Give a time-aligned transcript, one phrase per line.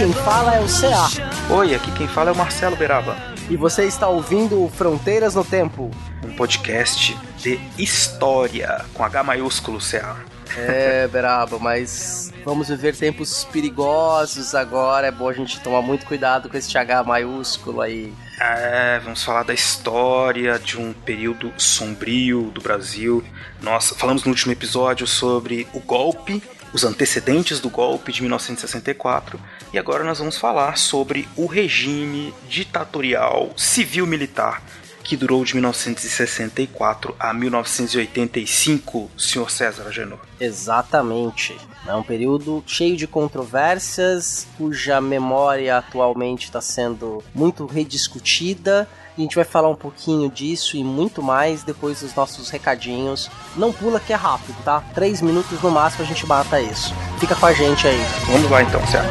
[0.00, 1.54] Quem fala é o CA.
[1.54, 3.14] Oi, aqui quem fala é o Marcelo Beraba.
[3.50, 5.90] E você está ouvindo Fronteiras no Tempo.
[6.24, 10.16] Um podcast de história, com H maiúsculo, CA.
[10.56, 15.08] É, Beraba, mas vamos viver tempos perigosos agora.
[15.08, 18.10] É bom a gente tomar muito cuidado com esse H maiúsculo aí.
[18.40, 23.22] É, vamos falar da história de um período sombrio do Brasil.
[23.60, 29.40] Nós falamos no último episódio sobre o golpe, os antecedentes do golpe de 1964,
[29.72, 34.62] e agora nós vamos falar sobre o regime ditatorial civil-militar
[35.02, 40.20] que durou de 1964 a 1985, senhor César Agenor.
[40.38, 41.56] Exatamente.
[41.86, 48.88] É um período cheio de controvérsias, cuja memória atualmente está sendo muito rediscutida.
[49.16, 53.30] E a gente vai falar um pouquinho disso e muito mais depois dos nossos recadinhos.
[53.56, 54.82] Não pula que é rápido, tá?
[54.94, 56.94] Três minutos no máximo a gente mata isso.
[57.18, 58.00] Fica com a gente aí.
[58.26, 59.10] Vamos lá então, certo?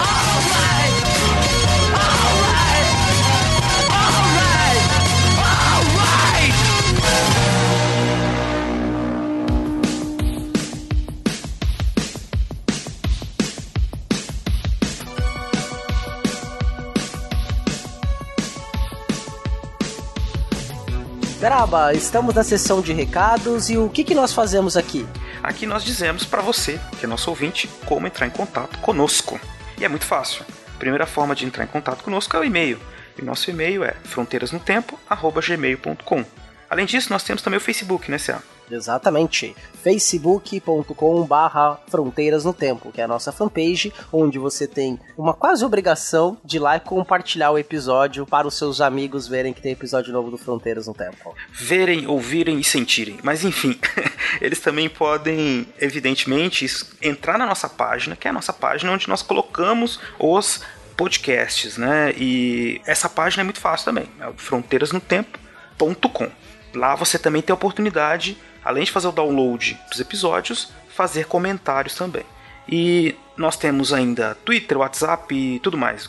[21.39, 25.07] Beraba, estamos na sessão de recados e o que, que nós fazemos aqui?
[25.41, 29.39] Aqui nós dizemos para você, que é nosso ouvinte, como entrar em contato conosco.
[29.77, 30.43] E é muito fácil.
[30.75, 32.77] A primeira forma de entrar em contato conosco é o e-mail.
[33.17, 36.25] E nosso e-mail é fronteirasnotempo@gmail.com.
[36.69, 38.41] Além disso, nós temos também o Facebook, né, Céu?
[38.69, 39.55] Exatamente.
[39.83, 45.63] facebook.com barra Fronteiras no Tempo, que é a nossa fanpage, onde você tem uma quase
[45.63, 49.71] obrigação de ir lá e compartilhar o episódio para os seus amigos verem que tem
[49.71, 51.35] episódio novo do Fronteiras no Tempo.
[51.51, 53.17] Verem, ouvirem e sentirem.
[53.23, 53.79] Mas enfim,
[54.41, 56.65] eles também podem, evidentemente,
[57.01, 60.61] entrar na nossa página, que é a nossa página onde nós colocamos os
[60.99, 62.13] podcasts, né?
[62.17, 66.29] E essa página é muito fácil também, é fronteirasnotempo.com.
[66.73, 71.95] Lá você também tem a oportunidade, além de fazer o download dos episódios, fazer comentários
[71.95, 72.23] também.
[72.67, 76.07] E nós temos ainda Twitter, WhatsApp e tudo mais.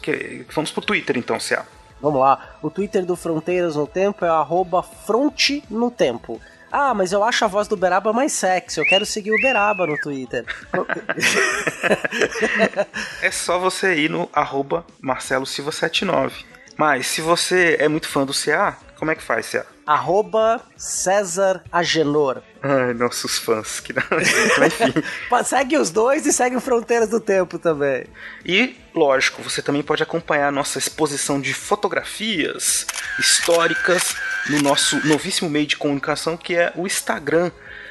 [0.52, 1.64] Vamos pro Twitter então, Céu.
[2.00, 2.56] Vamos lá.
[2.62, 6.40] O Twitter do Fronteiras no Tempo é arroba fronte no tempo.
[6.72, 8.78] Ah, mas eu acho a voz do Beraba mais sexy.
[8.78, 10.44] Eu quero seguir o Beraba no Twitter.
[13.20, 16.44] é só você ir no arroba Marcelo Silva 79.
[16.76, 19.66] Mas se você é muito fã do CA, como é que faz, CA?
[19.90, 22.42] Arroba César Agenor.
[22.62, 23.80] Ai, nossos fãs.
[23.80, 23.92] Que...
[23.92, 25.02] Enfim.
[25.44, 28.06] segue os dois e segue o Fronteiras do Tempo também.
[28.46, 32.86] E, lógico, você também pode acompanhar a nossa exposição de fotografias
[33.18, 34.14] históricas
[34.48, 37.50] no nosso novíssimo meio de comunicação que é o Instagram.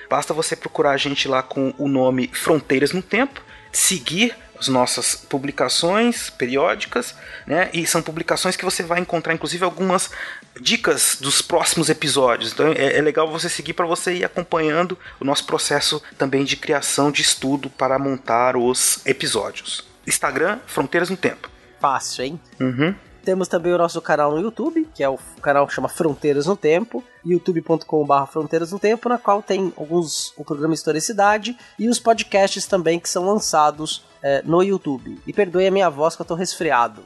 [0.09, 3.41] Basta você procurar a gente lá com o nome Fronteiras no Tempo,
[3.73, 7.16] seguir as nossas publicações periódicas,
[7.47, 7.69] né?
[7.73, 10.11] E são publicações que você vai encontrar, inclusive, algumas
[10.59, 12.53] dicas dos próximos episódios.
[12.53, 16.55] Então é, é legal você seguir para você ir acompanhando o nosso processo também de
[16.55, 19.87] criação de estudo para montar os episódios.
[20.05, 21.49] Instagram, Fronteiras no Tempo.
[21.79, 22.39] Fácil, hein?
[22.59, 22.93] Uhum.
[23.24, 26.56] Temos também o nosso canal no YouTube, que é o canal que chama Fronteiras no
[26.56, 32.66] Tempo, youtube.com.br Fronteiras no Tempo, na qual tem alguns o programa Historicidade e os podcasts
[32.66, 35.19] também que são lançados é, no YouTube.
[35.25, 37.03] E perdoe a minha voz que eu tô resfriado.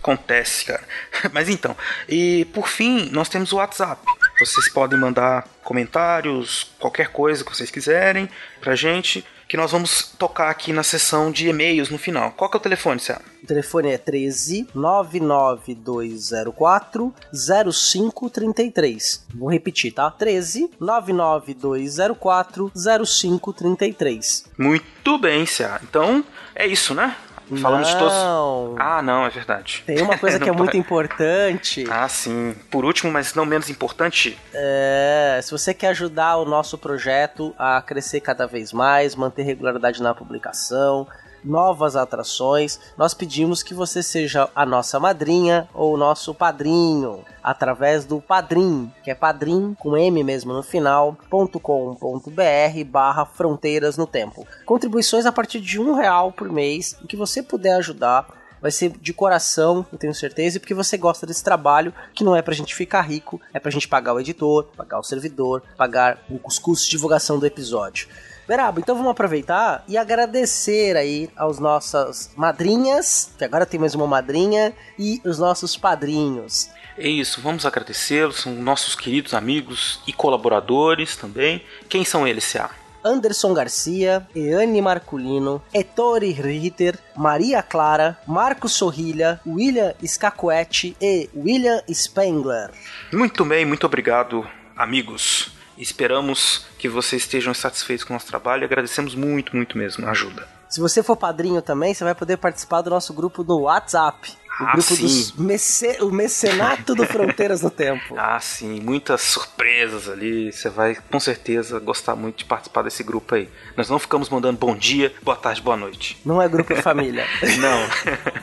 [0.00, 0.82] Acontece, cara.
[1.32, 1.76] Mas então,
[2.08, 4.00] e por fim, nós temos o WhatsApp.
[4.38, 8.28] Vocês podem mandar comentários, qualquer coisa que vocês quiserem
[8.60, 12.32] pra gente que nós vamos tocar aqui na sessão de e-mails no final.
[12.32, 13.18] Qual que é o telefone, Céu?
[13.42, 19.24] O telefone é 13 99204 0533.
[19.34, 20.10] Vou repetir, tá?
[20.10, 22.70] 13 99204
[23.06, 24.44] 0533.
[24.58, 25.78] Muito bem, Céu.
[25.82, 26.22] Então,
[26.54, 27.16] é isso, né?
[27.56, 27.94] Falamos não.
[27.94, 28.76] de todos.
[28.78, 29.82] Ah, não, é verdade.
[29.86, 31.84] Tem uma coisa que é muito importante.
[31.90, 32.54] Ah, sim.
[32.70, 34.38] Por último, mas não menos importante.
[34.52, 40.02] É, se você quer ajudar o nosso projeto a crescer cada vez mais, manter regularidade
[40.02, 41.06] na publicação,
[41.48, 48.20] novas atrações, nós pedimos que você seja a nossa madrinha ou nosso padrinho através do
[48.20, 54.46] Padrim, que é padrim com M mesmo no final, .com.br barra Fronteiras no Tempo.
[54.66, 58.26] Contribuições a partir de um real por mês, o que você puder ajudar
[58.60, 62.34] vai ser de coração, eu tenho certeza, e porque você gosta desse trabalho, que não
[62.34, 66.18] é pra gente ficar rico, é pra gente pagar o editor, pagar o servidor, pagar
[66.44, 68.08] os custos de divulgação do episódio.
[68.48, 74.06] Beraba, então vamos aproveitar e agradecer aí aos nossas madrinhas, que agora tem mais uma
[74.06, 76.70] madrinha, e os nossos padrinhos.
[76.96, 81.62] É isso, vamos agradecê-los, são nossos queridos amigos e colaboradores também.
[81.90, 82.70] Quem são eles, C.A.?
[83.04, 92.70] Anderson Garcia, Eane Marculino, Ettore Ritter, Maria Clara, Marcos Sorrilha, William Scacuete e William Spengler.
[93.12, 95.57] Muito bem, muito obrigado, amigos.
[95.78, 100.10] Esperamos que vocês estejam satisfeitos com o nosso trabalho e agradecemos muito, muito mesmo a
[100.10, 100.46] ajuda.
[100.68, 104.32] Se você for padrinho também, você vai poder participar do nosso grupo no WhatsApp.
[104.60, 105.02] O Ah, grupo sim.
[105.02, 105.98] dos mece...
[106.02, 108.14] o mecenato do Fronteiras no Tempo.
[108.18, 110.52] Ah, sim, muitas surpresas ali.
[110.52, 113.48] Você vai com certeza gostar muito de participar desse grupo aí.
[113.76, 116.20] Nós não ficamos mandando bom dia, boa tarde, boa noite.
[116.24, 117.24] Não é grupo família.
[117.60, 117.88] Não.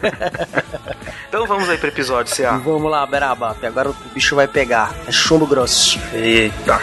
[1.27, 2.57] então vamos aí pro episódio, C.A.
[2.59, 4.95] Vamos lá, Beraba, agora o bicho vai pegar.
[5.05, 5.99] É chumbo grosso.
[6.13, 6.81] Eita,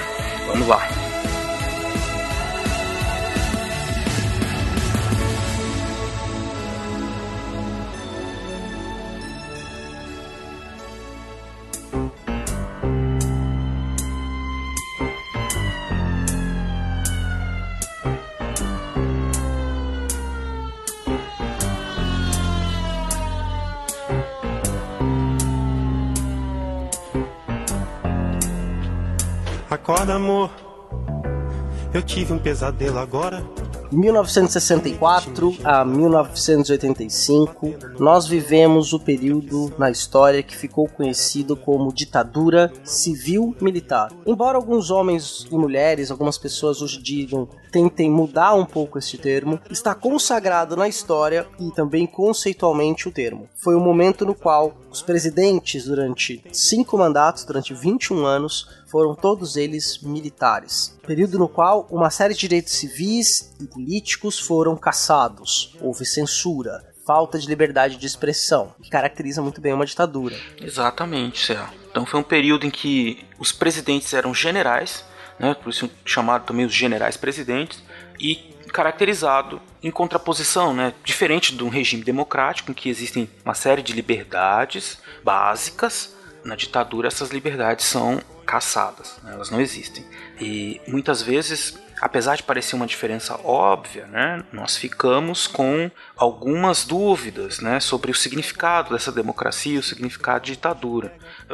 [0.53, 1.02] vamos lá.
[30.23, 30.51] Amor.
[31.93, 33.45] Eu tive um pesadelo agora.
[33.91, 42.73] De 1964 a 1985, nós vivemos o período na história que ficou conhecido como ditadura
[42.85, 44.11] civil-militar.
[44.25, 49.59] Embora alguns homens e mulheres, algumas pessoas hoje digam, tentem mudar um pouco este termo,
[49.71, 53.49] está consagrado na história e também conceitualmente o termo.
[53.57, 59.57] Foi o momento no qual os presidentes, durante cinco mandatos, durante 21 anos, foram todos
[59.57, 60.99] eles militares.
[61.07, 65.75] Período no qual uma série de direitos civis e políticos foram cassados.
[65.81, 70.37] Houve censura, falta de liberdade de expressão, que caracteriza muito bem uma ditadura.
[70.61, 71.67] Exatamente, Céu.
[71.91, 75.05] Então foi um período em que os presidentes eram generais,
[75.43, 77.83] né, por isso chamado também os generais presidentes,
[78.21, 78.37] e
[78.73, 83.93] caracterizado em contraposição, né, diferente de um regime democrático em que existem uma série de
[83.93, 90.05] liberdades básicas, na ditadura essas liberdades são caçadas, né, elas não existem.
[90.41, 97.61] E muitas vezes, apesar de parecer uma diferença óbvia, né, nós ficamos com algumas dúvidas
[97.61, 101.13] né, sobre o significado dessa democracia, o significado de ditadura.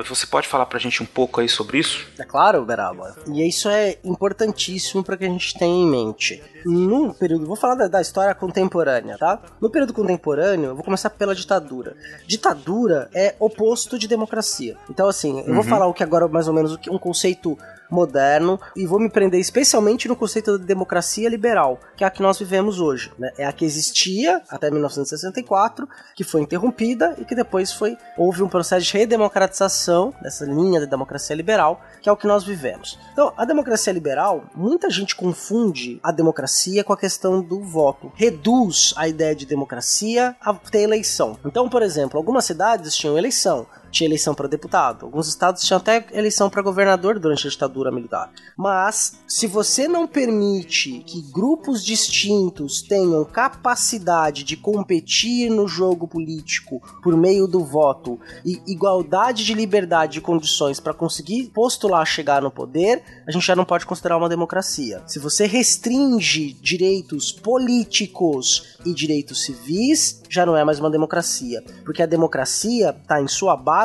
[0.09, 2.07] Você pode falar pra gente um pouco aí sobre isso?
[2.19, 3.15] É claro, Beraba.
[3.27, 6.43] E isso é importantíssimo para que a gente tenha em mente.
[6.65, 9.41] No período, vou falar da, da história contemporânea, tá?
[9.61, 11.97] No período contemporâneo, eu vou começar pela ditadura.
[12.27, 14.77] Ditadura é oposto de democracia.
[14.91, 17.59] Então, assim, eu vou falar o que agora mais ou menos o que- um conceito
[17.91, 22.23] moderno e vou me prender especialmente no conceito da democracia liberal, que é a que
[22.23, 23.13] nós vivemos hoje.
[23.19, 23.33] Né?
[23.39, 28.49] É a que existia até 1964, que foi interrompida e que depois foi houve um
[28.49, 32.99] processo de redemocratização dessa linha da democracia liberal, que é o que nós vivemos.
[33.13, 38.93] Então, a democracia liberal, muita gente confunde a democracia com a questão do voto, reduz
[38.97, 41.39] a ideia de democracia a ter eleição.
[41.45, 45.07] Então, por exemplo, algumas cidades tinham eleição, tinha eleição para deputado.
[45.07, 48.31] Alguns estados tinham até eleição para governador durante a ditadura militar.
[48.57, 56.81] Mas, se você não permite que grupos distintos tenham capacidade de competir no jogo político
[57.03, 62.51] por meio do voto e igualdade de liberdade e condições para conseguir postular chegar no
[62.51, 65.03] poder, a gente já não pode considerar uma democracia.
[65.07, 72.03] Se você restringe direitos políticos e direitos civis, já não é mais uma democracia, porque
[72.03, 73.78] a democracia está em sua base,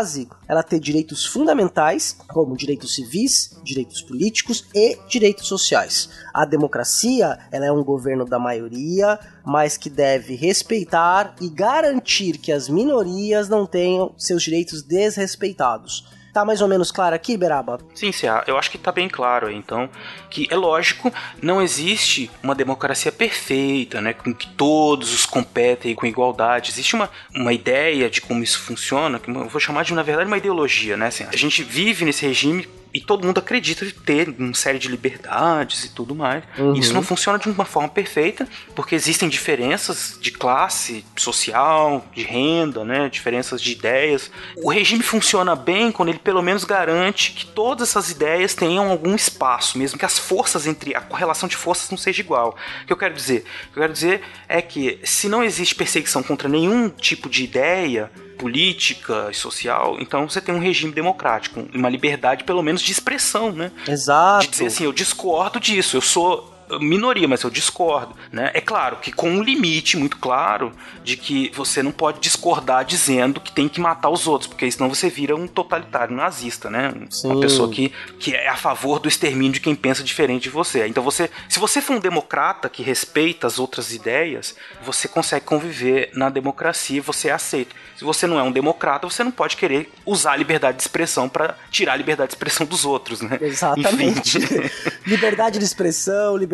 [0.48, 6.10] ela ter direitos fundamentais, como direitos civis, direitos políticos e direitos sociais.
[6.34, 12.52] A democracia, ela é um governo da maioria, mas que deve respeitar e garantir que
[12.52, 16.06] as minorias não tenham seus direitos desrespeitados.
[16.34, 17.78] Tá mais ou menos claro aqui, Beraba?
[17.94, 19.88] Sim, Cia, eu acho que tá bem claro aí, então,
[20.32, 26.08] que é lógico, não existe uma democracia perfeita, né, com que todos os competem com
[26.08, 26.72] igualdade.
[26.72, 30.28] Existe uma, uma ideia de como isso funciona, que eu vou chamar de, na verdade,
[30.28, 34.54] uma ideologia, né, assim, a gente vive nesse regime e todo mundo acredita ter uma
[34.54, 36.44] série de liberdades e tudo mais.
[36.58, 36.74] Uhum.
[36.74, 42.86] Isso não funciona de uma forma perfeita, porque existem diferenças de classe social, de renda,
[42.86, 44.30] né, diferenças de ideias.
[44.58, 49.16] O regime funciona bem quando ele pelo menos garante que todas essas ideias tenham algum
[49.16, 52.56] espaço, mesmo que as forças entre a correlação de forças não seja igual.
[52.84, 53.44] O que eu quero dizer?
[53.70, 57.44] O que eu quero dizer é que se não existe perseguição contra nenhum tipo de
[57.44, 58.12] ideia,
[58.44, 63.54] política e social, então você tem um regime democrático, uma liberdade pelo menos de expressão,
[63.54, 63.72] né?
[63.88, 64.44] Exato.
[64.44, 68.52] De dizer assim, eu discordo disso, eu sou minoria, mas eu discordo, né?
[68.54, 73.40] É claro que com um limite muito claro de que você não pode discordar dizendo
[73.40, 76.94] que tem que matar os outros, porque senão você vira um totalitário nazista, né?
[77.10, 77.28] Sim.
[77.28, 80.88] Uma pessoa que, que é a favor do extermínio de quem pensa diferente de você.
[80.88, 86.10] Então você, se você for um democrata que respeita as outras ideias, você consegue conviver
[86.14, 87.76] na democracia e você é aceito.
[87.96, 91.30] Se você não é um democrata, você não pode querer usar a liberdade de expressão
[91.30, 93.38] para tirar a liberdade de expressão dos outros, né?
[93.42, 94.40] Exatamente.
[95.06, 96.53] Liberdade de expressão, liberdade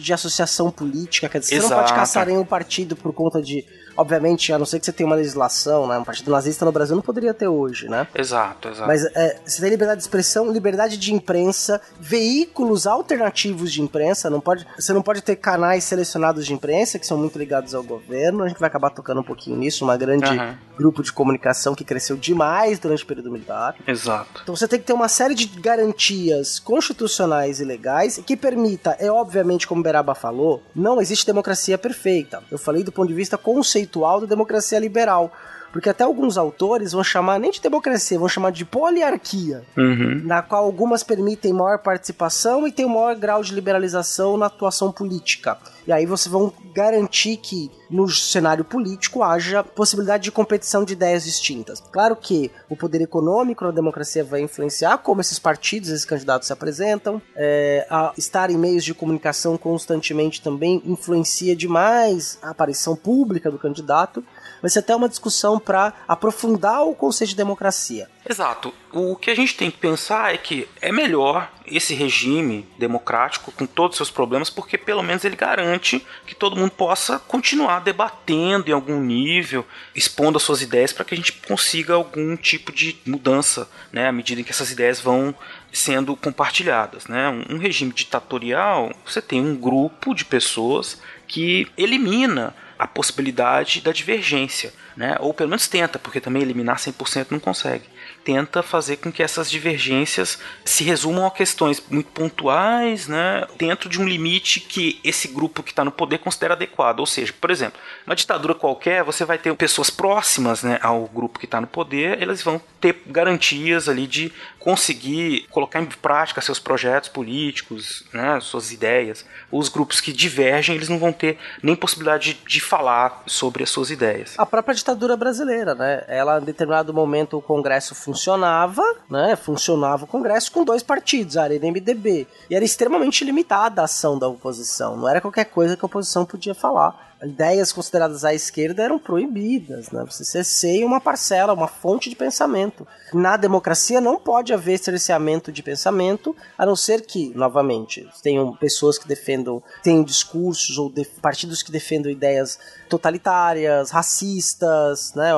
[0.00, 1.28] de associação política.
[1.28, 1.82] Quer dizer, você não Exato.
[1.82, 3.64] pode caçar nenhum partido por conta de.
[3.96, 5.98] Obviamente, a não ser que você tenha uma legislação, né?
[5.98, 8.06] Um partido nazista no Brasil não poderia ter hoje, né?
[8.14, 8.86] Exato, exato.
[8.86, 14.30] Mas é, você tem liberdade de expressão, liberdade de imprensa, veículos alternativos de imprensa.
[14.30, 17.82] Não pode, você não pode ter canais selecionados de imprensa que são muito ligados ao
[17.82, 18.44] governo.
[18.44, 19.84] A gente vai acabar tocando um pouquinho nisso.
[19.84, 20.56] Uma grande Aham.
[20.80, 23.74] Grupo de comunicação que cresceu demais durante o período militar.
[23.86, 24.40] Exato.
[24.42, 29.10] Então você tem que ter uma série de garantias constitucionais e legais que permita, é
[29.10, 32.42] obviamente como Beraba falou, não existe democracia perfeita.
[32.50, 35.30] Eu falei do ponto de vista conceitual da democracia liberal.
[35.72, 40.22] Porque até alguns autores vão chamar nem de democracia, vão chamar de poliarquia, Uhum.
[40.24, 44.90] na qual algumas permitem maior participação e tem um maior grau de liberalização na atuação
[44.92, 45.58] política.
[45.86, 51.24] E aí vocês vão garantir que no cenário político haja possibilidade de competição de ideias
[51.24, 51.82] distintas.
[51.90, 56.52] Claro que o poder econômico na democracia vai influenciar como esses partidos, esses candidatos se
[56.52, 57.20] apresentam.
[57.34, 63.58] É, a estar em meios de comunicação constantemente também influencia demais a aparição pública do
[63.58, 64.22] candidato.
[64.60, 68.08] Vai ser até uma discussão para aprofundar o conceito de democracia.
[68.28, 68.72] Exato.
[68.92, 73.64] O que a gente tem que pensar é que é melhor esse regime democrático com
[73.64, 78.68] todos os seus problemas, porque pelo menos ele garante que todo mundo possa continuar debatendo
[78.68, 79.64] em algum nível,
[79.94, 84.12] expondo as suas ideias para que a gente consiga algum tipo de mudança, né, à
[84.12, 85.34] medida em que essas ideias vão
[85.72, 87.28] sendo compartilhadas, né?
[87.28, 93.92] Um, um regime ditatorial, você tem um grupo de pessoas que elimina a possibilidade da
[93.92, 95.16] divergência, né?
[95.20, 97.84] Ou pelo menos tenta, porque também eliminar 100% não consegue.
[98.24, 103.46] Tenta fazer com que essas divergências se resumam a questões muito pontuais, né?
[103.56, 107.00] Dentro de um limite que esse grupo que está no poder considera adequado.
[107.00, 111.38] Ou seja, por exemplo, uma ditadura qualquer, você vai ter pessoas próximas, né, ao grupo
[111.38, 116.58] que está no poder, elas vão ter garantias ali de conseguir colocar em prática seus
[116.58, 119.24] projetos políticos, né, suas ideias.
[119.50, 123.90] Os grupos que divergem, eles não vão ter nem possibilidade de, falar sobre as suas
[123.90, 124.38] ideias.
[124.38, 126.04] A própria ditadura brasileira, né?
[126.06, 129.36] Ela, em determinado momento, o Congresso funcionava, né?
[129.36, 132.26] Funcionava o Congresso com dois partidos, a Arena e MDB.
[132.48, 134.96] E era extremamente limitada a ação da oposição.
[134.96, 137.09] Não era qualquer coisa que a oposição podia falar.
[137.22, 140.04] Ideias consideradas à esquerda eram proibidas, né?
[140.08, 142.86] Você cerceia uma parcela, uma fonte de pensamento.
[143.12, 148.96] Na democracia não pode haver cerceamento de pensamento, a não ser que, novamente, tenham pessoas
[148.98, 152.58] que defendam, tenham discursos ou de- partidos que defendam ideias
[152.88, 155.30] totalitárias, racistas, né?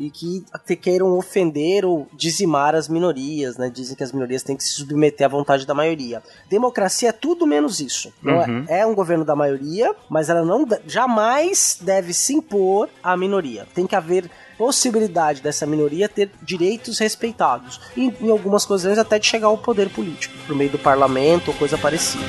[0.00, 3.68] E que te queiram ofender ou dizimar as minorias, né?
[3.68, 6.22] Dizem que as minorias têm que se submeter à vontade da maioria.
[6.48, 8.10] Democracia é tudo menos isso.
[8.22, 8.64] Não Uhum.
[8.66, 13.66] é, é um governo da maioria, mas ela não jamais deve se impor à minoria.
[13.74, 17.78] Tem que haver possibilidade dessa minoria ter direitos respeitados.
[17.94, 21.54] E em algumas ocasiões até de chegar ao poder político, por meio do parlamento ou
[21.54, 22.24] coisa parecida.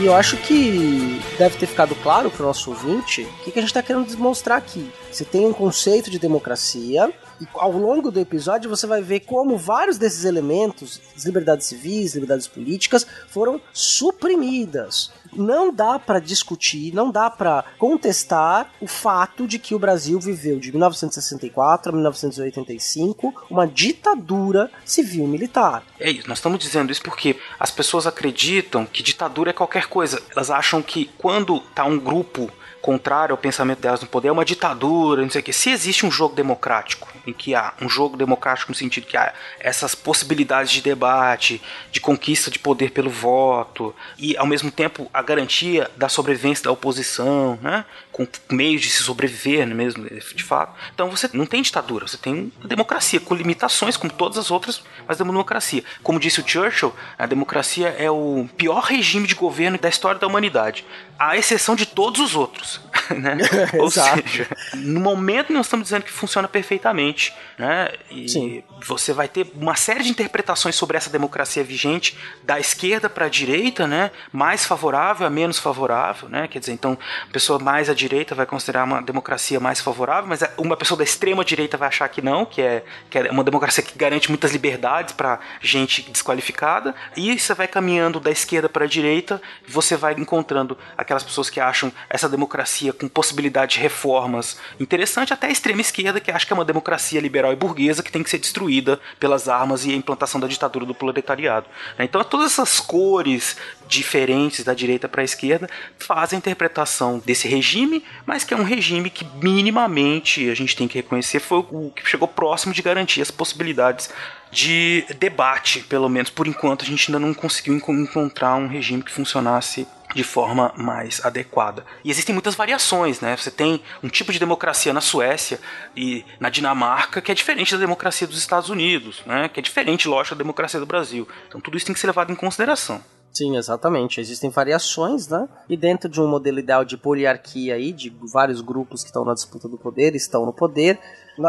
[0.00, 3.58] E eu acho que deve ter ficado claro para o nosso ouvinte o que, que
[3.58, 4.88] a gente está querendo demonstrar aqui.
[5.10, 9.56] Você tem um conceito de democracia, e ao longo do episódio você vai ver como
[9.56, 15.10] vários desses elementos, liberdades civis, liberdades políticas, foram suprimidas.
[15.32, 20.58] Não dá para discutir, não dá para contestar o fato de que o Brasil viveu
[20.58, 25.82] de 1964 a 1985 uma ditadura civil-militar.
[26.00, 30.22] É isso, nós estamos dizendo isso porque as pessoas acreditam que ditadura é qualquer coisa.
[30.34, 32.50] Elas acham que quando tá um grupo
[32.88, 35.52] contrário ao pensamento delas no poder é uma ditadura, não sei o quê.
[35.52, 39.34] Se existe um jogo democrático em que há um jogo democrático no sentido que há
[39.60, 41.60] essas possibilidades de debate,
[41.92, 46.72] de conquista de poder pelo voto e ao mesmo tempo a garantia da sobrevivência da
[46.72, 47.84] oposição, né?
[48.10, 50.74] com meios de se sobreviver né, mesmo, de fato.
[50.92, 55.18] Então você não tem ditadura, você tem democracia, com limitações, como todas as outras, mas
[55.18, 55.84] democracia.
[56.02, 60.26] Como disse o Churchill, a democracia é o pior regime de governo da história da
[60.26, 60.84] humanidade,
[61.18, 62.77] à exceção de todos os outros.
[63.18, 63.36] Né?
[63.80, 67.34] Ou seja, no momento nós estamos dizendo que funciona perfeitamente.
[67.58, 67.90] Né?
[68.10, 68.62] E Sim.
[68.86, 73.28] você vai ter uma série de interpretações sobre essa democracia vigente, da esquerda para a
[73.28, 74.10] direita, né?
[74.32, 76.28] mais favorável a menos favorável.
[76.28, 76.46] Né?
[76.48, 76.96] Quer dizer, então,
[77.28, 81.04] a pessoa mais à direita vai considerar uma democracia mais favorável, mas uma pessoa da
[81.04, 84.52] extrema direita vai achar que não, que é, que é uma democracia que garante muitas
[84.52, 86.94] liberdades para gente desqualificada.
[87.16, 91.60] E você vai caminhando da esquerda para a direita, você vai encontrando aquelas pessoas que
[91.60, 96.52] acham essa democracia com possibilidade de reformas interessante, até a extrema esquerda que acha que
[96.52, 99.96] é uma democracia liberal e burguesa que tem que ser destruída pelas armas e a
[99.96, 101.66] implantação da ditadura do proletariado.
[101.98, 108.04] Então todas essas cores diferentes da direita para a esquerda fazem a interpretação desse regime,
[108.26, 112.08] mas que é um regime que minimamente a gente tem que reconhecer foi o que
[112.08, 114.10] chegou próximo de garantir as possibilidades
[114.50, 119.12] de debate, pelo menos por enquanto a gente ainda não conseguiu encontrar um regime que
[119.12, 121.84] funcionasse de forma mais adequada.
[122.02, 123.36] E existem muitas variações, né?
[123.36, 125.60] Você tem um tipo de democracia na Suécia
[125.96, 129.48] e na Dinamarca que é diferente da democracia dos Estados Unidos, né?
[129.48, 131.28] Que é diferente, lógico, da democracia do Brasil.
[131.48, 133.02] Então tudo isso tem que ser levado em consideração.
[133.32, 134.20] Sim, exatamente.
[134.20, 135.48] Existem variações, né?
[135.68, 139.34] E dentro de um modelo ideal de poliarquia aí, de vários grupos que estão na
[139.34, 140.98] disputa do poder, estão no poder,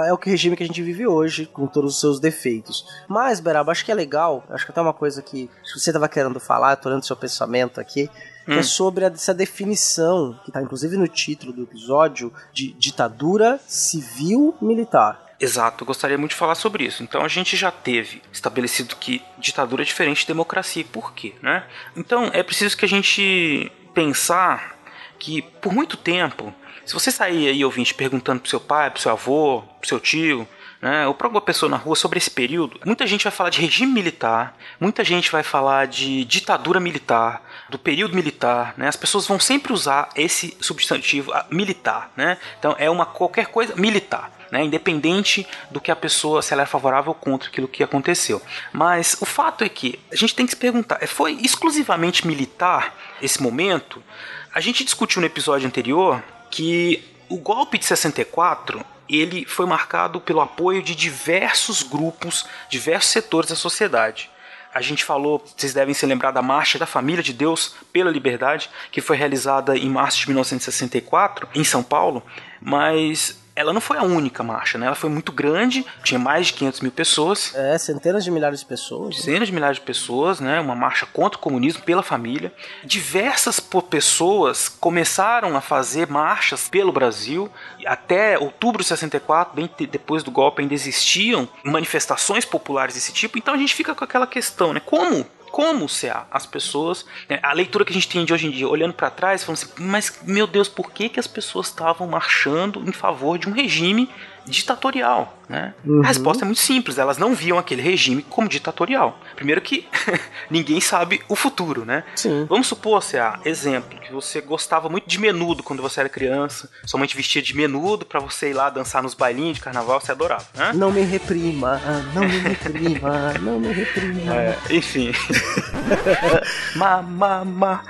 [0.06, 2.86] é o que regime que a gente vive hoje, com todos os seus defeitos.
[3.08, 6.39] Mas, Beraba, acho que é legal, acho que até uma coisa que você estava querendo
[6.39, 8.08] falar, tô olhando seu pensamento aqui,
[8.50, 8.60] que é hum.
[8.60, 15.24] é sobre essa definição, que está inclusive no título do episódio, de ditadura civil-militar.
[15.39, 17.03] Exato, eu gostaria muito de falar sobre isso.
[17.03, 20.84] Então a gente já teve estabelecido que ditadura é diferente de democracia.
[20.91, 21.34] Por quê?
[21.41, 21.63] Né?
[21.96, 24.77] Então é preciso que a gente pensar
[25.20, 26.53] que por muito tempo,
[26.86, 30.48] se você sair aí ouvinte perguntando pro seu pai, pro seu avô, pro seu tio,
[30.82, 33.62] né, ou para alguma pessoa na rua sobre esse período, muita gente vai falar de
[33.62, 38.88] regime militar, muita gente vai falar de ditadura militar, do período militar, né?
[38.88, 42.38] As pessoas vão sempre usar esse substantivo militar, né?
[42.58, 44.38] Então é uma qualquer coisa militar.
[44.52, 48.42] Né, independente do que a pessoa, se ela é favorável ou contra aquilo que aconteceu.
[48.74, 52.96] Mas o fato é que a gente tem que se perguntar: é, foi exclusivamente militar
[53.22, 54.04] esse momento?
[54.52, 60.41] A gente discutiu no episódio anterior que o golpe de 64 ele foi marcado pelo
[60.41, 64.30] apoio de diversos grupos, diversos setores da sociedade.
[64.73, 68.69] A gente falou, vocês devem se lembrar da Marcha da Família de Deus pela Liberdade,
[68.91, 72.23] que foi realizada em março de 1964 em São Paulo,
[72.62, 74.86] mas ela não foi a única marcha, né?
[74.86, 77.54] Ela foi muito grande, tinha mais de 500 mil pessoas.
[77.54, 79.17] É, centenas de milhares de pessoas.
[79.17, 79.22] Né?
[79.22, 80.62] Centenas de milhares de pessoas, né?
[80.62, 82.54] Uma marcha contra o comunismo pela família.
[82.86, 87.52] Diversas pessoas começaram a fazer marchas pelo Brasil.
[87.86, 93.38] Até outubro de 64, bem depois do golpe, ainda existiam manifestações populares desse tipo.
[93.38, 94.80] Então a gente fica com aquela questão, né?
[94.80, 98.52] Como como se as pessoas, né, a leitura que a gente tem de hoje em
[98.52, 102.08] dia, olhando para trás, falando assim, mas meu Deus, por que, que as pessoas estavam
[102.08, 104.10] marchando em favor de um regime
[104.45, 105.73] ditatorial, né?
[105.86, 106.02] Uhum.
[106.04, 109.19] A resposta é muito simples, elas não viam aquele regime como ditatorial.
[109.36, 109.88] Primeiro que
[110.49, 112.04] ninguém sabe o futuro, né?
[112.15, 112.45] Sim.
[112.47, 116.97] Vamos supor, Cea, exemplo, que você gostava muito de menudo quando você era criança, sua
[116.99, 120.12] mãe te vestia de menudo para você ir lá dançar nos bailinhos de carnaval, você
[120.12, 120.71] adorava, né?
[120.73, 121.82] Não me reprima,
[122.13, 124.36] não me reprima, não me reprima.
[124.36, 125.12] É, enfim.
[126.75, 127.84] Mamá, mamá.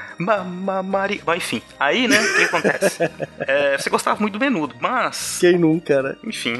[1.23, 3.09] Bom, enfim, aí, né, o que acontece?
[3.39, 5.37] É, você gostava muito do menudo, mas...
[5.39, 6.15] Quem nunca, né?
[6.23, 6.55] Enfim, enfim?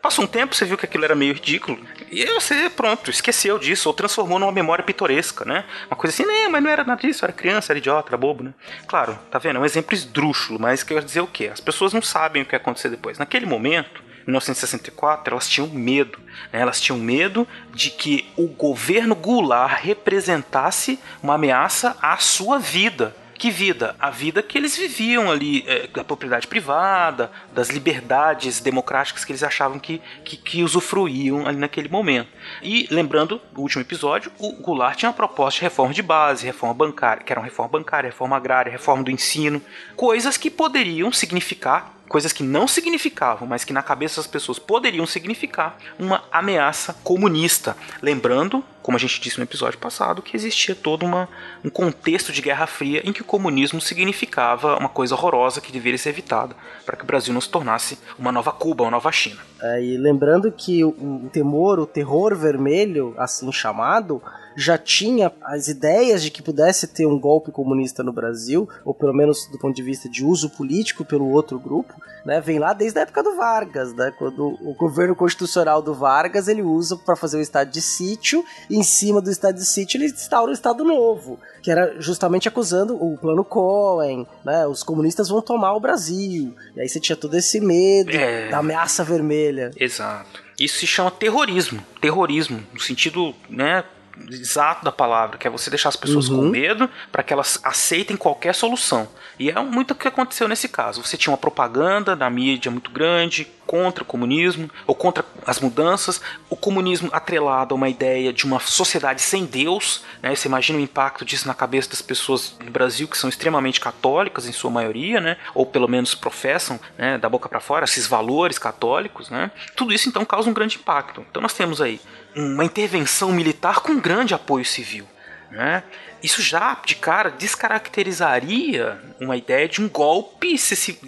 [0.00, 1.78] Passou um tempo, você viu que aquilo era meio ridículo.
[2.10, 5.64] E você, pronto, esqueceu disso, ou transformou numa memória pitoresca, né?
[5.88, 8.42] Uma coisa assim, né, mas não era nada disso, era criança, era idiota, era bobo,
[8.42, 8.54] né?
[8.86, 9.56] Claro, tá vendo?
[9.56, 11.50] É um exemplo esdrúxulo, mas quer dizer o quê?
[11.52, 13.18] As pessoas não sabem o que vai acontecer depois.
[13.18, 16.18] Naquele momento, em 1964, elas tinham medo.
[16.50, 16.60] Né?
[16.60, 23.14] Elas tinham medo de que o governo Goulart representasse uma ameaça à sua vida.
[23.40, 23.96] Que vida?
[23.98, 29.42] A vida que eles viviam ali, é, da propriedade privada, das liberdades democráticas que eles
[29.42, 32.28] achavam que, que, que usufruíam ali naquele momento.
[32.62, 36.74] E lembrando, no último episódio, o Goulart tinha uma proposta de reforma de base, reforma
[36.74, 39.62] bancária, que era uma reforma bancária, reforma agrária, reforma do ensino,
[39.96, 45.06] coisas que poderiam significar coisas que não significavam, mas que na cabeça das pessoas poderiam
[45.06, 47.76] significar uma ameaça comunista.
[48.02, 51.28] Lembrando, como a gente disse no episódio passado, que existia todo uma,
[51.64, 55.96] um contexto de Guerra Fria em que o comunismo significava uma coisa horrorosa que deveria
[55.96, 59.40] ser evitada para que o Brasil não se tornasse uma nova Cuba, uma nova China.
[59.62, 64.20] É, e lembrando que o, o temor, o terror vermelho, assim chamado,
[64.56, 69.12] já tinha as ideias de que pudesse ter um golpe comunista no Brasil, ou pelo
[69.14, 72.98] menos do ponto de vista de uso político pelo outro grupo, né, vem lá desde
[72.98, 77.38] a época do Vargas, né, quando o governo constitucional do Vargas ele usa para fazer
[77.38, 80.84] o estado de sítio, e em cima do estado de sítio ele instaura o estado
[80.84, 86.54] novo, que era justamente acusando o plano Cohen, né, os comunistas vão tomar o Brasil,
[86.76, 88.48] e aí você tinha todo esse medo É.
[88.50, 89.70] da ameaça vermelha.
[89.76, 90.42] Exato.
[90.58, 91.82] Isso se chama terrorismo.
[92.02, 93.82] Terrorismo, no sentido, né,
[94.28, 98.16] exato da palavra, que é você deixar as pessoas com medo para que elas aceitem
[98.16, 99.08] qualquer solução.
[99.38, 101.02] E é muito o que aconteceu nesse caso.
[101.02, 106.20] Você tinha uma propaganda na mídia muito grande contra o comunismo ou contra as mudanças,
[106.48, 110.34] o comunismo atrelado a uma ideia de uma sociedade sem Deus, né?
[110.34, 114.46] Você imagina o impacto disso na cabeça das pessoas no Brasil que são extremamente católicas
[114.48, 115.36] em sua maioria, né?
[115.54, 119.52] Ou pelo menos professam, né, da boca para fora esses valores católicos, né?
[119.76, 121.24] Tudo isso então causa um grande impacto.
[121.30, 122.00] Então nós temos aí
[122.34, 125.06] uma intervenção militar com grande apoio civil.
[125.50, 125.82] Né?
[126.22, 130.56] Isso já de cara descaracterizaria uma ideia de um golpe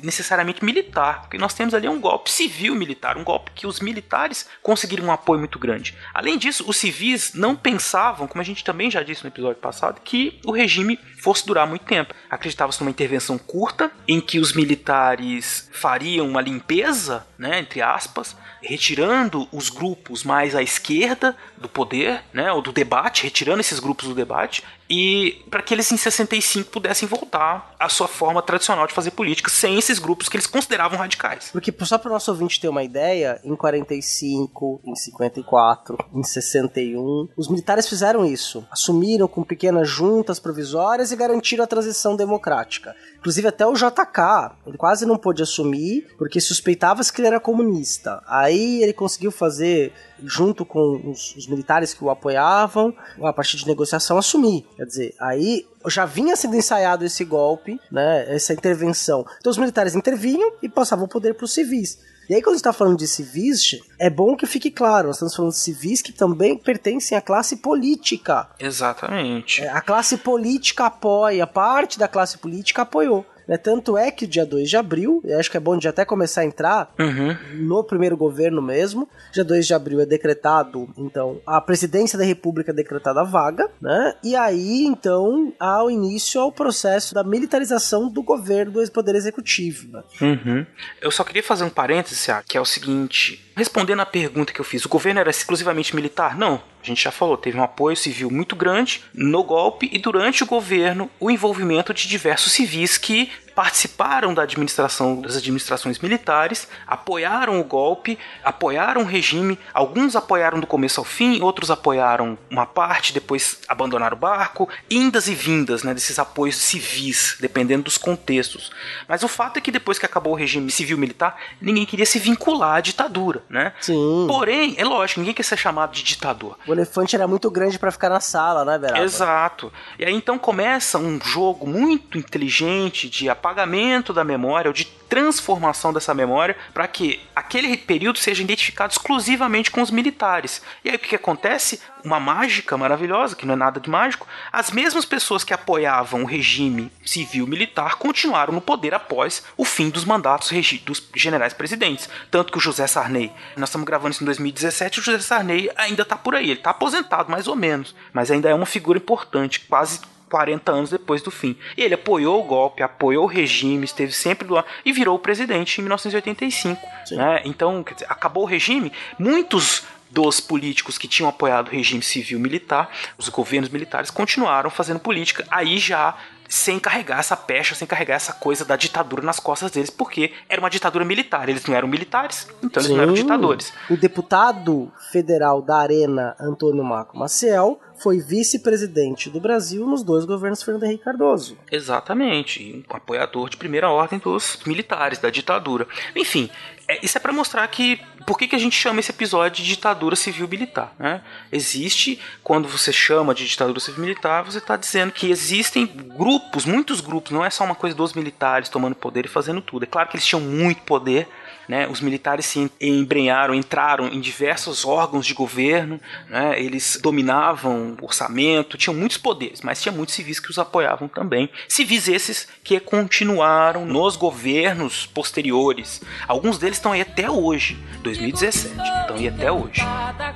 [0.02, 4.48] necessariamente militar, porque nós temos ali um golpe civil militar, um golpe que os militares
[4.62, 5.96] conseguiram um apoio muito grande.
[6.14, 10.00] Além disso, os civis não pensavam, como a gente também já disse no episódio passado,
[10.02, 12.14] que o regime fosse durar muito tempo.
[12.30, 19.48] Acreditava-se numa intervenção curta, em que os militares fariam uma limpeza, né, entre aspas, retirando
[19.52, 24.14] os grupos mais à esquerda do poder, né, ou do debate, retirando esses grupos do
[24.14, 29.12] debate, e para que eles em 65 pudessem voltar à sua forma tradicional de fazer
[29.12, 31.48] política, sem esses grupos que eles consideravam radicais.
[31.50, 37.28] Porque só para o nosso ouvinte ter uma ideia, em 45, em 54, em 61,
[37.34, 38.66] os militares fizeram isso.
[38.70, 42.94] Assumiram com pequenas juntas provisórias e garantiram a transição democrática.
[43.22, 48.20] Inclusive até o JK, ele quase não pôde assumir, porque suspeitava-se que ele era comunista.
[48.26, 49.92] Aí ele conseguiu fazer,
[50.24, 54.66] junto com os, os militares que o apoiavam, a partir de negociação, assumir.
[54.76, 59.24] Quer dizer, aí já vinha sendo ensaiado esse golpe, né, essa intervenção.
[59.38, 62.00] Então os militares intervinham e passavam o poder para os civis.
[62.28, 65.16] E aí, quando a gente está falando de civis, é bom que fique claro, nós
[65.16, 68.48] estamos falando de civis que também pertencem à classe política.
[68.58, 69.62] Exatamente.
[69.62, 73.26] É, A classe política apoia, parte da classe política apoiou.
[73.46, 73.56] Né?
[73.56, 76.44] Tanto é que dia 2 de abril, acho que é bom de até começar a
[76.44, 77.36] entrar Uhum.
[77.54, 79.08] no primeiro governo mesmo.
[79.32, 84.14] Dia 2 de abril é decretado, então, a presidência da República é decretada vaga, né?
[84.22, 89.88] E aí, então, há o início ao processo da militarização do governo do Poder Executivo.
[89.92, 90.02] Né?
[90.20, 90.66] Uhum.
[91.00, 94.64] Eu só queria fazer um parêntese, que é o seguinte: respondendo à pergunta que eu
[94.64, 96.36] fiz, o governo era exclusivamente militar?
[96.36, 96.62] Não.
[96.82, 100.46] A gente já falou, teve um apoio civil muito grande no golpe e durante o
[100.46, 107.64] governo o envolvimento de diversos civis que participaram da administração das administrações militares, apoiaram o
[107.64, 113.60] golpe, apoiaram o regime, alguns apoiaram do começo ao fim, outros apoiaram uma parte, depois
[113.68, 118.70] abandonaram o barco, indas e vindas, né, desses apoios civis, dependendo dos contextos.
[119.06, 122.18] Mas o fato é que depois que acabou o regime civil militar, ninguém queria se
[122.18, 123.72] vincular à ditadura, né?
[123.80, 124.26] Sim.
[124.28, 126.56] Porém, é lógico, ninguém quer ser chamado de ditador.
[126.66, 129.04] O elefante era muito grande para ficar na sala, né, Beraba?
[129.04, 129.72] Exato.
[129.98, 135.92] E aí então começa um jogo muito inteligente de apagamento da memória, ou de transformação
[135.92, 140.62] dessa memória, para que aquele período seja identificado exclusivamente com os militares.
[140.84, 141.80] E aí o que, que acontece?
[142.04, 146.26] Uma mágica maravilhosa, que não é nada de mágico, as mesmas pessoas que apoiavam o
[146.26, 150.50] regime civil-militar continuaram no poder após o fim dos mandatos
[150.84, 152.08] dos generais presidentes.
[152.30, 156.02] Tanto que o José Sarney, nós estamos gravando isso em 2017, o José Sarney ainda
[156.02, 159.60] está por aí, ele está aposentado mais ou menos, mas ainda é uma figura importante,
[159.60, 160.00] quase
[160.32, 161.54] 40 anos depois do fim.
[161.76, 165.18] E ele apoiou o golpe, apoiou o regime, esteve sempre do lado e virou o
[165.18, 166.80] presidente em 1985.
[167.10, 167.42] Né?
[167.44, 172.38] Então, quer dizer, acabou o regime, muitos dos políticos que tinham apoiado o regime civil
[172.40, 176.16] militar, os governos militares continuaram fazendo política, aí já
[176.48, 180.60] sem carregar essa pecha, sem carregar essa coisa da ditadura nas costas deles, porque era
[180.60, 181.48] uma ditadura militar.
[181.48, 183.72] Eles não eram militares, então eles não eram ditadores.
[183.88, 190.62] O deputado federal da Arena, Antônio Marco Maciel, foi vice-presidente do Brasil nos dois governos
[190.62, 191.56] Fernando Henrique Cardoso.
[191.70, 195.86] Exatamente, um apoiador de primeira ordem dos militares, da ditadura.
[196.16, 196.50] Enfim,
[196.88, 199.68] é, isso é para mostrar que por que, que a gente chama esse episódio de
[199.68, 200.94] ditadura civil militar.
[200.98, 201.22] Né?
[201.50, 207.00] Existe, quando você chama de ditadura civil militar, você está dizendo que existem grupos, muitos
[207.00, 209.84] grupos, não é só uma coisa dos militares tomando poder e fazendo tudo.
[209.84, 211.28] É claro que eles tinham muito poder,
[211.68, 211.86] né?
[211.88, 216.60] Os militares se embrenharam, entraram em diversos órgãos de governo, né?
[216.60, 221.48] eles dominavam o orçamento, tinham muitos poderes, mas tinha muitos civis que os apoiavam também.
[221.68, 226.02] Civis esses que continuaram nos governos posteriores.
[226.26, 229.82] Alguns deles estão aí até hoje, 2017, estão aí até hoje.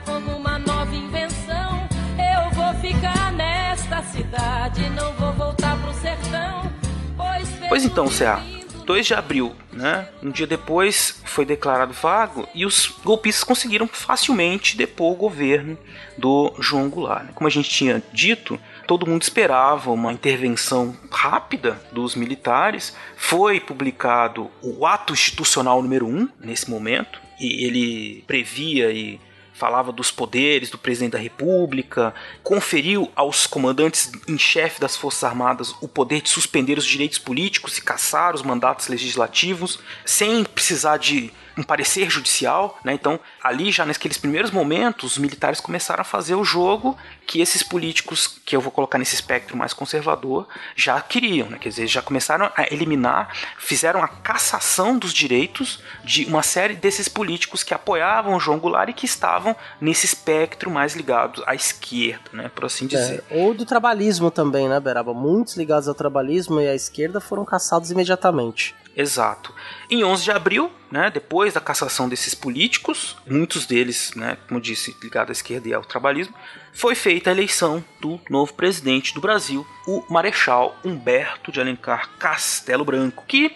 [0.04, 6.70] Como uma nova invenção, eu vou ficar nesta cidade, não vou voltar pro sertão.
[7.16, 8.42] Pois, pois então, CA,
[8.86, 10.08] 2 de abril, né?
[10.22, 15.76] Um dia depois foi declarado vago e os golpistas conseguiram facilmente depor o governo
[16.16, 17.24] do João Goulart.
[17.24, 17.32] Né?
[17.34, 22.96] Como a gente tinha dito, todo mundo esperava uma intervenção rápida dos militares.
[23.16, 29.20] Foi publicado o ato institucional número 1 um, nesse momento, e ele previa e
[29.56, 35.74] falava dos poderes do presidente da República, conferiu aos comandantes em chefe das Forças Armadas
[35.80, 41.32] o poder de suspender os direitos políticos e caçar os mandatos legislativos, sem precisar de
[41.56, 42.92] um parecer judicial, né?
[42.92, 47.62] Então, ali já naqueles primeiros momentos, os militares começaram a fazer o jogo que esses
[47.62, 51.58] políticos, que eu vou colocar nesse espectro mais conservador, já queriam, né?
[51.58, 57.08] Quer dizer, já começaram a eliminar, fizeram a cassação dos direitos de uma série desses
[57.08, 62.30] políticos que apoiavam o João Goulart e que estavam nesse espectro mais ligado à esquerda,
[62.32, 62.50] né?
[62.54, 63.24] Por assim dizer.
[63.30, 65.12] É, ou do trabalhismo também, né, Beraba?
[65.12, 68.74] Muitos ligados ao trabalhismo e à esquerda foram cassados imediatamente.
[68.96, 69.52] Exato.
[69.90, 74.96] Em 11 de abril, né, depois da cassação desses políticos, muitos deles, né, como disse,
[75.02, 76.34] ligados à esquerda e ao trabalhismo,
[76.76, 82.84] foi feita a eleição do novo presidente do Brasil, o Marechal Humberto de Alencar Castelo
[82.84, 83.50] Branco, que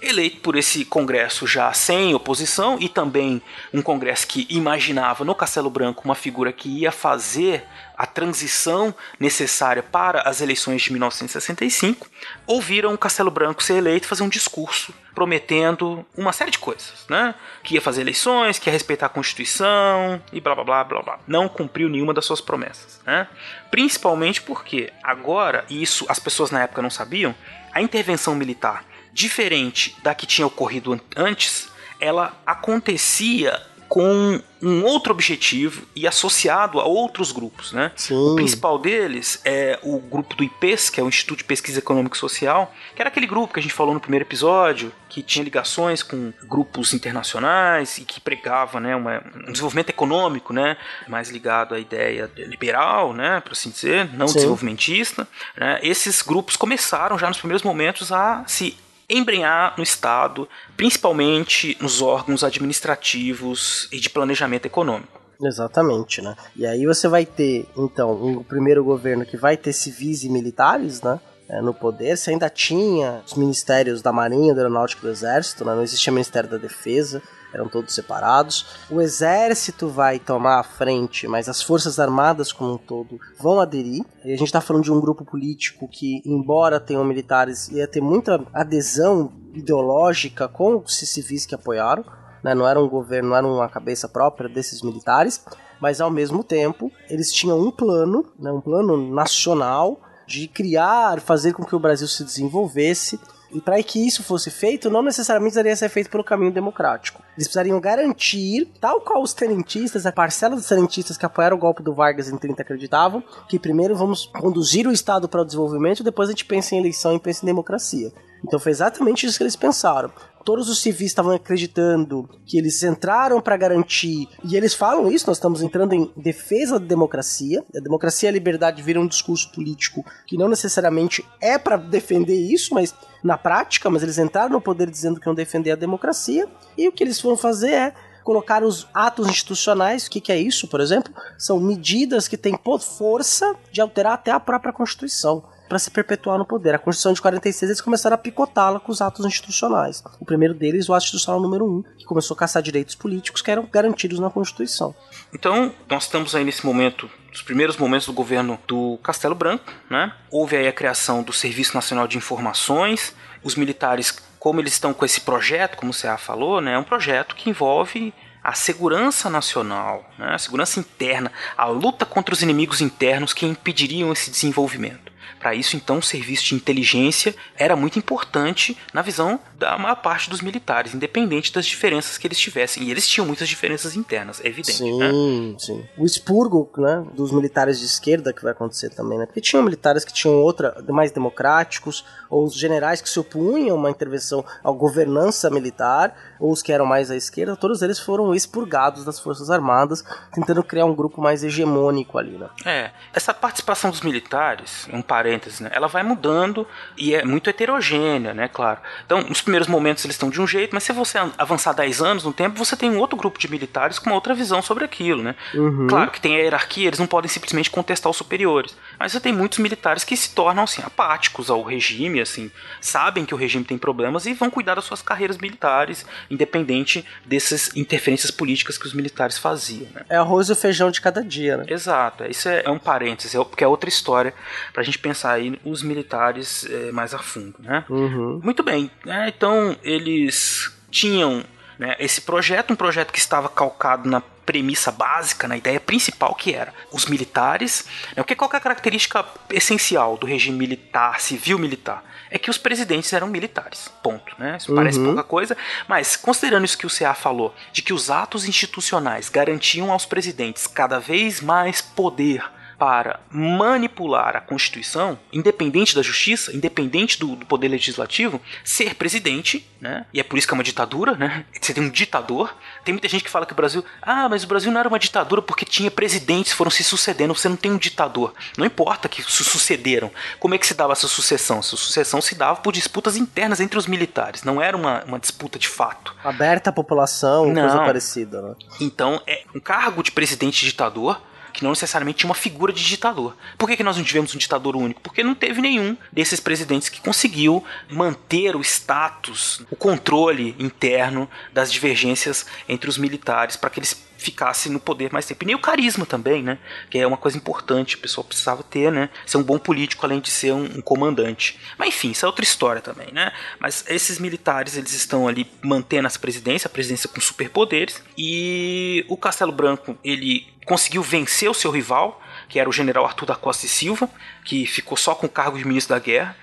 [0.00, 5.70] eleito por esse congresso já sem oposição e também um congresso que imaginava no Castelo
[5.70, 7.64] Branco uma figura que ia fazer
[7.96, 12.08] a transição necessária para as eleições de 1965,
[12.46, 17.34] ouviram o Castelo Branco ser eleito fazer um discurso prometendo uma série de coisas, né?
[17.62, 21.18] Que ia fazer eleições, que ia respeitar a Constituição e blá blá blá blá blá.
[21.26, 23.28] Não cumpriu nenhuma das suas promessas, né?
[23.70, 27.34] Principalmente porque agora, e isso as pessoas na época não sabiam,
[27.70, 28.82] a intervenção militar
[29.12, 31.68] diferente da que tinha ocorrido antes,
[32.00, 37.90] ela acontecia com um outro objetivo e associado a outros grupos, né?
[37.96, 38.14] Sim.
[38.14, 42.14] O principal deles é o grupo do IPES, que é o Instituto de Pesquisa Econômica
[42.14, 45.42] e Social, que era aquele grupo que a gente falou no primeiro episódio, que tinha
[45.42, 50.76] ligações com grupos internacionais e que pregava, né, uma, um desenvolvimento econômico, né,
[51.08, 54.34] mais ligado à ideia liberal, né, por assim dizer, não Sim.
[54.34, 55.26] desenvolvimentista.
[55.56, 55.80] Né?
[55.82, 58.76] Esses grupos começaram já nos primeiros momentos a se
[59.10, 65.20] embrenhar no Estado, principalmente nos órgãos administrativos e de planejamento econômico.
[65.42, 66.36] Exatamente, né?
[66.54, 71.02] E aí você vai ter, então, um primeiro governo que vai ter civis e militares,
[71.02, 71.18] né?
[71.50, 75.64] é, no poder, você ainda tinha os ministérios da Marinha, da Aeronáutica e do Exército,
[75.64, 75.74] né?
[75.74, 77.20] não existia Ministério da Defesa,
[77.52, 78.66] eram todos separados.
[78.90, 84.04] O Exército vai tomar a frente, mas as Forças Armadas como um todo vão aderir.
[84.24, 88.00] E a gente está falando de um grupo político que, embora tenham militares, ia ter
[88.00, 92.04] muita adesão ideológica com os civis que apoiaram.
[92.42, 92.54] Né?
[92.54, 95.44] Não era um governo, não era uma cabeça própria desses militares,
[95.80, 98.50] mas ao mesmo tempo eles tinham um plano, né?
[98.52, 103.18] um plano nacional de criar, fazer com que o Brasil se desenvolvesse.
[103.52, 107.22] E para que isso fosse feito, não necessariamente precisaria ser feito pelo caminho democrático.
[107.36, 111.82] Eles precisariam garantir, tal qual os tenentistas, a parcela dos tenentistas que apoiaram o golpe
[111.82, 116.28] do Vargas em 30 acreditavam, que primeiro vamos conduzir o Estado para o desenvolvimento, depois
[116.28, 118.12] a gente pensa em eleição e pensa em democracia.
[118.44, 120.10] Então foi exatamente isso que eles pensaram.
[120.44, 125.36] Todos os civis estavam acreditando que eles entraram para garantir, e eles falam isso, nós
[125.36, 127.62] estamos entrando em defesa da democracia.
[127.76, 132.34] A democracia e a liberdade viram um discurso político que não necessariamente é para defender
[132.34, 136.48] isso, mas na prática, mas eles entraram no poder dizendo que iam defender a democracia,
[136.76, 140.38] e o que eles vão fazer é colocar os atos institucionais, o que, que é
[140.38, 141.12] isso, por exemplo?
[141.36, 146.44] São medidas que têm força de alterar até a própria Constituição para se perpetuar no
[146.44, 146.74] poder.
[146.74, 150.02] A Constituição de 46 eles começaram a picotá-la com os atos institucionais.
[150.18, 153.52] O primeiro deles, o ato institucional número 1, que começou a caçar direitos políticos que
[153.52, 154.92] eram garantidos na Constituição.
[155.32, 160.12] Então, nós estamos aí nesse momento, os primeiros momentos do governo do Castelo Branco, né?
[160.28, 165.04] Houve aí a criação do Serviço Nacional de Informações, os militares, como eles estão com
[165.04, 166.74] esse projeto, como o CA falou, né?
[166.74, 172.34] É um projeto que envolve a segurança nacional, né, a segurança interna, a luta contra
[172.34, 175.09] os inimigos internos que impediriam esse desenvolvimento.
[175.40, 180.28] Para isso, então, o serviço de inteligência era muito importante na visão da maior parte
[180.28, 182.82] dos militares, independente das diferenças que eles tivessem.
[182.82, 184.78] E eles tinham muitas diferenças internas, é evidente.
[184.78, 185.10] Sim, né?
[185.58, 185.84] sim.
[185.96, 189.24] O expurgo, né, dos militares de esquerda que vai acontecer também, né?
[189.24, 193.78] Porque tinham militares que tinham outra, mais democráticos, ou os generais que se opunham a
[193.78, 198.34] uma intervenção à governança militar, ou os que eram mais à esquerda, todos eles foram
[198.34, 202.48] expurgados das Forças Armadas, tentando criar um grupo mais hegemônico ali, né?
[202.66, 205.29] É, essa participação dos militares, um parênteses,
[205.60, 206.66] né, ela vai mudando
[206.96, 208.80] e é muito heterogênea, né, claro.
[209.04, 212.24] Então, nos primeiros momentos eles estão de um jeito, mas se você avançar 10 anos
[212.24, 215.22] no tempo, você tem um outro grupo de militares com uma outra visão sobre aquilo,
[215.22, 215.34] né?
[215.54, 215.86] Uhum.
[215.86, 219.32] Claro que tem a hierarquia, eles não podem simplesmente contestar os superiores, mas você tem
[219.32, 222.50] muitos militares que se tornam, assim, apáticos ao regime, assim,
[222.82, 227.74] sabem que o regime tem problemas e vão cuidar das suas carreiras militares, independente dessas
[227.74, 230.04] interferências políticas que os militares faziam, né?
[230.10, 231.64] É arroz e o feijão de cada dia, né?
[231.66, 234.34] Exato, isso é, é um parênteses, é, porque é outra história
[234.70, 237.86] pra gente pensar aí os militares é, mais a fundo, né?
[237.88, 238.42] Uhum.
[238.44, 239.32] Muito bem, né?
[239.34, 241.42] então eles tinham
[241.80, 246.54] né, esse projeto, um projeto que estava calcado na premissa básica, na ideia principal que
[246.54, 247.86] era os militares.
[248.14, 252.04] Né, o que qual é a característica essencial do regime militar, civil militar?
[252.30, 253.90] É que os presidentes eram militares.
[254.02, 254.36] Ponto.
[254.38, 254.58] Né?
[254.58, 255.06] Isso parece Uhum.
[255.06, 255.56] pouca coisa,
[255.88, 260.66] mas considerando isso que o CA falou, de que os atos institucionais garantiam aos presidentes
[260.66, 262.44] cada vez mais poder
[262.80, 270.06] para manipular a Constituição, independente da justiça, independente do, do poder legislativo, ser presidente, né?
[270.14, 271.44] E é por isso que é uma ditadura, né?
[271.60, 272.56] Você tem um ditador.
[272.82, 274.98] Tem muita gente que fala que o Brasil, ah, mas o Brasil não era uma
[274.98, 277.34] ditadura porque tinha presidentes, foram se sucedendo.
[277.34, 278.32] Você não tem um ditador.
[278.56, 280.10] Não importa que se sucederam.
[280.38, 281.58] Como é que se dava essa sucessão?
[281.58, 284.42] Essa sucessão se dava por disputas internas entre os militares.
[284.42, 286.14] Não era uma, uma disputa de fato.
[286.24, 287.60] Aberta à população, Não.
[287.60, 288.54] coisa parecida, né?
[288.80, 291.20] Então, é um cargo de presidente ditador
[291.60, 293.36] que não necessariamente tinha uma figura de ditador.
[293.58, 295.00] Por que, que nós não tivemos um ditador único?
[295.02, 301.70] Porque não teve nenhum desses presidentes que conseguiu manter o status, o controle interno das
[301.70, 305.44] divergências entre os militares para que eles ficassem no poder mais tempo.
[305.44, 306.58] E nem o carisma também, né?
[306.90, 309.08] Que é uma coisa importante, o pessoal precisava ter, né?
[309.24, 311.58] Ser um bom político além de ser um, um comandante.
[311.78, 313.32] Mas enfim, isso é outra história também, né?
[313.58, 319.16] Mas esses militares, eles estão ali mantendo essa presidência, a presidência com superpoderes, e o
[319.16, 323.64] Castelo Branco, ele conseguiu vencer o seu rival, que era o general Arthur da Costa
[323.64, 324.08] e Silva,
[324.44, 326.36] que ficou só com o cargo de ministro da guerra.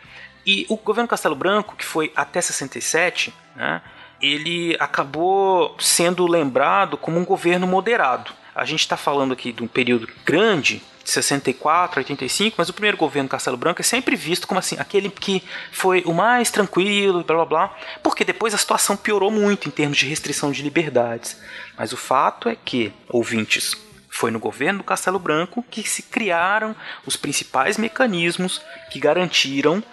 [0.46, 3.82] E o governo Castelo Branco, que foi até 67, né,
[4.22, 8.32] ele acabou sendo lembrado como um governo moderado.
[8.56, 12.74] A gente está falando aqui de um período grande, de 64 a 85, mas o
[12.74, 17.24] primeiro governo Castelo Branco é sempre visto como assim, aquele que foi o mais tranquilo,
[17.24, 21.40] blá blá blá, porque depois a situação piorou muito em termos de restrição de liberdades.
[21.78, 23.76] Mas o fato é que, ouvintes,
[24.10, 26.76] foi no governo do Castelo Branco que se criaram
[27.06, 29.84] os principais mecanismos que garantiram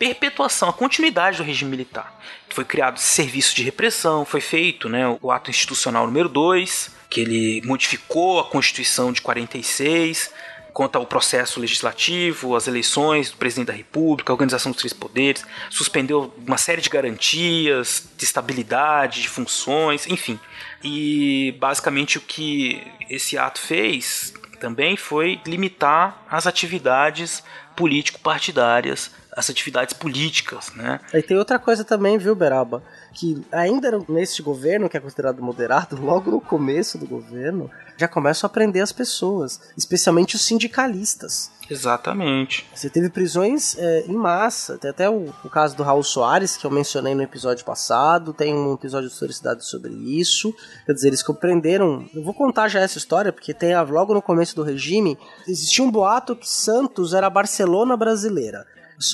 [0.00, 2.18] perpetuação, a continuidade do regime militar.
[2.48, 7.60] Foi criado serviço de repressão, foi feito né, o ato institucional número 2, que ele
[7.66, 10.32] modificou a Constituição de 46,
[10.72, 15.44] quanto ao processo legislativo, as eleições do presidente da República, a organização dos três poderes,
[15.68, 20.40] suspendeu uma série de garantias, de estabilidade, de funções, enfim.
[20.82, 27.42] E basicamente o que esse ato fez também foi limitar as atividades
[27.76, 31.00] político-partidárias, as atividades políticas, né?
[31.12, 32.82] Aí tem outra coisa também, viu, Beraba?
[33.12, 38.46] Que ainda neste governo, que é considerado moderado, logo no começo do governo, já começam
[38.46, 41.50] a prender as pessoas, especialmente os sindicalistas.
[41.68, 42.66] Exatamente.
[42.74, 44.76] Você teve prisões é, em massa.
[44.78, 48.32] Tem até o, o caso do Raul Soares, que eu mencionei no episódio passado.
[48.32, 50.54] Tem um episódio de Historicidade sobre isso.
[50.86, 52.08] Quer dizer, eles compreenderam.
[52.14, 55.16] Eu vou contar já essa história, porque tem a- logo no começo do regime.
[55.46, 58.66] Existia um boato que Santos era a Barcelona brasileira.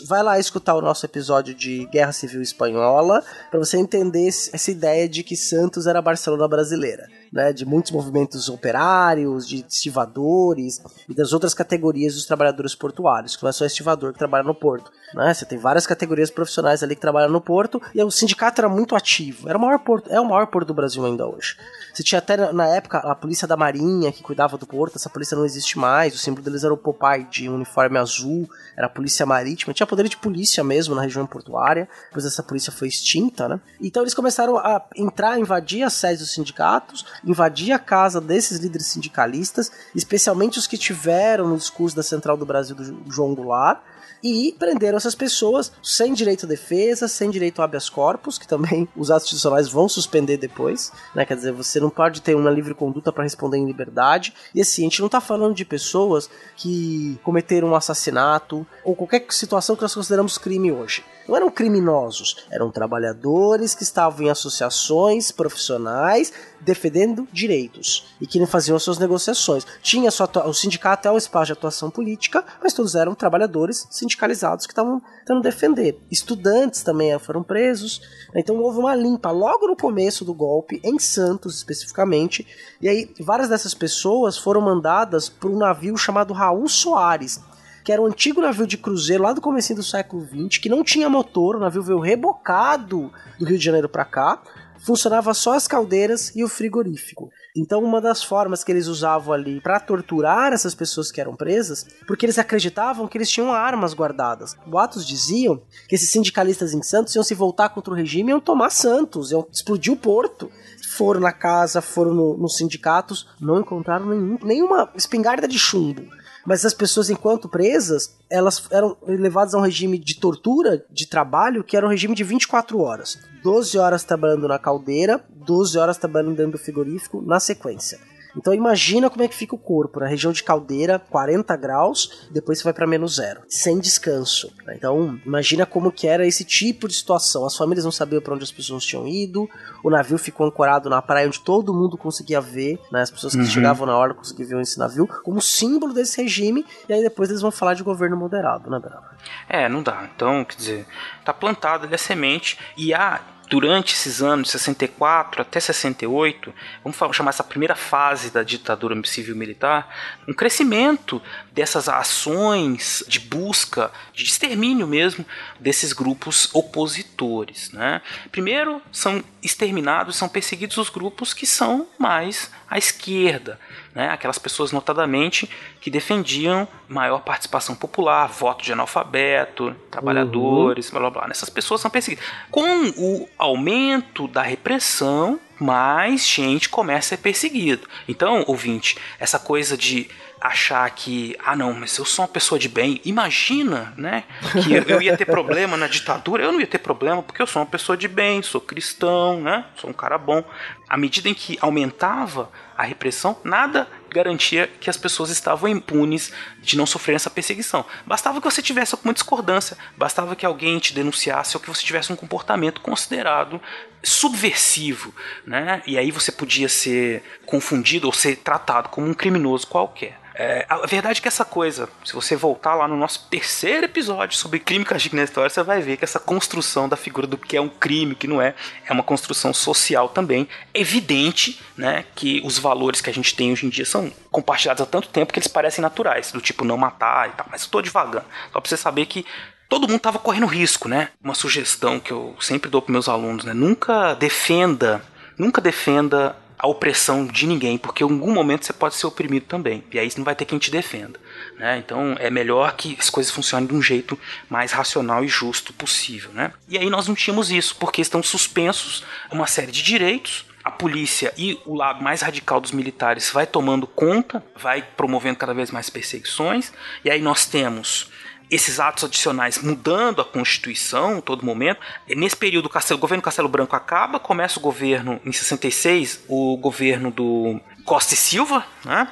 [0.06, 5.08] Vai lá escutar o nosso episódio de Guerra Civil Espanhola para você entender essa ideia
[5.08, 7.52] de que Santos era a Barcelona brasileira, né?
[7.52, 13.50] De muitos movimentos operários, de estivadores e das outras categorias dos trabalhadores portuários, que não
[13.50, 15.32] é só estivador que trabalha no porto, né?
[15.32, 18.96] Você tem várias categorias profissionais ali que trabalham no porto e o sindicato era muito
[18.96, 19.48] ativo.
[19.48, 21.56] Era o maior porto, é o maior porto do Brasil ainda hoje.
[21.92, 25.36] Você tinha até na- época a polícia da Marinha que cuidava do porto, essa polícia
[25.36, 29.24] não existe mais, o símbolo deles era o Popeye de uniforme azul, era a polícia
[29.24, 33.60] marítima, tinha poder de polícia mesmo na região portuária, depois essa polícia foi extinta, né?
[33.80, 38.86] Então eles começaram a entrar, invadir as sedes dos sindicatos, invadir a casa desses líderes
[38.86, 43.80] sindicalistas, especialmente os que tiveram no discurso da Central do Brasil do João Goulart,
[44.22, 48.88] e prenderam essas pessoas sem direito à defesa, sem direito a habeas corpus, que também
[48.96, 51.24] os atos institucionais vão suspender depois, né?
[51.24, 54.34] Quer dizer, você não pode ter uma livre conduta para responder em liberdade.
[54.54, 59.26] E assim, a gente não tá falando de pessoas que cometeram um assassinato ou qualquer
[59.30, 61.04] situação que nós consideramos crime hoje.
[61.28, 68.46] Não eram criminosos, eram trabalhadores que estavam em associações profissionais defendendo direitos e que não
[68.46, 69.66] faziam as suas negociações.
[69.82, 74.66] Tinha sua, o sindicato é um espaço de atuação política, mas todos eram trabalhadores sindicalizados
[74.66, 75.98] que estavam tentando defender.
[76.10, 78.00] Estudantes também foram presos.
[78.34, 82.46] Então houve uma limpa logo no começo do golpe, em Santos especificamente,
[82.80, 87.40] e aí várias dessas pessoas foram mandadas para um navio chamado Raul Soares,
[87.84, 90.82] que era um antigo navio de cruzeiro lá do começo do século XX, que não
[90.82, 94.42] tinha motor, o navio veio rebocado do Rio de Janeiro para cá,
[94.86, 97.28] funcionava só as caldeiras e o frigorífico.
[97.56, 101.84] Então, uma das formas que eles usavam ali para torturar essas pessoas que eram presas,
[102.06, 104.54] porque eles acreditavam que eles tinham armas guardadas.
[104.64, 108.70] Boatos diziam que esses sindicalistas em Santos iam se voltar contra o regime iam tomar
[108.70, 110.48] Santos, iam explodir o porto.
[110.96, 116.06] Foram na casa, foram no, nos sindicatos, não encontraram nenhum, nenhuma espingarda de chumbo
[116.46, 121.64] mas as pessoas, enquanto presas, elas eram levadas a um regime de tortura, de trabalho,
[121.64, 123.18] que era um regime de 24 horas.
[123.42, 127.98] 12 horas trabalhando na caldeira, 12 horas trabalhando dentro do frigorífico, na sequência.
[128.36, 132.58] Então imagina como é que fica o corpo, na região de caldeira, 40 graus, depois
[132.58, 134.52] você vai para menos zero, sem descanso.
[134.64, 134.74] Né?
[134.76, 137.46] Então imagina como que era esse tipo de situação.
[137.46, 139.48] As famílias não sabiam para onde as pessoas tinham ido,
[139.82, 143.02] o navio ficou ancorado na praia onde todo mundo conseguia ver, né?
[143.02, 143.46] as pessoas que uhum.
[143.46, 147.42] chegavam na hora conseguiam ver esse navio, como símbolo desse regime, e aí depois eles
[147.42, 149.16] vão falar de governo moderado, né, Brava?
[149.48, 150.08] É, não dá.
[150.14, 150.86] Então, quer dizer,
[151.24, 157.30] tá plantado ali a semente e há durante esses anos, 64 até 68, vamos chamar
[157.30, 159.88] essa primeira fase da ditadura civil-militar,
[160.26, 161.22] um crescimento
[161.52, 165.24] dessas ações de busca, de extermínio mesmo,
[165.60, 167.70] desses grupos opositores.
[167.72, 168.02] Né?
[168.32, 173.60] Primeiro, são exterminados, são perseguidos os grupos que são mais à esquerda,
[173.96, 174.10] né?
[174.10, 175.48] aquelas pessoas, notadamente,
[175.80, 180.98] que defendiam maior participação popular, voto de analfabeto, trabalhadores, uhum.
[180.98, 181.30] blá blá blá.
[181.30, 182.22] Essas pessoas são perseguidas.
[182.50, 187.82] Com o aumento da repressão, mais gente começa a ser perseguida.
[188.08, 190.08] Então, ouvinte, essa coisa de
[190.40, 194.24] achar que, ah não, mas eu sou uma pessoa de bem, imagina, né,
[194.62, 197.62] que eu ia ter problema na ditadura, eu não ia ter problema porque eu sou
[197.62, 200.44] uma pessoa de bem, sou cristão, né, sou um cara bom.
[200.88, 206.76] À medida em que aumentava a repressão, nada garantia que as pessoas estavam impunes de
[206.76, 207.84] não sofrer essa perseguição.
[208.06, 212.12] Bastava que você tivesse alguma discordância, bastava que alguém te denunciasse ou que você tivesse
[212.12, 213.60] um comportamento considerado
[214.02, 215.82] subversivo, né?
[215.86, 220.25] E aí você podia ser confundido ou ser tratado como um criminoso qualquer.
[220.38, 224.36] É, a verdade é que essa coisa, se você voltar lá no nosso terceiro episódio
[224.36, 227.56] sobre crime castigo na história, você vai ver que essa construção da figura do que
[227.56, 230.46] é um crime, que não é, é uma construção social também.
[230.74, 234.82] É evidente né, que os valores que a gente tem hoje em dia são compartilhados
[234.82, 237.46] há tanto tempo que eles parecem naturais, do tipo não matar e tal.
[237.50, 238.26] Mas eu tô devagando.
[238.52, 239.24] Só pra você saber que
[239.70, 241.08] todo mundo estava correndo risco, né?
[241.24, 243.54] Uma sugestão que eu sempre dou para meus alunos, né?
[243.54, 245.02] Nunca defenda,
[245.38, 249.84] nunca defenda a opressão de ninguém, porque em algum momento você pode ser oprimido também,
[249.92, 251.18] e aí não vai ter quem te defenda.
[251.58, 251.78] Né?
[251.78, 256.30] Então é melhor que as coisas funcionem de um jeito mais racional e justo possível.
[256.32, 256.52] Né?
[256.68, 260.46] E aí nós não tínhamos isso, porque estão suspensos uma série de direitos.
[260.64, 265.54] A polícia e o lado mais radical dos militares vai tomando conta, vai promovendo cada
[265.54, 266.72] vez mais perseguições,
[267.04, 268.10] e aí nós temos
[268.50, 271.80] esses atos adicionais mudando a Constituição todo momento.
[272.08, 276.56] Nesse período, o, Castelo, o governo Castelo Branco acaba, começa o governo, em 66, o
[276.56, 279.08] governo do Costa e Silva, né?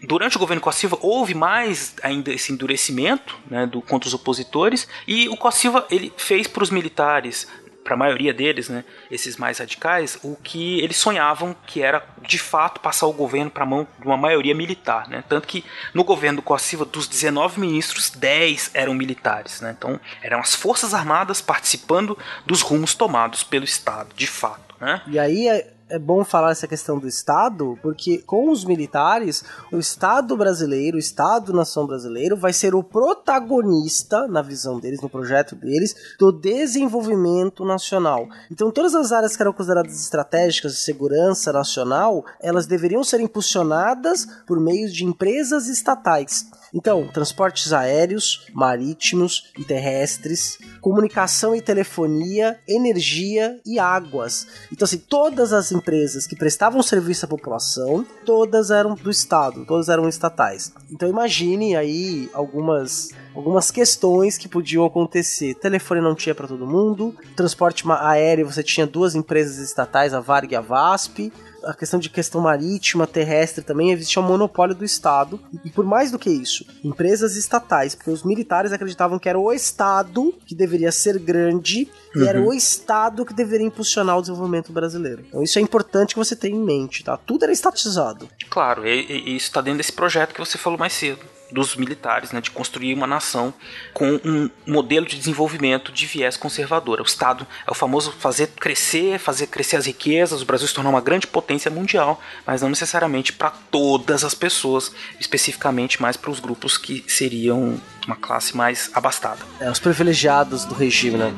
[0.00, 4.86] Durante o governo Costa Silva houve mais ainda esse endurecimento né, do, contra os opositores
[5.08, 7.48] e o Costa Silva ele fez para os militares
[7.88, 12.38] para a maioria deles, né, esses mais radicais, o que eles sonhavam que era de
[12.38, 15.24] fato passar o governo para a mão de uma maioria militar, né?
[15.26, 15.64] Tanto que
[15.94, 19.74] no governo do Costa Silva, dos 19 ministros, 10 eram militares, né?
[19.76, 25.00] Então, eram as forças armadas participando dos rumos tomados pelo Estado, de fato, né?
[25.06, 25.48] E aí
[25.90, 31.00] é bom falar essa questão do Estado, porque com os militares, o Estado brasileiro, o
[31.00, 38.28] Estado-nação brasileiro, vai ser o protagonista, na visão deles, no projeto deles, do desenvolvimento nacional.
[38.50, 44.26] Então, todas as áreas que eram consideradas estratégicas de segurança nacional, elas deveriam ser impulsionadas
[44.46, 46.46] por meio de empresas estatais.
[46.74, 54.46] Então, transportes aéreos, marítimos e terrestres, comunicação e telefonia, energia e águas.
[54.72, 59.88] Então, assim, todas as empresas que prestavam serviço à população, todas eram do Estado, todas
[59.88, 60.72] eram estatais.
[60.90, 65.54] Então, imagine aí algumas algumas questões que podiam acontecer.
[65.54, 70.50] Telefone não tinha para todo mundo, transporte aéreo você tinha duas empresas estatais, a Varg
[70.50, 71.32] e a VASP
[71.68, 75.38] a questão de questão marítima, terrestre também, existia um monopólio do Estado.
[75.64, 79.52] E por mais do que isso, empresas estatais, porque os militares acreditavam que era o
[79.52, 82.48] Estado que deveria ser grande e era Uhum.
[82.48, 85.24] o Estado que deveria impulsionar o desenvolvimento brasileiro.
[85.28, 87.16] Então isso é importante que você tenha em mente, tá?
[87.16, 88.28] Tudo era estatizado.
[88.48, 91.20] Claro, e, e- e isso está dentro desse projeto que você falou mais cedo,
[91.50, 93.52] dos militares, né, de construir uma nação
[93.92, 97.00] com um modelo de desenvolvimento de viés conservador.
[97.00, 100.90] O Estado é o famoso fazer crescer, fazer crescer as riquezas, o Brasil se tornar
[100.90, 106.40] uma grande potência mundial, mas não necessariamente para todas as pessoas, especificamente mais para os
[106.40, 109.40] grupos que seriam uma classe mais abastada.
[109.60, 111.34] É, os privilegiados do regime, né?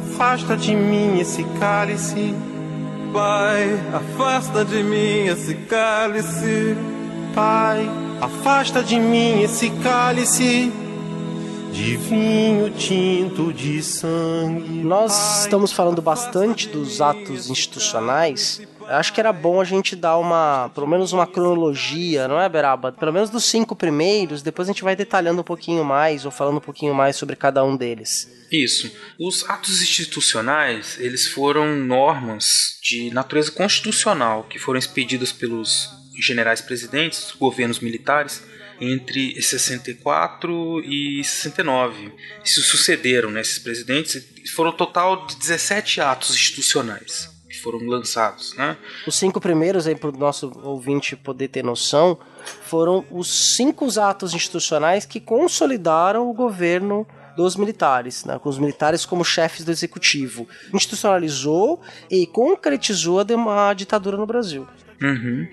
[0.00, 2.34] Afasta de mim esse cálice.
[3.12, 6.76] Pai, afasta de mim esse cálice.
[7.34, 7.88] Pai,
[8.20, 10.72] afasta de mim esse cálice
[11.72, 14.82] de vinho tinto de sangue.
[14.82, 18.60] Nós estamos falando bastante dos atos institucionais.
[18.90, 22.90] Acho que era bom a gente dar uma, pelo menos uma cronologia, não é, Beraba?
[22.90, 26.56] Pelo menos dos cinco primeiros, depois a gente vai detalhando um pouquinho mais ou falando
[26.56, 28.28] um pouquinho mais sobre cada um deles.
[28.50, 28.90] Isso.
[29.16, 35.88] Os atos institucionais, eles foram normas de natureza constitucional que foram expedidas pelos
[36.18, 38.42] generais presidentes, governos militares,
[38.80, 42.12] entre 64 e 69.
[42.42, 44.20] Se sucederam né, presidentes,
[44.56, 47.29] foram um total de 17 atos institucionais
[47.60, 48.76] foram lançados, né?
[49.06, 52.18] Os cinco primeiros, aí para o nosso ouvinte poder ter noção,
[52.62, 57.06] foram os cinco atos institucionais que consolidaram o governo
[57.36, 60.48] dos militares, né, com os militares como chefes do executivo.
[60.74, 61.80] Institucionalizou
[62.10, 64.66] e concretizou a ditadura no Brasil.
[65.02, 65.48] Uhum.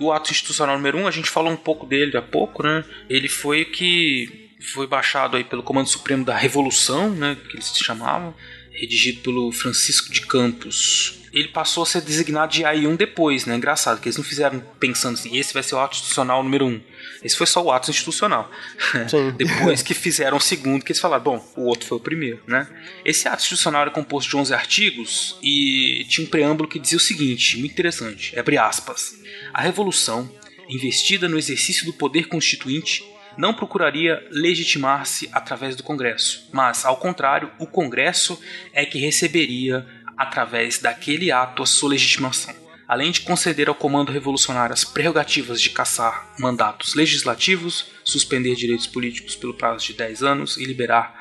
[0.00, 2.84] O ato institucional número 1, um, a gente falou um pouco dele há pouco, né?
[3.08, 7.36] Ele foi que foi baixado aí pelo Comando Supremo da Revolução, né?
[7.48, 8.34] Que eles se chamavam,
[8.72, 11.17] redigido pelo Francisco de Campos.
[11.32, 13.56] Ele passou a ser designado de AI1 depois, né?
[13.56, 16.68] Engraçado, que eles não fizeram pensando assim, esse vai ser o ato institucional número 1.
[16.68, 16.80] Um.
[17.22, 18.50] Esse foi só o ato institucional.
[19.36, 22.66] Depois que fizeram o segundo, que eles falaram, bom, o outro foi o primeiro, né?
[23.04, 27.00] Esse ato institucional era composto de 11 artigos e tinha um preâmbulo que dizia o
[27.00, 29.14] seguinte, muito interessante, abre aspas.
[29.52, 30.30] A revolução,
[30.68, 33.04] investida no exercício do poder constituinte,
[33.38, 38.38] não procuraria legitimar-se através do Congresso, mas, ao contrário, o Congresso
[38.72, 39.86] é que receberia,
[40.18, 42.54] através daquele ato, a sua legitimação.
[42.88, 49.36] Além de conceder ao comando revolucionário as prerrogativas de caçar mandatos legislativos, suspender direitos políticos
[49.36, 51.14] pelo prazo de 10 anos e liberar,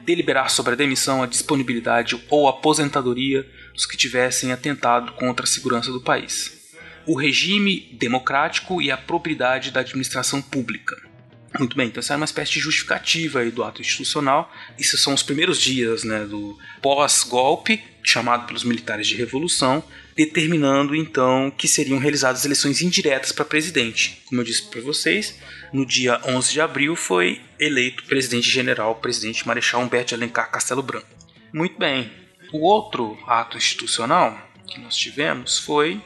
[0.00, 5.92] deliberar sobre a demissão, a disponibilidade ou aposentadoria dos que tivessem atentado contra a segurança
[5.92, 6.58] do país.
[7.06, 11.09] O regime democrático e a probidade da administração pública.
[11.58, 14.52] Muito bem, então essa é uma espécie de justificativa aí do ato institucional.
[14.78, 19.82] Isso são os primeiros dias né, do pós-golpe, chamado pelos militares de revolução,
[20.16, 24.22] determinando então que seriam realizadas eleições indiretas para presidente.
[24.26, 25.36] Como eu disse para vocês,
[25.72, 30.82] no dia 11 de abril foi eleito presidente general, presidente Marechal Humberto de Alencar Castelo
[30.82, 31.08] Branco.
[31.52, 32.10] Muito bem.
[32.52, 36.00] O outro ato institucional que nós tivemos foi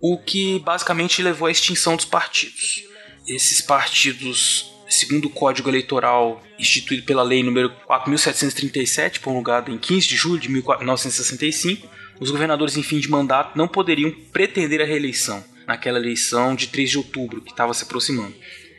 [0.00, 2.84] o que basicamente levou à extinção dos partidos.
[3.26, 10.16] Esses partidos, segundo o Código Eleitoral instituído pela Lei número 4737, promulgada em 15 de
[10.16, 11.88] julho de 1965,
[12.20, 16.90] os governadores em fim de mandato não poderiam pretender a reeleição naquela eleição de 3
[16.90, 18.34] de outubro que estava se aproximando.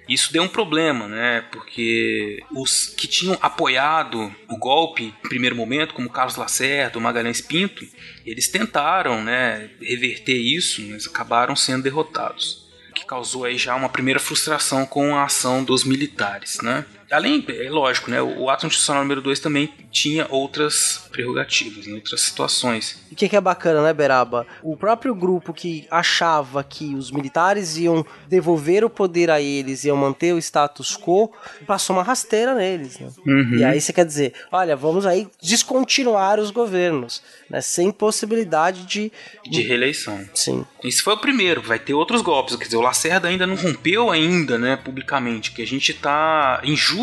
[0.08, 1.42] Isso deu um problema, né?
[1.52, 7.86] Porque os que tinham apoiado o golpe em primeiro momento, como Carlos Lacerda, Magalhães Pinto,
[8.26, 12.67] eles tentaram, né, reverter isso, mas acabaram sendo derrotados,
[12.98, 16.86] que causou aí já uma primeira frustração com a ação dos militares, né?
[17.10, 22.22] Além, é lógico, né, o ato institucional número 2 também tinha outras prerrogativas, em outras
[22.22, 23.02] situações.
[23.10, 24.46] E o que, que é bacana, né, Beraba?
[24.62, 29.96] O próprio grupo que achava que os militares iam devolver o poder a eles, iam
[29.96, 31.32] manter o status quo,
[31.66, 33.00] passou uma rasteira neles.
[33.00, 33.10] Né?
[33.26, 33.56] Uhum.
[33.56, 39.12] E aí você quer dizer, olha, vamos aí descontinuar os governos, né, sem possibilidade de...
[39.50, 40.28] De reeleição.
[40.34, 40.66] Sim.
[40.84, 42.56] Esse foi o primeiro, vai ter outros golpes.
[42.56, 46.76] Quer dizer, o Lacerda ainda não rompeu ainda, né, publicamente, que a gente tá em
[46.76, 46.97] julho,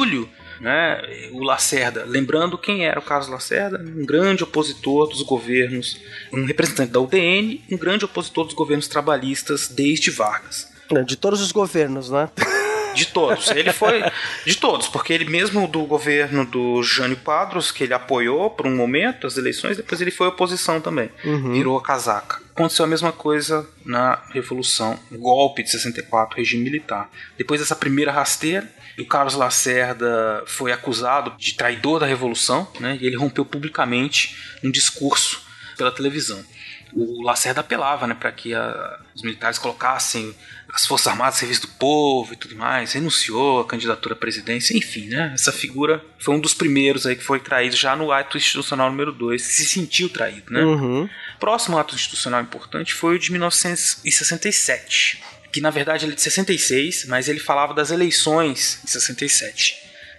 [0.61, 1.01] né,
[1.33, 6.01] o Lacerda, lembrando quem era o Carlos Lacerda, um grande opositor dos governos,
[6.33, 10.73] um representante da UDN, um grande opositor dos governos trabalhistas desde Vargas.
[11.07, 12.29] De todos os governos, né?
[12.95, 13.51] De todos.
[13.51, 14.03] Ele foi.
[14.47, 18.77] De todos, porque ele mesmo do governo do Jânio Quadros, que ele apoiou por um
[18.77, 21.11] momento as eleições, depois ele foi oposição também.
[21.25, 21.53] Uhum.
[21.53, 22.41] Virou a casaca.
[22.55, 27.11] Aconteceu a mesma coisa na Revolução, golpe de 64, regime militar.
[27.37, 28.69] Depois dessa primeira rasteira,
[29.03, 32.97] o Carlos Lacerda foi acusado de traidor da Revolução, né?
[33.01, 35.43] E ele rompeu publicamente um discurso
[35.77, 36.45] pela televisão.
[36.93, 40.33] O Lacerda apelava, né, para que a, os militares colocassem
[40.73, 45.07] as Forças Armadas, Serviço do Povo e tudo mais, renunciou à candidatura à presidência, enfim,
[45.07, 45.31] né?
[45.35, 49.13] Essa figura foi um dos primeiros aí que foi traído já no ato institucional número
[49.13, 50.65] 2, se sentiu traído, né?
[50.65, 51.09] Uhum.
[51.39, 55.23] Próximo ato institucional importante foi o de 1967,
[55.55, 59.77] que na verdade ele é de 66, mas ele falava das eleições em 67.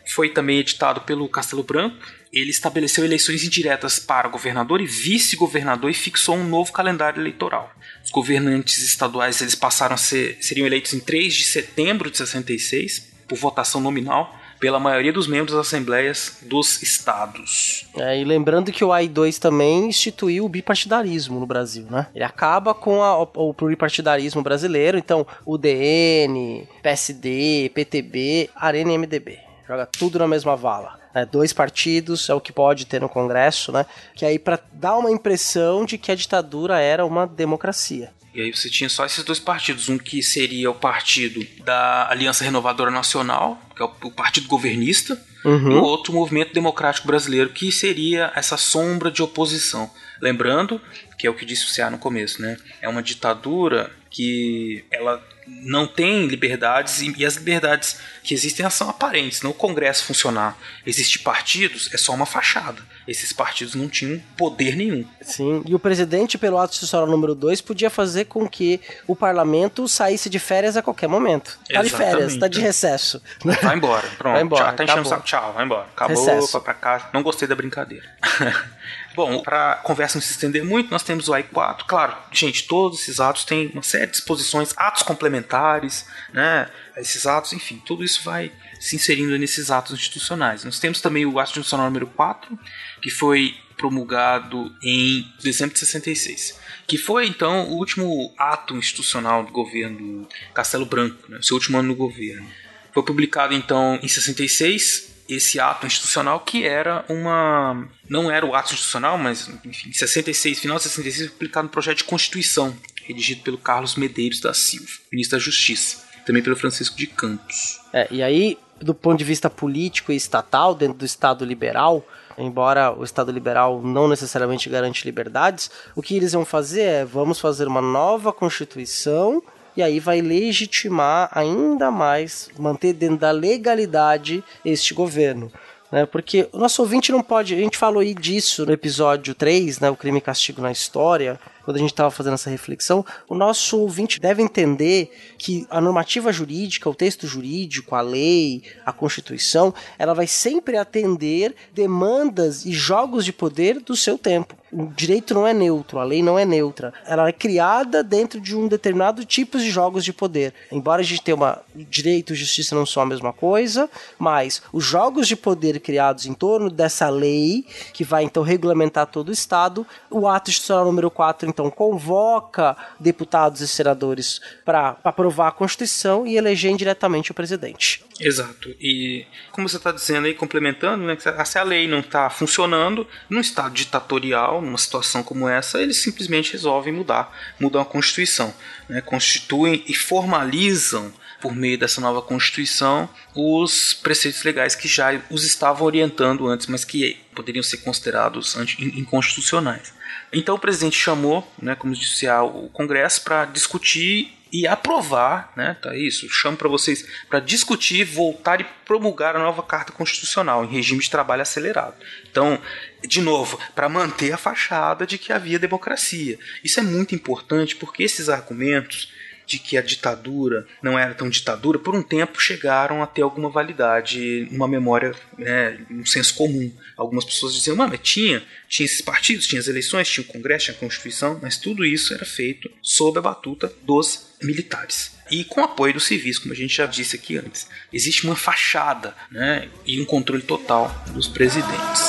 [0.07, 1.97] Foi também editado pelo Castelo Branco.
[2.31, 7.69] Ele estabeleceu eleições indiretas para governador e vice-governador e fixou um novo calendário eleitoral.
[8.01, 13.05] Os governantes estaduais eles passaram a ser seriam eleitos em 3 de setembro de 66
[13.27, 17.85] por votação nominal pela maioria dos membros das assembleias dos estados.
[17.95, 22.07] É, e lembrando que o AI2 também instituiu o bipartidarismo no Brasil, né?
[22.15, 28.97] Ele acaba com a, o, o pluripartidarismo brasileiro, então o DN, PSD, PTB, Arena e
[28.97, 29.37] MDB.
[29.67, 30.97] Joga tudo na mesma vala.
[31.13, 33.85] É, dois partidos é o que pode ter no Congresso, né?
[34.15, 38.11] Que aí para dar uma impressão de que a ditadura era uma democracia.
[38.35, 42.43] E aí você tinha só esses dois partidos, um que seria o partido da Aliança
[42.43, 45.71] Renovadora Nacional, que é o, o partido governista, Uhum.
[45.73, 49.91] e o outro movimento democrático brasileiro, que seria essa sombra de oposição.
[50.19, 50.81] Lembrando,
[51.17, 52.57] que é o que disse o CA no começo, né?
[52.81, 59.41] É uma ditadura que ela não tem liberdades e, as liberdades que existem são aparentes.
[59.41, 62.81] Não o Congresso funcionar, existir partidos é só uma fachada.
[63.07, 65.05] Esses partidos não tinham poder nenhum.
[65.21, 69.87] Sim, e o presidente, pelo ato institucional número 2, podia fazer com que o parlamento
[69.87, 71.59] saísse de férias a qualquer momento.
[71.71, 72.11] Tá de Exatamente.
[72.11, 73.21] férias, tá de recesso.
[73.61, 74.33] Vai embora, pronto.
[74.33, 75.87] Vai embora, tchau, tá enchendo o saco, tchau, vai embora.
[75.95, 76.59] Acabou, Recesso.
[76.61, 77.05] pra casa.
[77.13, 78.05] Não gostei da brincadeira.
[79.15, 81.85] Bom, para conversa não se estender muito, nós temos o AI4.
[81.87, 86.69] Claro, gente, todos esses atos têm uma série de disposições, atos complementares, né?
[86.97, 90.63] Esses atos, enfim, tudo isso vai se inserindo nesses atos institucionais.
[90.65, 92.59] Nós temos também o ato institucional número 4,
[93.01, 99.51] que foi promulgado em dezembro de 66, que foi então o último ato institucional do
[99.51, 101.39] governo Castelo Branco, né?
[101.41, 102.47] seu último ano no governo.
[102.93, 108.73] Foi publicado então em 66 esse ato institucional que era uma não era o ato
[108.73, 113.41] institucional, mas enfim, em 66, final de 66 foi publicado um projeto de constituição redigido
[113.41, 117.79] pelo Carlos Medeiros da Silva, ministro da Justiça, também pelo Francisco de Campos.
[117.93, 122.05] É, e aí, do ponto de vista político e estatal, dentro do Estado liberal,
[122.37, 127.39] embora o Estado liberal não necessariamente garante liberdades, o que eles vão fazer é: vamos
[127.39, 129.41] fazer uma nova Constituição.
[129.75, 135.51] E aí vai legitimar ainda mais, manter dentro da legalidade este governo.
[135.91, 136.05] Né?
[136.05, 137.53] Porque o nosso ouvinte não pode.
[137.53, 139.89] A gente falou aí disso no episódio 3, né?
[139.89, 143.79] O crime e castigo na história quando a gente estava fazendo essa reflexão, o nosso
[143.79, 150.13] ouvinte deve entender que a normativa jurídica, o texto jurídico, a lei, a Constituição, ela
[150.13, 154.55] vai sempre atender demandas e jogos de poder do seu tempo.
[154.77, 156.93] O direito não é neutro, a lei não é neutra.
[157.05, 160.53] Ela é criada dentro de um determinado tipo de jogos de poder.
[160.69, 164.83] Embora a gente tenha uma direito e justiça não são a mesma coisa, mas os
[164.83, 169.87] jogos de poder criados em torno dessa lei, que vai então regulamentar todo o Estado,
[170.11, 176.35] o ato institucional número 4 então convoca deputados e senadores para aprovar a Constituição e
[176.35, 178.03] eleger indiretamente o presidente.
[178.19, 178.69] Exato.
[178.79, 183.39] E como você está dizendo aí, complementando, né, se a lei não está funcionando, num
[183.39, 188.53] estado ditatorial, numa situação como essa, eles simplesmente resolvem mudar, mudam a Constituição,
[188.89, 195.43] né, constituem e formalizam por meio dessa nova Constituição os preceitos legais que já os
[195.43, 199.93] estavam orientando antes, mas que poderiam ser considerados inconstitucionais.
[200.33, 205.75] Então o presidente chamou, né, como disse, o Congresso para discutir e aprovar, né?
[205.81, 206.29] Tá isso.
[206.29, 211.09] Chamo para vocês para discutir, voltar e promulgar a nova Carta Constitucional em regime de
[211.09, 211.95] trabalho acelerado.
[212.29, 212.59] Então,
[213.05, 216.37] de novo, para manter a fachada de que havia democracia.
[216.63, 219.11] Isso é muito importante porque esses argumentos
[219.45, 223.49] de que a ditadura não era tão ditadura, por um tempo chegaram a ter alguma
[223.49, 226.71] validade, uma memória, né, um senso comum.
[226.97, 230.77] Algumas pessoas diziam, mas tinha, tinha esses partidos, tinha as eleições, tinha o Congresso, tinha
[230.77, 235.15] a Constituição, mas tudo isso era feito sob a batuta dos militares.
[235.29, 237.67] E com apoio dos civis, como a gente já disse aqui antes.
[237.91, 242.03] Existe uma fachada né, e um controle total dos presidentes.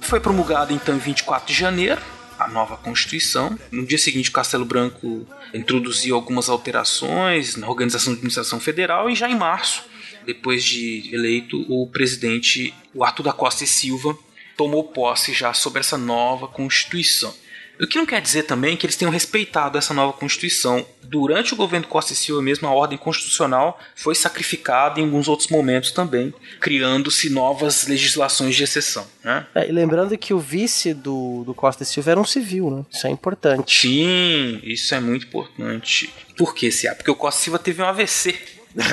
[0.00, 2.02] Foi promulgado então em 24 de janeiro
[2.50, 3.58] nova Constituição.
[3.70, 9.14] No dia seguinte, o Castelo Branco introduziu algumas alterações na organização da administração federal e
[9.14, 9.84] já em março,
[10.26, 14.16] depois de eleito, o presidente o Arthur da Costa e Silva
[14.56, 17.34] tomou posse já sobre essa nova Constituição.
[17.80, 20.84] O que não quer dizer também que eles tenham respeitado essa nova Constituição.
[21.02, 25.48] Durante o governo Costa e Silva mesmo, a ordem constitucional foi sacrificada em alguns outros
[25.48, 29.06] momentos também, criando-se novas legislações de exceção.
[29.24, 29.46] Né?
[29.54, 32.84] É, e lembrando que o vice do, do Costa e Silva era um civil, né?
[32.90, 33.88] Isso é importante.
[33.88, 36.12] Sim, isso é muito importante.
[36.36, 36.94] Por que, Cia?
[36.94, 38.59] Porque o Costa e Silva teve um AVC.
[38.74, 38.84] Né?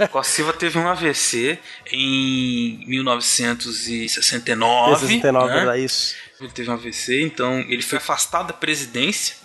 [0.00, 0.06] É.
[0.08, 1.58] Costa Silva teve um AVC
[1.90, 5.06] em 1969.
[5.06, 5.60] 69 né?
[5.60, 6.14] era isso.
[6.40, 9.36] Ele teve um AVC, então ele foi afastado da presidência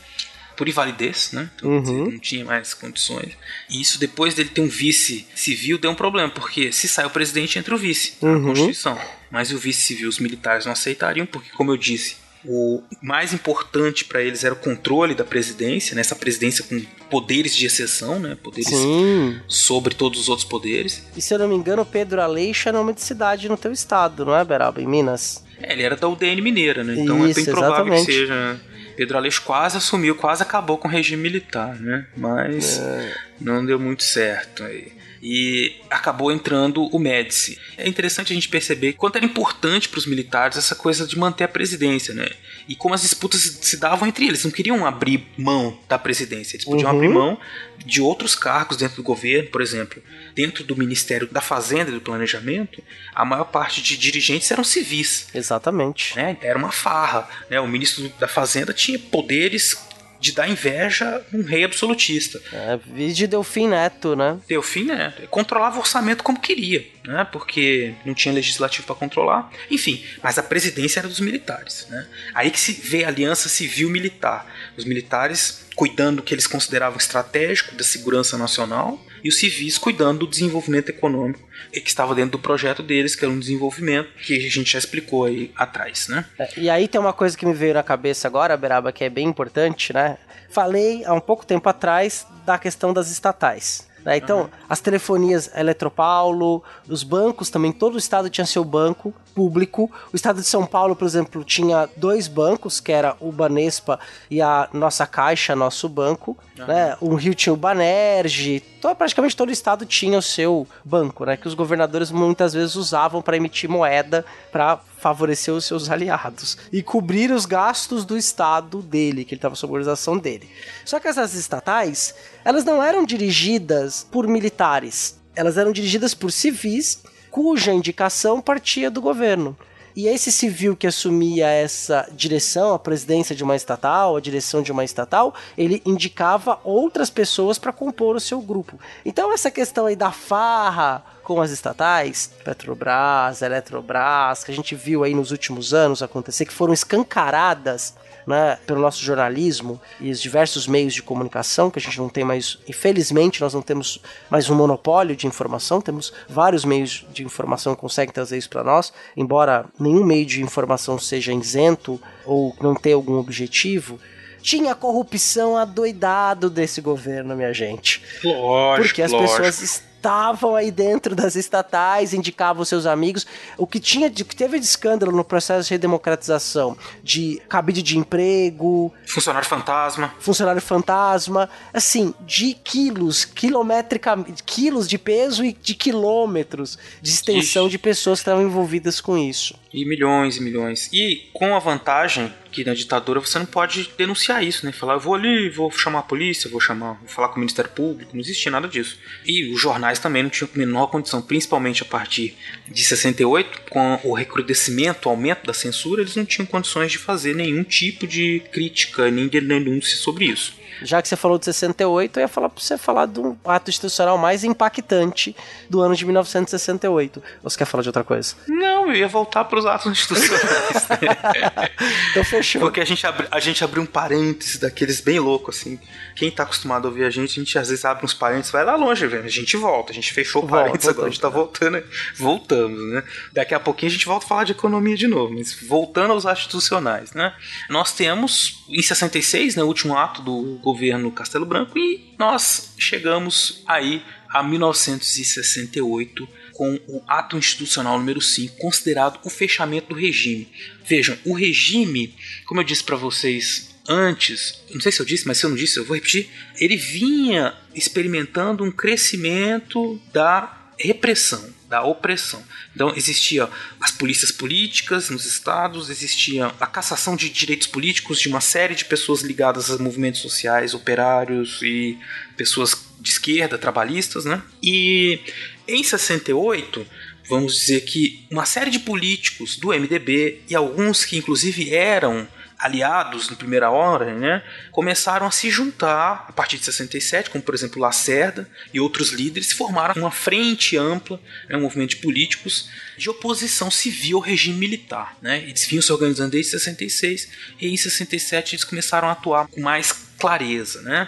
[0.56, 1.50] por invalidez, né?
[1.56, 2.12] Então, Uhum.
[2.12, 3.34] não tinha mais condições.
[3.70, 7.12] E isso depois dele ter um vice civil deu um problema, porque se sai o
[7.12, 8.44] presidente entra o vice na Uhum.
[8.46, 9.00] Constituição.
[9.30, 12.16] Mas o vice civil os militares não aceitariam, porque como eu disse,
[12.46, 16.02] o mais importante para eles era o controle da presidência, né?
[16.02, 16.80] essa presidência com
[17.10, 18.38] poderes de exceção, né?
[18.42, 19.40] Poderes Sim.
[19.48, 21.04] sobre todos os outros poderes.
[21.16, 24.26] E se eu não me engano, Pedro Aleixo é nome de cidade no teu estado,
[24.26, 24.82] não é, Beraba?
[24.82, 25.44] Em Minas?
[25.62, 26.96] É, ele era da UDN Mineira, né?
[26.98, 28.06] Então é Isso, bem provável exatamente.
[28.06, 28.60] que seja.
[28.98, 32.06] Pedro Aleixo quase assumiu, quase acabou com o regime militar, né?
[32.18, 33.14] Mas É.
[33.40, 34.92] não deu muito certo aí.
[35.22, 37.58] E acabou entrando o Médici.
[37.76, 41.44] É interessante a gente perceber quanto era importante para os militares essa coisa de manter
[41.46, 42.30] a presidência, né?
[42.68, 44.44] E como as disputas se- se davam entre eles.
[44.44, 46.96] Não queriam abrir mão da presidência, eles podiam Uhum.
[46.98, 47.40] abrir mão
[47.84, 50.02] de outros cargos dentro do governo, por exemplo,
[50.36, 52.84] dentro do Ministério da Fazenda e do Planejamento,
[53.16, 56.16] a maior parte de dirigentes eram civis Exatamente.
[56.16, 56.38] né?
[56.42, 57.60] Era uma farra, né?
[57.60, 59.88] O ministro da Fazenda tinha poderes
[60.20, 62.42] de dar inveja a um rei absolutista.
[62.52, 62.80] É,
[63.14, 64.40] de Delfim Neto, né?
[64.48, 65.14] Delfim, né?
[65.30, 67.28] Controlava o orçamento como queria, né?
[67.32, 69.52] Porque não tinha legislativo para controlar.
[69.70, 72.08] Enfim, mas a presidência era dos militares, né?
[72.34, 74.46] Aí que se vê a aliança civil-militar.
[74.76, 80.20] Os militares cuidando do que eles consideravam estratégico da segurança nacional e os civis cuidando
[80.20, 84.50] do desenvolvimento econômico que estava dentro do projeto deles, que era um desenvolvimento que a
[84.50, 86.26] gente já explicou aí atrás, né?
[86.38, 89.10] É, E aí tem uma coisa que me veio na cabeça agora, Beraba, que é
[89.10, 90.18] bem importante, né?
[90.50, 93.87] Falei há um pouco tempo atrás da questão das estatais.
[94.08, 94.16] Né?
[94.16, 99.92] Então, as telefonias Eletropaulo, os bancos também, todo o estado tinha seu banco público.
[100.14, 104.00] O estado de São Paulo, por exemplo, tinha dois bancos, que era o Banespa
[104.32, 106.38] e a nossa Caixa, nosso banco.
[106.58, 106.96] Né?
[107.02, 111.36] O Rio tinha o Banerj, to- praticamente todo o estado tinha o seu banco, né?
[111.36, 116.82] Que os governadores muitas vezes usavam para emitir moeda para favorecer os seus aliados e
[116.82, 120.50] cobrir os gastos do estado dele, que ele estava sob organização dele.
[120.84, 127.02] Só que essas estatais, elas não eram dirigidas por militares, elas eram dirigidas por civis
[127.30, 129.56] cuja indicação partia do governo.
[129.98, 134.72] E esse civil que assumia essa direção, a presidência de uma estatal, a direção de
[134.72, 138.80] uma estatal, ele indicava outras pessoas para compor o seu grupo.
[139.04, 145.04] Então essa questão aí da farra com as estatais, Petrobras, Eletrobras, que a gente viu
[145.04, 147.96] aí nos últimos anos acontecer, que foram escancaradas
[148.28, 152.26] né, pelo nosso jornalismo e os diversos meios de comunicação, que a gente não tem
[152.26, 157.74] mais, infelizmente, nós não temos mais um monopólio de informação, temos vários meios de informação
[157.74, 162.76] que conseguem trazer isso para nós, embora nenhum meio de informação seja isento ou não
[162.76, 163.98] tenha algum objetivo.
[164.42, 168.02] Tinha corrupção adoidado desse governo, minha gente.
[168.24, 169.42] Lógico, Porque as lógico.
[169.42, 173.26] pessoas estavam aí dentro das estatais, indicavam seus amigos.
[173.58, 177.98] O que tinha, de, que teve de escândalo no processo de redemocratização, de cabide de
[177.98, 180.14] emprego, Funcionário fantasma.
[180.20, 187.72] funcionário fantasma, assim, de quilos, quilometricamente, quilos de peso e de quilômetros de extensão Ixi.
[187.72, 189.56] de pessoas que estavam envolvidas com isso.
[189.74, 190.90] E milhões e milhões.
[190.94, 194.72] E com a vantagem que na ditadura você não pode denunciar isso, né?
[194.72, 197.70] Falar, eu vou ali, vou chamar a polícia, vou chamar, vou falar com o Ministério
[197.70, 198.98] Público, não existia nada disso.
[199.24, 202.36] E os jornais também não tinham a menor condição, principalmente a partir
[202.68, 207.36] de 68, com o recrudescimento, o aumento da censura, eles não tinham condições de fazer
[207.36, 210.57] nenhum tipo de crítica, nem de denúncia sobre isso.
[210.82, 213.70] Já que você falou de 68, eu ia falar pra você falar de um ato
[213.70, 215.36] institucional mais impactante
[215.70, 217.24] do ano de 1968.
[217.44, 218.36] Ou você quer falar de outra coisa?
[218.48, 220.88] Não, eu ia voltar para os atos institucionais.
[222.12, 222.62] então fechou.
[222.62, 225.80] Porque a gente, abri, a gente abriu um parênteses daqueles bem loucos, assim.
[226.16, 228.64] Quem tá acostumado a ouvir a gente, a gente às vezes abre uns parênteses, vai
[228.64, 229.26] lá longe, velho.
[229.26, 231.84] A gente volta, a gente fechou o parênteses, volta, agora a gente tá voltando.
[232.16, 233.04] Voltamos, né?
[233.34, 236.26] Daqui a pouquinho a gente volta a falar de economia de novo, mas voltando aos
[236.26, 237.34] atos institucionais, né?
[237.70, 243.64] Nós temos, em 66, né, o último ato do governo Castelo Branco, e nós chegamos
[243.68, 250.48] aí a 1968 com o ato institucional número 5, considerado o fechamento do regime.
[250.86, 255.38] Vejam, o regime, como eu disse para vocês antes, não sei se eu disse, mas
[255.38, 256.30] se eu não disse, eu vou repetir,
[256.60, 262.44] ele vinha experimentando um crescimento da repressão, da opressão.
[262.74, 263.50] Então existia
[263.82, 268.86] as polícias políticas nos estados, existia a cassação de direitos políticos de uma série de
[268.86, 271.98] pessoas ligadas a movimentos sociais, operários e
[272.36, 274.42] pessoas de esquerda, trabalhistas, né?
[274.64, 275.20] E
[275.68, 276.88] em 68,
[277.30, 282.28] vamos dizer que uma série de políticos do MDB e alguns que inclusive eram
[282.58, 287.54] aliados na primeira hora, né, começaram a se juntar a partir de 67, como por
[287.54, 293.10] exemplo Lacerda e outros líderes, formaram uma frente ampla, né, um movimento de políticos de
[293.10, 295.18] oposição civil ao regime militar.
[295.22, 295.44] Né?
[295.44, 297.30] Eles vinham se organizando desde 66
[297.62, 301.08] e em 67 eles começaram a atuar com mais clareza, né?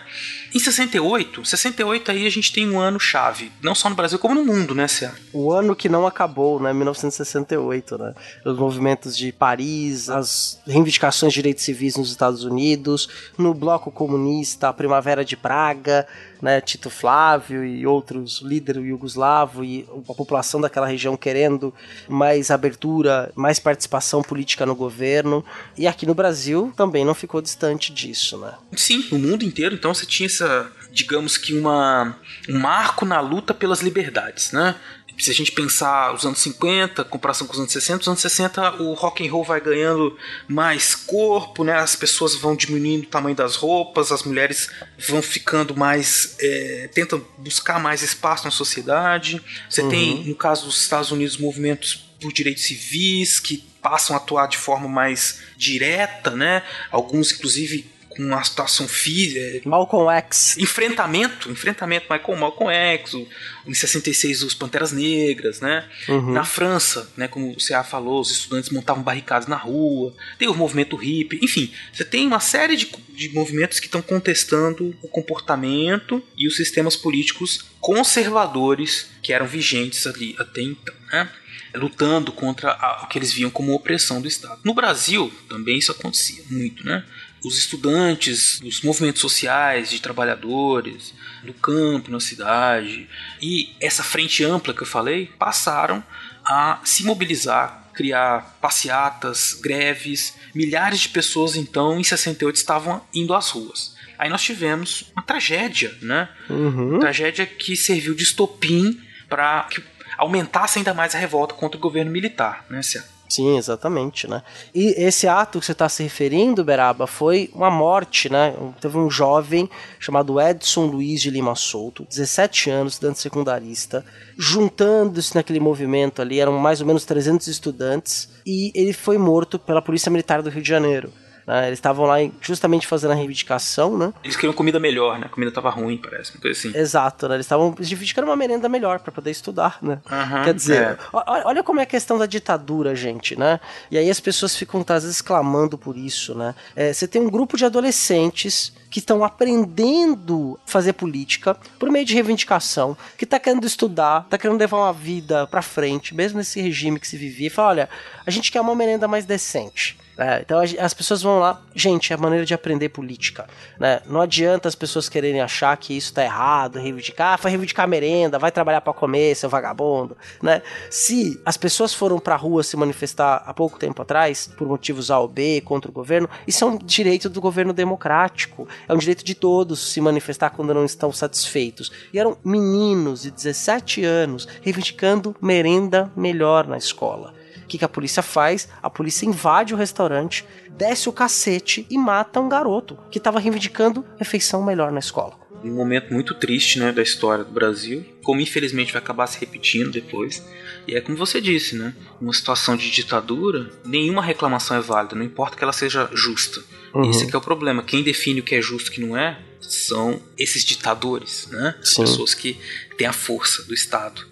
[0.54, 4.36] Em 68, 68 aí a gente tem um ano chave, não só no Brasil como
[4.36, 5.14] no mundo, né, Cia?
[5.34, 8.14] O ano que não acabou, né, 1968, né?
[8.46, 14.70] Os movimentos de Paris, as reivindicações de direitos civis nos Estados Unidos, no bloco comunista,
[14.70, 16.08] a Primavera de Praga,
[16.42, 21.74] né, Tito Flávio e outros líderes yugoslavo e a população daquela região querendo
[22.08, 25.44] mais abertura, mais participação política no governo.
[25.78, 28.54] E aqui no Brasil também não ficou distante disso, né?
[28.76, 32.16] Sim, no mundo inteiro, então você tinha essa, digamos que uma
[32.48, 34.76] um marco na luta pelas liberdades, né?
[35.20, 38.82] Se a gente pensar os anos 50, comparação com os anos 60, os anos 60
[38.82, 40.18] o rock and roll vai ganhando
[40.48, 41.74] mais corpo, né?
[41.74, 44.70] As pessoas vão diminuindo o tamanho das roupas, as mulheres
[45.08, 49.42] vão ficando mais, é, tentam buscar mais espaço na sociedade.
[49.70, 49.90] Você uhum.
[49.90, 54.58] tem, no caso dos Estados Unidos, movimentos por direitos civis que passam a atuar de
[54.58, 56.64] forma mais direta, né?
[56.92, 57.90] Alguns, inclusive,
[58.20, 59.68] com uma situação física.
[59.68, 60.58] Malcolm X.
[60.58, 63.26] Enfrentamento, enfrentamento Michael Malcolm X, o,
[63.66, 65.88] em 66 os Panteras Negras, né?
[66.10, 66.34] Uhum.
[66.34, 70.54] Na França, né, como o CA falou, os estudantes montavam barricadas na rua, tem o
[70.54, 76.22] movimento hippie, enfim, você tem uma série de, de movimentos que estão contestando o comportamento
[76.38, 81.30] e os sistemas políticos conservadores que eram vigentes ali até então, né?
[81.76, 84.60] lutando contra a, o que eles viam como opressão do Estado.
[84.64, 87.06] No Brasil também isso acontecia muito, né?
[87.44, 91.14] Os estudantes, os movimentos sociais de trabalhadores,
[91.44, 93.08] no campo, na cidade,
[93.42, 96.04] e essa frente ampla que eu falei, passaram
[96.44, 100.34] a se mobilizar, criar passeatas, greves.
[100.56, 103.96] Milhares de pessoas, então, em 68 estavam indo às ruas.
[104.18, 106.28] Aí nós tivemos uma tragédia, né?
[106.50, 106.92] Uhum.
[106.92, 109.82] Uma tragédia que serviu de estopim para que
[110.18, 112.82] aumentasse ainda mais a revolta contra o governo militar, né?
[113.30, 114.42] Sim, exatamente, né?
[114.74, 118.56] E esse ato que você está se referindo, Beraba, foi uma morte, né?
[118.82, 119.70] Teve um jovem
[120.00, 124.04] chamado Edson Luiz de Lima Souto, 17 anos, estudante secundarista,
[124.36, 129.82] juntando-se naquele movimento ali, eram mais ou menos 300 estudantes, e ele foi morto pela
[129.82, 131.14] Polícia Militar do Rio de Janeiro.
[131.50, 131.66] Né?
[131.66, 134.14] Eles estavam lá justamente fazendo a reivindicação, né?
[134.24, 135.26] Eles queriam comida melhor, né?
[135.26, 136.78] A comida tava ruim, parece, uma coisa assim.
[136.78, 137.38] Exato, né?
[137.38, 140.00] Eles estavam reivindicando uma merenda melhor para poder estudar, né?
[140.12, 140.97] Uhum, Quer dizer, é.
[141.12, 143.60] olha como é a questão da ditadura, gente, né?
[143.89, 146.54] E aí as pessoas ficam às vezes clamando por isso, né?
[146.76, 152.06] É, você tem um grupo de adolescentes que estão aprendendo a fazer política por meio
[152.06, 156.62] de reivindicação, que está querendo estudar, está querendo levar uma vida para frente, mesmo nesse
[156.62, 157.89] regime que se vivia, e fala, olha,
[158.24, 159.99] a gente quer uma merenda mais decente.
[160.20, 163.48] É, então as pessoas vão lá, gente, é a maneira de aprender política.
[163.80, 164.02] Né?
[164.06, 168.38] Não adianta as pessoas quererem achar que isso tá errado, reivindicar, ah, foi reivindicar merenda,
[168.38, 170.18] vai trabalhar para comer, seu vagabundo.
[170.44, 170.62] Né?
[170.90, 175.18] Se as pessoas foram pra rua se manifestar há pouco tempo atrás, por motivos A
[175.20, 178.68] ou B, contra o governo, isso é um direito do governo democrático.
[178.90, 181.94] É um direito de todos se manifestar quando não estão satisfeitos.
[182.12, 187.39] E eram meninos de 17 anos reivindicando merenda melhor na escola
[187.70, 188.68] que, que a polícia faz?
[188.82, 194.04] A polícia invade o restaurante, desce o cacete e mata um garoto que estava reivindicando
[194.18, 195.38] refeição melhor na escola.
[195.64, 199.92] um momento muito triste né, da história do Brasil, como infelizmente vai acabar se repetindo
[199.92, 200.44] depois.
[200.88, 201.94] E é como você disse, né?
[202.20, 206.64] Uma situação de ditadura, nenhuma reclamação é válida, não importa que ela seja justa.
[206.94, 207.10] Uhum.
[207.10, 207.84] Esse é que é o problema.
[207.84, 211.76] Quem define o que é justo e o que não é são esses ditadores, né?
[211.82, 212.02] As Sim.
[212.02, 212.58] pessoas que
[212.98, 214.26] têm a força do Estado.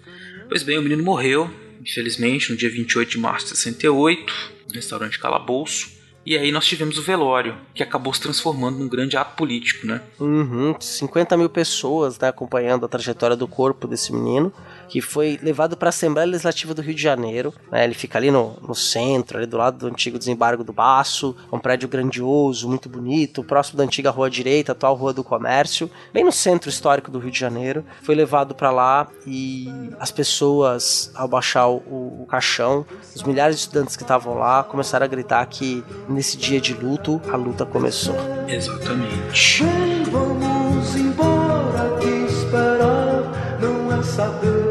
[0.48, 4.32] Pois bem, o menino morreu, infelizmente, no dia 28 de março de 68,
[4.68, 5.98] no restaurante Calabouço.
[6.24, 10.02] E aí nós tivemos o velório, que acabou se transformando num grande ato político, né?
[10.20, 14.52] Uhum, 50 mil pessoas né, acompanhando a trajetória do corpo desse menino,
[14.88, 17.52] que foi levado para a Assembleia Legislativa do Rio de Janeiro.
[17.70, 21.36] né, ele fica ali no, no centro, ali do lado do antigo desembargo do Baço,
[21.50, 25.90] é um prédio grandioso, muito bonito, próximo da antiga Rua Direita, atual Rua do Comércio,
[26.12, 27.84] bem no centro histórico do Rio de Janeiro.
[28.02, 29.68] Foi levado para lá e
[29.98, 35.04] as pessoas, ao baixar o, o caixão, os milhares de estudantes que estavam lá começaram
[35.04, 38.14] a gritar que nesse dia de luto a luta começou.
[38.46, 39.62] Exatamente.
[39.62, 44.67] Vem, vamos embora, que esperar não é saber.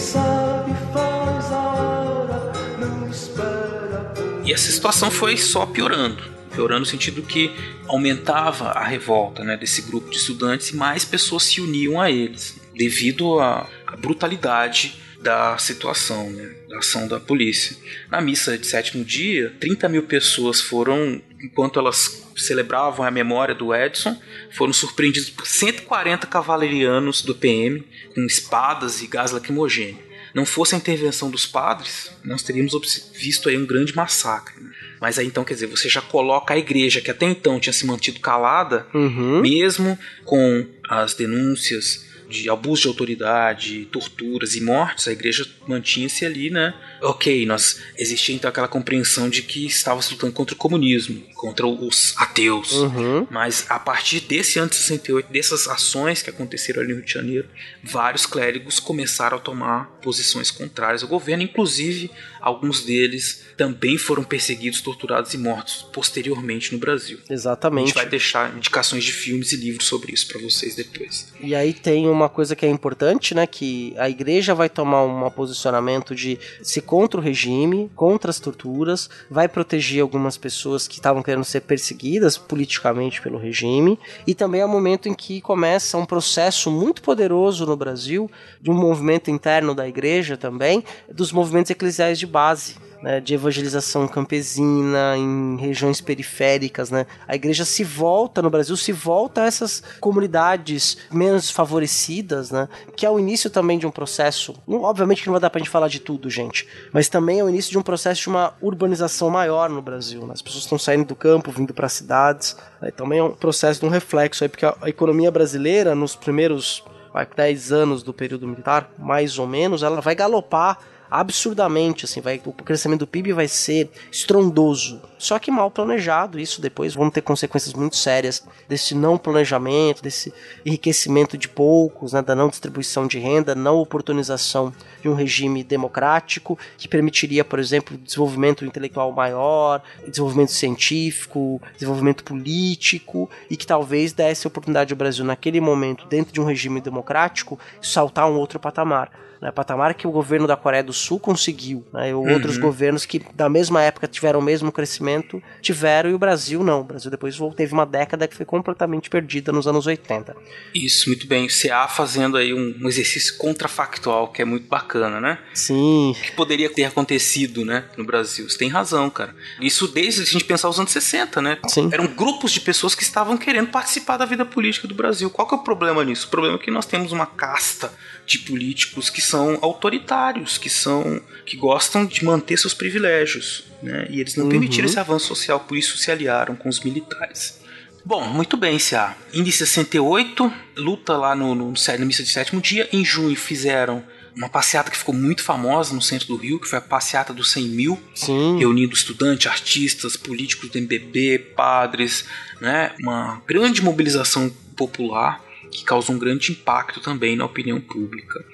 [0.00, 4.14] Sabe faz a hora, não espera.
[4.46, 6.22] E essa situação foi só piorando.
[6.54, 7.50] Piorando no sentido que
[7.86, 12.58] aumentava a revolta né, desse grupo de estudantes e mais pessoas se uniam a eles,
[12.74, 17.76] devido à, à brutalidade da situação, né, da ação da polícia.
[18.10, 23.74] Na missa de sétimo dia, 30 mil pessoas foram, enquanto elas celebravam a memória do
[23.74, 24.20] Edson,
[24.52, 27.84] foram surpreendidos por 140 cavalerianos do PM
[28.14, 29.98] com espadas e gás lacrimogêneo.
[30.34, 32.72] Não fosse a intervenção dos padres, nós teríamos
[33.14, 34.62] visto aí um grande massacre.
[34.62, 34.70] né?
[35.00, 37.84] Mas aí então, quer dizer, você já coloca a igreja, que até então tinha se
[37.84, 39.40] mantido calada, Uhum.
[39.40, 46.48] mesmo com as denúncias de abuso de autoridade, torturas e mortes, a igreja mantinha-se ali,
[46.48, 46.72] né?
[47.02, 51.66] Ok, nós existia então aquela compreensão de que estava se lutando contra o comunismo, contra
[51.66, 52.72] os ateus.
[52.72, 53.26] Uhum.
[53.30, 57.12] Mas a partir desse ano de 68, dessas ações que aconteceram ali no Rio de
[57.12, 57.48] Janeiro,
[57.82, 62.10] vários clérigos começaram a tomar posições contrárias ao governo, inclusive
[62.40, 67.18] alguns deles também foram perseguidos, torturados e mortos posteriormente no Brasil.
[67.28, 67.88] A Exatamente.
[67.88, 71.30] gente vai deixar indicações de filmes e livros sobre isso para vocês depois.
[71.38, 73.46] E aí tem uma coisa que é importante, né?
[73.46, 79.10] Que a igreja vai tomar um posicionamento de se contra o regime, contra as torturas,
[79.30, 84.64] vai proteger algumas pessoas que estavam querendo ser perseguidas politicamente pelo regime, e também é
[84.64, 89.74] o momento em que começa um processo muito poderoso no Brasil, de um movimento interno
[89.74, 90.82] da igreja também,
[91.12, 97.06] dos movimentos eclesiais de base né, de evangelização campesina em regiões periféricas, né?
[97.26, 102.68] A igreja se volta no Brasil, se volta a essas comunidades menos favorecidas, né?
[102.96, 104.54] Que é o início também de um processo.
[104.68, 107.48] Obviamente que não vai dar pra gente falar de tudo, gente, mas também é o
[107.48, 110.26] início de um processo de uma urbanização maior no Brasil.
[110.26, 110.32] Né?
[110.32, 112.56] As pessoas estão saindo do campo, vindo para cidades.
[112.80, 112.90] Né?
[112.90, 117.26] Também é um processo de um reflexo aí, porque a, economia brasileira nos primeiros vai,
[117.26, 120.78] 10 anos do período militar, mais ou menos, ela vai galopar
[121.10, 125.00] absurdamente, assim, vai, o crescimento do PIB vai ser estrondoso.
[125.18, 130.32] Só que mal planejado, isso depois vão ter consequências muito sérias desse não planejamento, desse
[130.64, 136.58] enriquecimento de poucos, né, da não distribuição de renda, não oportunização de um regime democrático
[136.78, 144.46] que permitiria, por exemplo, desenvolvimento intelectual maior, desenvolvimento científico, desenvolvimento político e que talvez desse
[144.46, 149.50] oportunidade ao Brasil naquele momento, dentro de um regime democrático, saltar um outro patamar né,
[149.50, 153.48] patamar que o governo da Coreia do Sul conseguiu, né, ou outros governos que da
[153.48, 156.80] mesma época tiveram o mesmo crescimento, tiveram e o Brasil não.
[156.80, 160.36] O Brasil depois teve uma década que foi completamente perdida nos anos 80.
[160.74, 161.46] Isso, muito bem.
[161.46, 165.38] O CA fazendo aí um, um exercício contrafactual, que é muito bacana, né?
[165.54, 168.48] Sim, O que poderia ter acontecido, né, no Brasil?
[168.48, 169.34] Você tem razão, cara.
[169.60, 171.58] Isso desde a gente pensar os anos 60, né?
[171.68, 171.88] Sim.
[171.92, 175.30] Eram grupos de pessoas que estavam querendo participar da vida política do Brasil.
[175.30, 176.26] Qual que é o problema nisso?
[176.26, 177.92] O problema é que nós temos uma casta
[178.26, 184.06] de políticos que são autoritários, que são que gostam de manter seus privilégios, né?
[184.10, 187.60] E eles não permitiram esse avanço social, por isso se aliaram com os militares.
[188.04, 189.16] Bom, muito bem, CA.
[189.32, 192.88] Em 68, luta lá no, no, no missa de sétimo dia.
[192.92, 194.02] Em junho fizeram
[194.34, 197.50] uma passeata que ficou muito famosa no centro do Rio, que foi a passeata dos
[197.50, 198.58] 100 mil, sim.
[198.58, 202.24] reunindo estudantes, artistas, políticos do MBB, padres,
[202.60, 202.92] né?
[203.00, 208.44] Uma grande mobilização popular que causou um grande impacto também na opinião pública.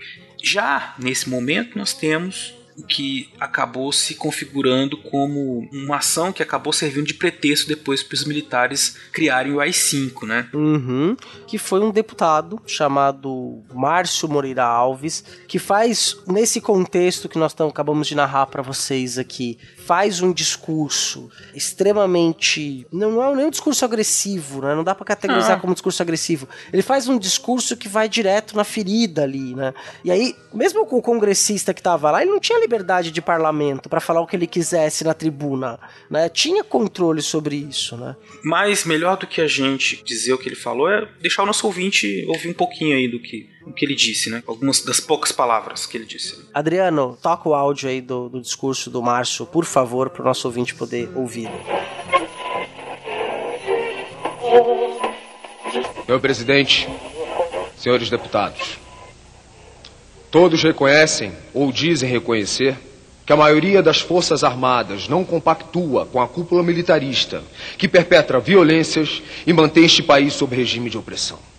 [0.47, 2.55] Já nesse momento nós temos
[2.89, 8.25] que acabou se configurando como uma ação que acabou servindo de pretexto depois para os
[8.25, 10.49] militares criarem o AI-5, né?
[10.53, 11.17] Uhum.
[11.47, 17.71] Que foi um deputado chamado Márcio Moreira Alves, que faz, nesse contexto que nós tamo,
[17.71, 22.87] acabamos de narrar para vocês aqui, faz um discurso extremamente.
[22.93, 24.75] Não, não é nem um discurso agressivo, né?
[24.75, 25.61] Não dá para categorizar Ah.
[25.61, 26.49] como discurso agressivo.
[26.73, 29.73] Ele faz um discurso que vai direto na ferida ali, né?
[30.05, 33.89] E aí, mesmo com o congressista que tava lá, ele não tinha liberdade de parlamento
[33.89, 35.79] para falar o que ele quisesse na tribuna,
[36.11, 36.29] né?
[36.29, 38.17] Tinha controle sobre isso, né?
[38.43, 41.67] Mas melhor do que a gente dizer o que ele falou é deixar o nosso
[41.67, 44.43] ouvinte ouvir um pouquinho aí do que, do que ele disse, né?
[44.47, 46.39] Algumas das poucas palavras que ele disse.
[46.55, 50.47] Adriano, toca o áudio aí do, do discurso do Márcio, por favor, para o nosso
[50.47, 51.51] ouvinte poder ouvir.
[56.07, 56.89] Meu presidente,
[57.77, 58.79] senhores deputados,
[60.31, 62.79] todos reconhecem ou dizem reconhecer
[63.27, 67.43] que a maioria das Forças Armadas não compactua com a cúpula militarista
[67.77, 71.56] que perpetra violências e mantém este país sob regime de opressão.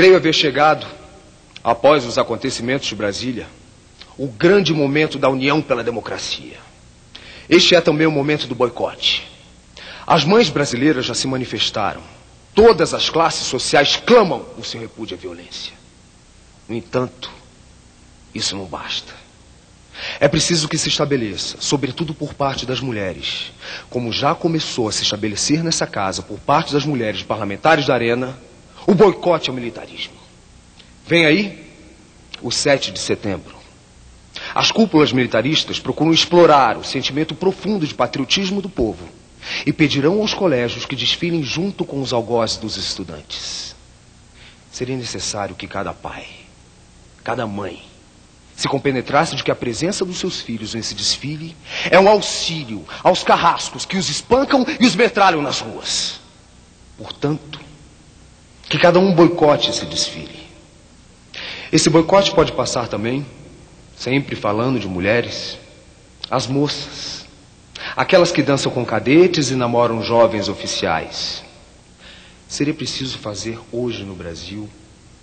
[0.00, 0.86] Creio haver chegado,
[1.62, 3.46] após os acontecimentos de Brasília,
[4.16, 6.56] o grande momento da união pela democracia.
[7.46, 9.28] Este é também o momento do boicote.
[10.06, 12.00] As mães brasileiras já se manifestaram.
[12.54, 15.74] Todas as classes sociais clamam o seu repúdio à violência.
[16.66, 17.30] No entanto,
[18.34, 19.12] isso não basta.
[20.18, 23.52] É preciso que se estabeleça, sobretudo por parte das mulheres,
[23.90, 28.34] como já começou a se estabelecer nessa casa por parte das mulheres parlamentares da Arena,
[28.90, 30.14] o boicote ao militarismo.
[31.06, 31.64] Vem aí
[32.42, 33.54] o 7 de setembro.
[34.52, 39.08] As cúpulas militaristas procuram explorar o sentimento profundo de patriotismo do povo
[39.64, 43.76] e pedirão aos colégios que desfilem junto com os algozes dos estudantes.
[44.72, 46.26] Seria necessário que cada pai,
[47.22, 47.84] cada mãe,
[48.56, 51.56] se compenetrasse de que a presença dos seus filhos nesse desfile
[51.88, 56.18] é um auxílio aos carrascos que os espancam e os metralham nas ruas.
[56.98, 57.69] Portanto,
[58.70, 60.46] que cada um boicote esse desfile.
[61.72, 63.26] Esse boicote pode passar também,
[63.96, 65.58] sempre falando de mulheres,
[66.30, 67.26] as moças,
[67.96, 71.42] aquelas que dançam com cadetes e namoram jovens oficiais.
[72.46, 74.70] Seria preciso fazer hoje no Brasil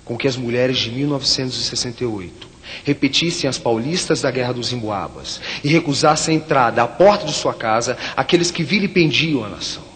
[0.03, 2.49] com que as mulheres de 1968
[2.83, 7.53] repetissem as paulistas da Guerra dos Emboabas e recusassem a entrada à porta de sua
[7.53, 9.86] casa aqueles que vilipendiam a nação.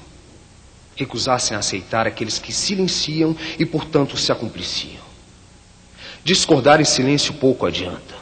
[1.01, 5.01] Recusassem aceitar aqueles que silenciam e, portanto, se acumpliciam.
[6.23, 8.13] Discordar em silêncio pouco adianta.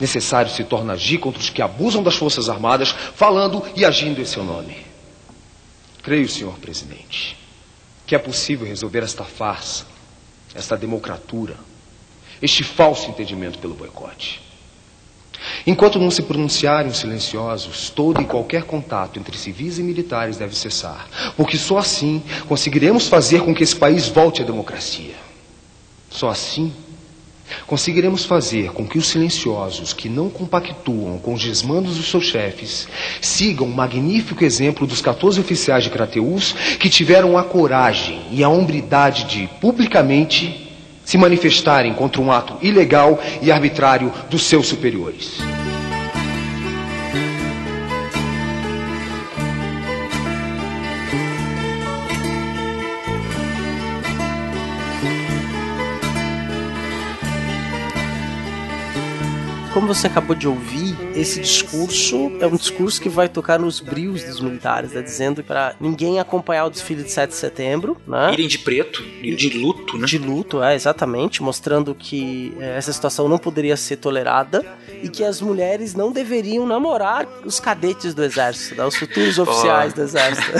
[0.00, 4.24] Necessário se torna agir contra os que abusam das Forças Armadas, falando e agindo em
[4.24, 4.78] seu nome.
[6.02, 7.36] Creio, senhor presidente,
[8.06, 9.84] que é possível resolver esta farsa,
[10.54, 11.54] esta democratura,
[12.40, 14.40] este falso entendimento pelo boicote.
[15.66, 20.54] Enquanto não se pronunciarem os silenciosos, todo e qualquer contato entre civis e militares deve
[20.54, 25.14] cessar, porque só assim conseguiremos fazer com que esse país volte à democracia.
[26.10, 26.72] Só assim
[27.66, 32.88] conseguiremos fazer com que os silenciosos que não compactuam com os desmandos dos seus chefes
[33.20, 38.48] sigam o magnífico exemplo dos 14 oficiais de Crateús que tiveram a coragem e a
[38.48, 40.69] hombridade de, publicamente,
[41.10, 45.38] se manifestarem contra um ato ilegal e arbitrário dos seus superiores.
[59.74, 64.22] Como você acabou de ouvir, esse discurso é um discurso que vai tocar nos brios
[64.22, 65.02] dos militares, né?
[65.02, 68.32] Dizendo para ninguém acompanhar o desfile de 7 de setembro, né?
[68.32, 70.06] Irem de preto, irem de luto, né?
[70.06, 74.64] De luto, é, exatamente, mostrando que é, essa situação não poderia ser tolerada
[75.02, 78.84] e que as mulheres não deveriam namorar os cadetes do exército, né?
[78.84, 80.50] os futuros oficiais do exército.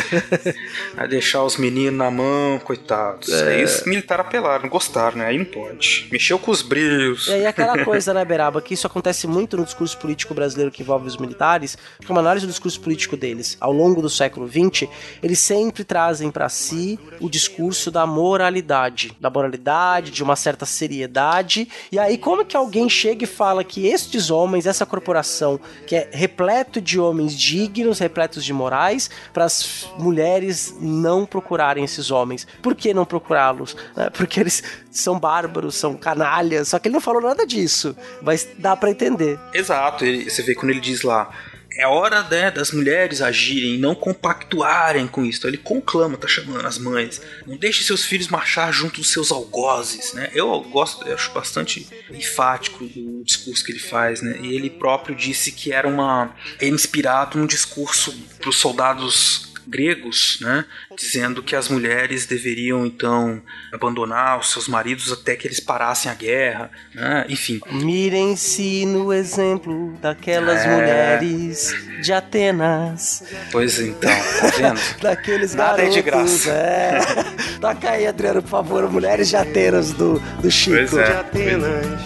[0.94, 3.28] Vai deixar os meninos na mão, coitados.
[3.28, 3.56] É.
[3.56, 5.26] Aí os militares apelaram, não gostaram, né?
[5.26, 6.08] Aí não pode.
[6.10, 7.26] Mexeu com os brios.
[7.28, 10.82] E aí aquela coisa, né, Beraba, que isso acontece muito no discurso político brasileiro que
[10.82, 14.88] envolve os militares, porque uma análise do discurso político deles ao longo do século XX,
[15.22, 21.68] eles sempre trazem para si o discurso da moralidade, da moralidade, de uma certa seriedade.
[21.90, 26.08] E aí como que alguém chega e fala que estes homens, essa corporação, que é
[26.12, 32.46] repleto de homens dignos, repletos de morais, para as mulheres não procurarem esses homens.
[32.62, 33.76] Por que não procurá-los?
[33.96, 34.08] Né?
[34.10, 36.68] Porque eles são bárbaros, são canalhas.
[36.68, 39.38] Só que ele não falou nada disso, mas dá para entender.
[39.52, 41.30] Exato, ele- você vê quando ele diz lá
[41.76, 45.38] é hora né, das mulheres agirem, não compactuarem com isso.
[45.38, 47.20] Então ele conclama, tá chamando as mães.
[47.46, 50.30] Não deixe seus filhos marchar junto dos seus algozes, né?
[50.34, 54.38] Eu gosto, eu acho bastante enfático do discurso que ele faz, né?
[54.42, 60.64] E ele próprio disse que era uma inspirado num discurso para os soldados gregos, né,
[60.96, 63.40] dizendo que as mulheres deveriam então
[63.72, 67.60] abandonar os seus maridos até que eles parassem a guerra, né, enfim.
[67.70, 70.74] Mirem-se no exemplo daquelas É.
[70.74, 73.22] mulheres de Atenas.
[73.52, 74.80] Pois então, tá vendo?
[75.00, 75.94] Daqueles Nada é garotos.
[75.94, 76.50] de graça.
[76.50, 76.98] É.
[77.60, 80.76] Toca aí, Adriano, por favor, Mulheres de Atenas do, do Chico.
[80.76, 81.04] Pois é.
[81.04, 82.00] de Atenas.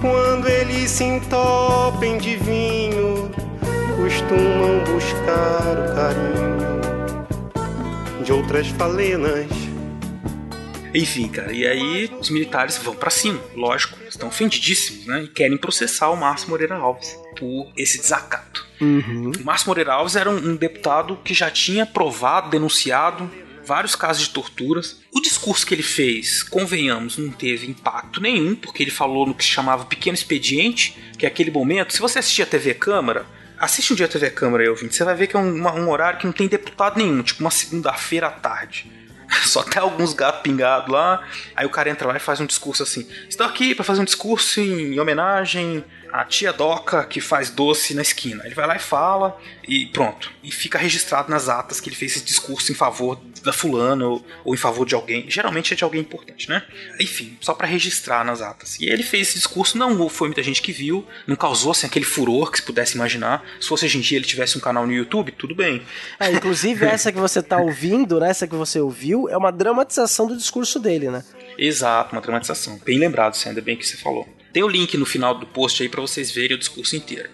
[0.00, 3.30] Quando eles se entopem de vinho,
[3.98, 6.78] costumam buscar o carinho
[8.24, 9.50] de outras falenas.
[10.94, 15.24] Enfim, cara, e aí os militares vão pra cima, lógico, estão ofendidíssimos, né?
[15.24, 18.64] E querem processar o Márcio Moreira Alves por esse desacato.
[18.80, 19.32] Uhum.
[19.40, 23.28] O Márcio Moreira Alves era um, um deputado que já tinha provado, denunciado
[23.66, 25.00] vários casos de torturas.
[25.12, 29.42] O discurso que ele fez, convenhamos, não teve impacto nenhum, porque ele falou no que
[29.44, 31.92] se chamava pequeno expediente, que é aquele momento.
[31.92, 33.26] Se você assistir a TV Câmara,
[33.60, 35.90] assiste um dia a TV Câmara aí, ouvinte, você vai ver que é um, um
[35.90, 38.90] horário que não tem deputado nenhum, tipo uma segunda-feira à tarde.
[39.44, 41.22] Só tem alguns gatos pingados lá.
[41.54, 44.04] Aí o cara entra lá e faz um discurso assim: Estou aqui para fazer um
[44.04, 48.44] discurso em homenagem à tia Doca que faz doce na esquina.
[48.44, 50.30] Ele vai lá e fala e pronto.
[50.42, 54.24] E fica registrado nas atas que ele fez esse discurso em favor da fulana ou,
[54.44, 55.30] ou em favor de alguém.
[55.30, 56.62] Geralmente é de alguém importante, né?
[57.00, 58.78] Enfim, só para registrar nas atas.
[58.80, 62.04] E ele fez esse discurso, não foi muita gente que viu, não causou assim, aquele
[62.04, 63.44] furor que se pudesse imaginar.
[63.60, 65.82] Se fosse hoje em dia ele tivesse um canal no YouTube, tudo bem.
[66.18, 70.26] É, inclusive, essa que você tá ouvindo, né, essa que você ouviu, é uma dramatização
[70.26, 71.24] do discurso dele, né?
[71.58, 72.78] Exato, uma dramatização.
[72.84, 74.37] Bem lembrado, ainda bem que você falou.
[74.58, 77.30] Tem o link no final do post aí para vocês verem o discurso inteiro.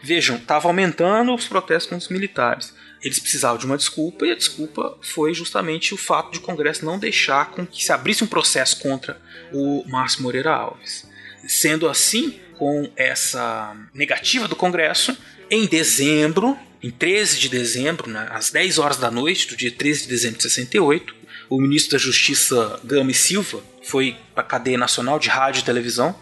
[0.00, 2.72] Vejam, estava aumentando os protestos contra os militares.
[3.02, 6.84] Eles precisavam de uma desculpa e a desculpa foi justamente o fato de o Congresso
[6.84, 9.20] não deixar com que se abrisse um processo contra
[9.52, 11.04] o Márcio Moreira Alves.
[11.48, 15.18] Sendo assim, com essa negativa do Congresso,
[15.50, 20.02] em dezembro, em 13 de dezembro, né, às 10 horas da noite do dia 13
[20.02, 21.12] de dezembro de 68,
[21.50, 25.64] o ministro da Justiça Gama e Silva foi para a cadeia nacional de rádio e
[25.64, 26.14] televisão,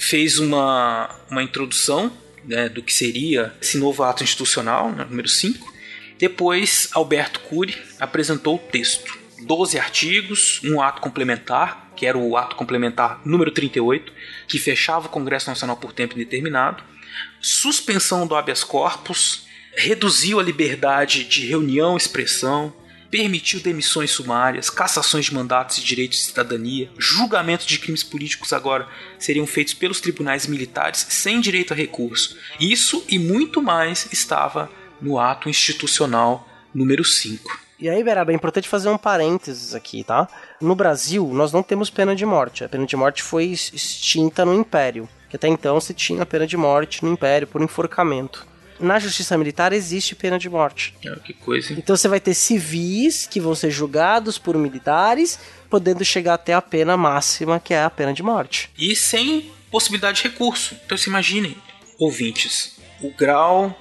[0.00, 2.10] fez uma, uma introdução
[2.42, 5.70] né, do que seria esse novo ato institucional, né, número 5.
[6.18, 9.18] Depois, Alberto Cury apresentou o texto.
[9.42, 14.10] 12 artigos, um ato complementar, que era o ato complementar número 38,
[14.48, 16.82] que fechava o Congresso Nacional por tempo indeterminado,
[17.40, 19.46] suspensão do habeas corpus,
[19.76, 22.74] reduziu a liberdade de reunião expressão,
[23.10, 28.88] permitiu demissões sumárias, cassações de mandatos e direitos de cidadania, julgamentos de crimes políticos agora
[29.18, 32.36] seriam feitos pelos tribunais militares sem direito a recurso.
[32.60, 34.70] Isso e muito mais estava
[35.00, 37.70] no ato institucional número 5.
[37.80, 40.28] E aí, Beraba, é importante fazer um parênteses aqui, tá?
[40.60, 42.62] No Brasil, nós não temos pena de morte.
[42.62, 46.58] A pena de morte foi extinta no Império, que até então se tinha pena de
[46.58, 48.46] morte no Império por enforcamento.
[48.80, 50.94] Na justiça militar existe pena de morte.
[51.04, 51.78] É, que coisa, hein?
[51.82, 55.38] Então você vai ter civis que vão ser julgados por militares,
[55.68, 58.70] podendo chegar até a pena máxima, que é a pena de morte.
[58.78, 60.74] E sem possibilidade de recurso.
[60.84, 61.56] Então se imaginem,
[61.98, 63.76] ouvintes, o grau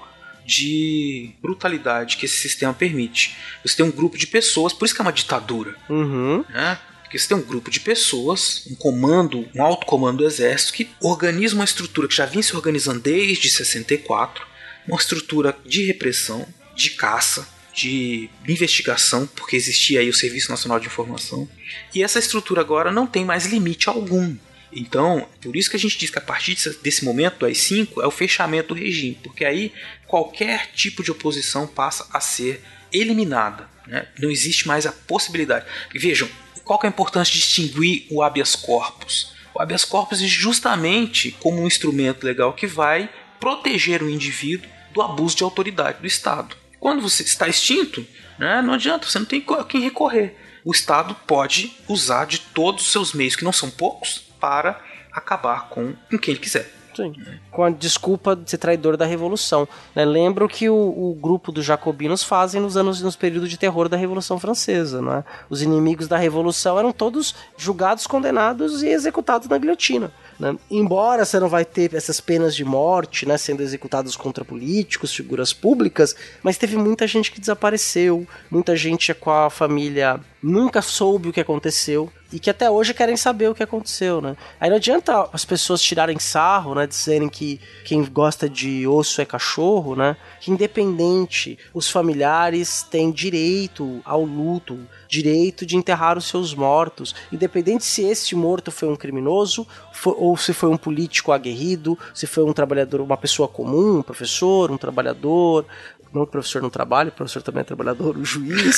[0.46, 3.36] de brutalidade que esse sistema permite.
[3.64, 6.44] Você tem um grupo de pessoas, por isso que é uma ditadura, Uhum.
[6.50, 6.78] né?
[7.04, 10.90] Porque você tem um grupo de pessoas, um comando, um alto comando do exército que
[11.02, 14.46] organiza uma estrutura que já vinha se organizando desde 64,
[14.90, 20.88] uma estrutura de repressão, de caça, de investigação, porque existia aí o Serviço Nacional de
[20.88, 21.48] Informação.
[21.94, 24.36] E essa estrutura agora não tem mais limite algum.
[24.72, 28.08] Então, por isso que a gente diz que a partir desse- momento, do AI-5, é
[28.08, 29.72] o fechamento do regime, porque aí
[30.06, 32.62] qualquer tipo de oposição passa a ser
[32.92, 33.68] eliminada.
[33.88, 34.08] né?
[34.20, 35.66] Não existe mais a possibilidade.
[35.96, 36.30] Vejam,
[36.64, 39.34] qual é a importância de distinguir o habeas corpus?
[39.56, 43.10] O habeas corpus é justamente como um instrumento legal que vai
[43.40, 46.56] proteger o indivíduo do abuso de autoridade do Estado.
[46.80, 48.06] Quando você está extinto,
[48.38, 50.36] né, não adianta, você não tem a quem recorrer.
[50.64, 55.70] O Estado pode usar de todos os seus meios, que não são poucos, para acabar
[55.70, 56.79] com, com quem ele quiser.
[57.00, 57.14] Sim.
[57.50, 59.68] Com a desculpa de ser traidor da Revolução.
[59.96, 60.04] Né?
[60.04, 63.96] Lembro que o, o grupo dos jacobinos fazem nos anos nos períodos de terror da
[63.96, 65.02] Revolução Francesa.
[65.02, 65.24] Não é?
[65.50, 70.12] Os inimigos da Revolução eram todos julgados, condenados e executados na guilhotina.
[70.38, 70.58] Né?
[70.70, 75.54] Embora você não vai ter essas penas de morte né, sendo executadas contra políticos, figuras
[75.54, 81.34] públicas, mas teve muita gente que desapareceu, muita gente com a família nunca soube o
[81.34, 84.38] que aconteceu e que até hoje querem saber o que aconteceu, né?
[84.60, 89.26] Aí não adianta as pessoas tirarem sarro, né, dizerem que quem gosta de osso é
[89.26, 90.16] cachorro, né?
[90.40, 97.84] Que independente, os familiares têm direito ao luto, direito de enterrar os seus mortos, independente
[97.84, 99.66] se esse morto foi um criminoso
[100.06, 104.72] ou se foi um político aguerrido, se foi um trabalhador, uma pessoa comum, um professor,
[104.72, 105.66] um trabalhador,
[106.14, 108.78] não o professor não trabalha, o professor também é trabalhador, o juiz,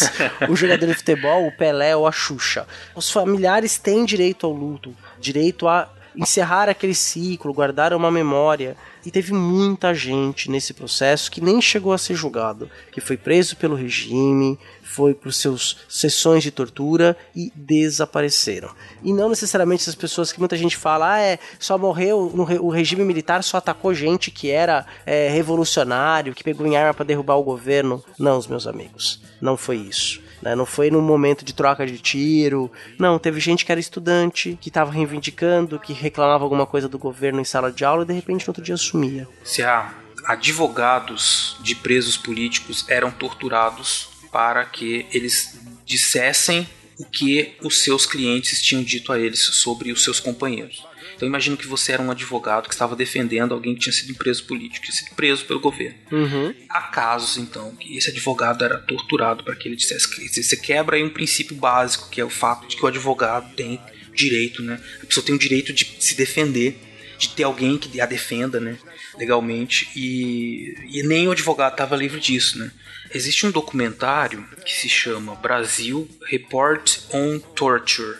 [0.49, 2.67] o jogador de futebol, o Pelé ou a Xuxa.
[2.95, 8.75] Os familiares têm direito ao luto, direito a encerrar aquele ciclo, guardar uma memória.
[9.05, 13.55] E teve muita gente nesse processo que nem chegou a ser julgado, que foi preso
[13.57, 18.69] pelo regime, foi para seus sessões de tortura e desapareceram.
[19.01, 22.69] E não necessariamente essas pessoas que muita gente fala, ah, é, só morreu, no, o
[22.69, 27.35] regime militar só atacou gente que era é, revolucionário, que pegou em arma para derrubar
[27.38, 28.03] o governo.
[28.19, 30.21] Não, meus amigos, não foi isso.
[30.41, 30.55] Né?
[30.55, 32.72] Não foi num momento de troca de tiro.
[32.97, 37.39] Não, teve gente que era estudante, que estava reivindicando, que reclamava alguma coisa do governo
[37.39, 39.27] em sala de aula e de repente no outro dia sumia.
[39.43, 39.93] Se há
[40.26, 48.61] advogados de presos políticos eram torturados para que eles dissessem o que os seus clientes
[48.61, 50.85] tinham dito a eles sobre os seus companheiros.
[51.22, 54.43] Então imagino que você era um advogado que estava defendendo alguém que tinha sido preso
[54.45, 55.95] político, tinha sido preso pelo governo.
[56.11, 56.52] Uhum.
[56.68, 60.95] Há casos, então, que esse advogado era torturado para que ele dissesse que você quebra
[60.95, 63.80] aí um princípio básico, que é o fato de que o advogado tem
[64.15, 64.81] direito, né?
[65.03, 66.76] A pessoa tem o direito de se defender,
[67.19, 68.80] de ter alguém que a defenda, né?
[69.15, 69.89] Legalmente.
[69.95, 72.72] E, e nem o advogado estava livre disso, né?
[73.14, 78.18] Existe um documentário que se chama Brasil Report on Torture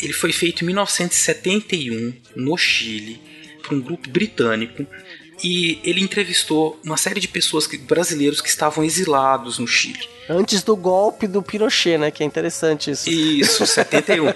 [0.00, 3.20] ele foi feito em 1971 no Chile
[3.62, 4.86] por um grupo britânico
[5.42, 10.08] e ele entrevistou uma série de pessoas que, brasileiros que estavam exilados no Chile.
[10.28, 12.10] Antes do golpe do Pinochet, né?
[12.10, 13.08] Que é interessante isso.
[13.10, 14.32] Isso, 71.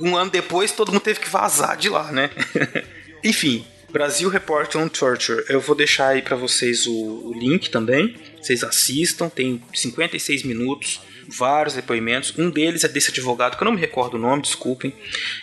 [0.00, 2.30] um ano depois, todo mundo teve que vazar de lá, né?
[3.24, 5.44] Enfim, Brasil Report on Torture.
[5.48, 8.14] Eu vou deixar aí para vocês o, o link também.
[8.40, 12.32] Vocês assistam, tem 56 minutos vários depoimentos.
[12.38, 14.92] Um deles é desse advogado, que eu não me recordo o nome, desculpem.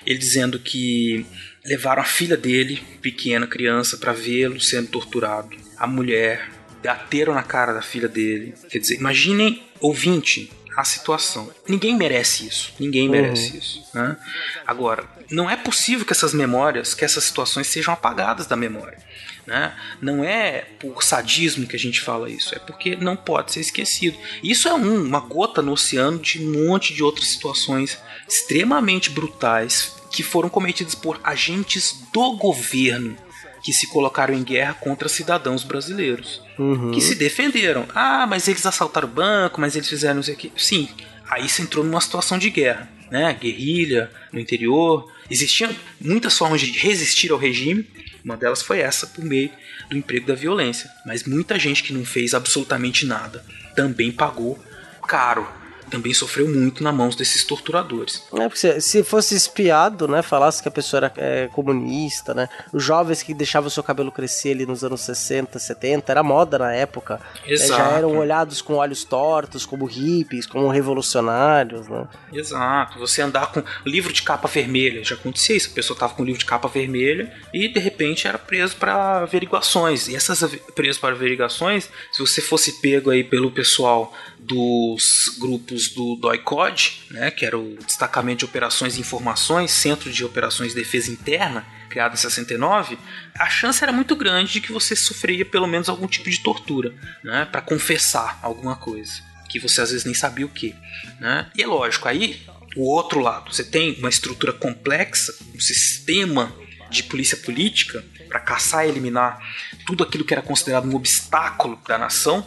[0.05, 1.25] Ele dizendo que
[1.65, 5.55] levaram a filha dele, pequena criança, para vê-lo sendo torturado.
[5.77, 6.49] A mulher
[6.83, 8.53] bateram na cara da filha dele.
[8.69, 11.49] Quer dizer, imaginem, ouvinte, a situação.
[11.67, 12.73] Ninguém merece isso.
[12.79, 13.57] Ninguém merece uhum.
[13.57, 13.83] isso.
[13.93, 14.17] Né?
[14.65, 18.97] Agora, não é possível que essas memórias, que essas situações sejam apagadas da memória.
[19.45, 19.75] Né?
[20.01, 24.17] Não é por sadismo que a gente fala isso, é porque não pode ser esquecido.
[24.41, 27.97] Isso é um, uma gota no oceano de um monte de outras situações
[28.27, 33.17] extremamente brutais que foram cometidas por agentes do governo
[33.63, 36.91] que se colocaram em guerra contra cidadãos brasileiros uhum.
[36.91, 37.85] que se defenderam.
[37.95, 40.51] Ah, mas eles assaltaram o banco, mas eles fizeram isso aqui.
[40.57, 40.89] Sim,
[41.29, 43.33] aí você entrou numa situação de guerra, né?
[43.33, 45.09] Guerrilha no interior.
[45.29, 47.87] Existiam muitas formas de resistir ao regime
[48.23, 49.51] uma delas foi essa, por meio
[49.89, 50.89] do emprego da violência.
[51.05, 53.45] Mas muita gente que não fez absolutamente nada
[53.75, 54.63] também pagou
[55.07, 55.47] caro
[55.93, 58.23] também sofreu muito na mãos desses torturadores.
[58.33, 62.83] É, porque se fosse espiado, né, falasse que a pessoa era é, comunista, né, os
[62.83, 66.73] jovens que deixavam o seu cabelo crescer ali nos anos 60, 70, era moda na
[66.73, 67.71] época, Exato.
[67.71, 72.07] Né, já eram olhados com olhos tortos, como hippies, como revolucionários, né.
[72.33, 76.23] Exato, você andar com livro de capa vermelha, já acontecia isso, a pessoa tava com
[76.23, 80.43] livro de capa vermelha e de repente era preso para averiguações, e essas
[80.73, 87.31] presos para averiguações, se você fosse pego aí pelo pessoal dos grupos do DOI-COD, né,
[87.31, 92.13] que era o Destacamento de Operações e Informações, Centro de Operações de Defesa Interna, criado
[92.13, 92.97] em 69,
[93.37, 96.93] a chance era muito grande de que você sofreria pelo menos algum tipo de tortura,
[97.23, 100.75] né, para confessar alguma coisa, que você às vezes nem sabia o que.
[101.19, 101.49] Né?
[101.55, 102.41] E é lógico, aí
[102.75, 106.53] o outro lado, você tem uma estrutura complexa, um sistema
[106.89, 109.39] de polícia política para caçar e eliminar
[109.85, 112.45] tudo aquilo que era considerado um obstáculo da nação,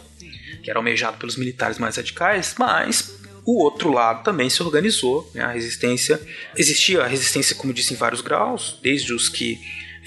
[0.61, 3.17] que era almejado pelos militares mais radicais, mas
[3.47, 5.41] o outro lado também se organizou, né?
[5.41, 6.19] a resistência
[6.57, 9.57] existia a resistência, como disse, em vários graus, desde os que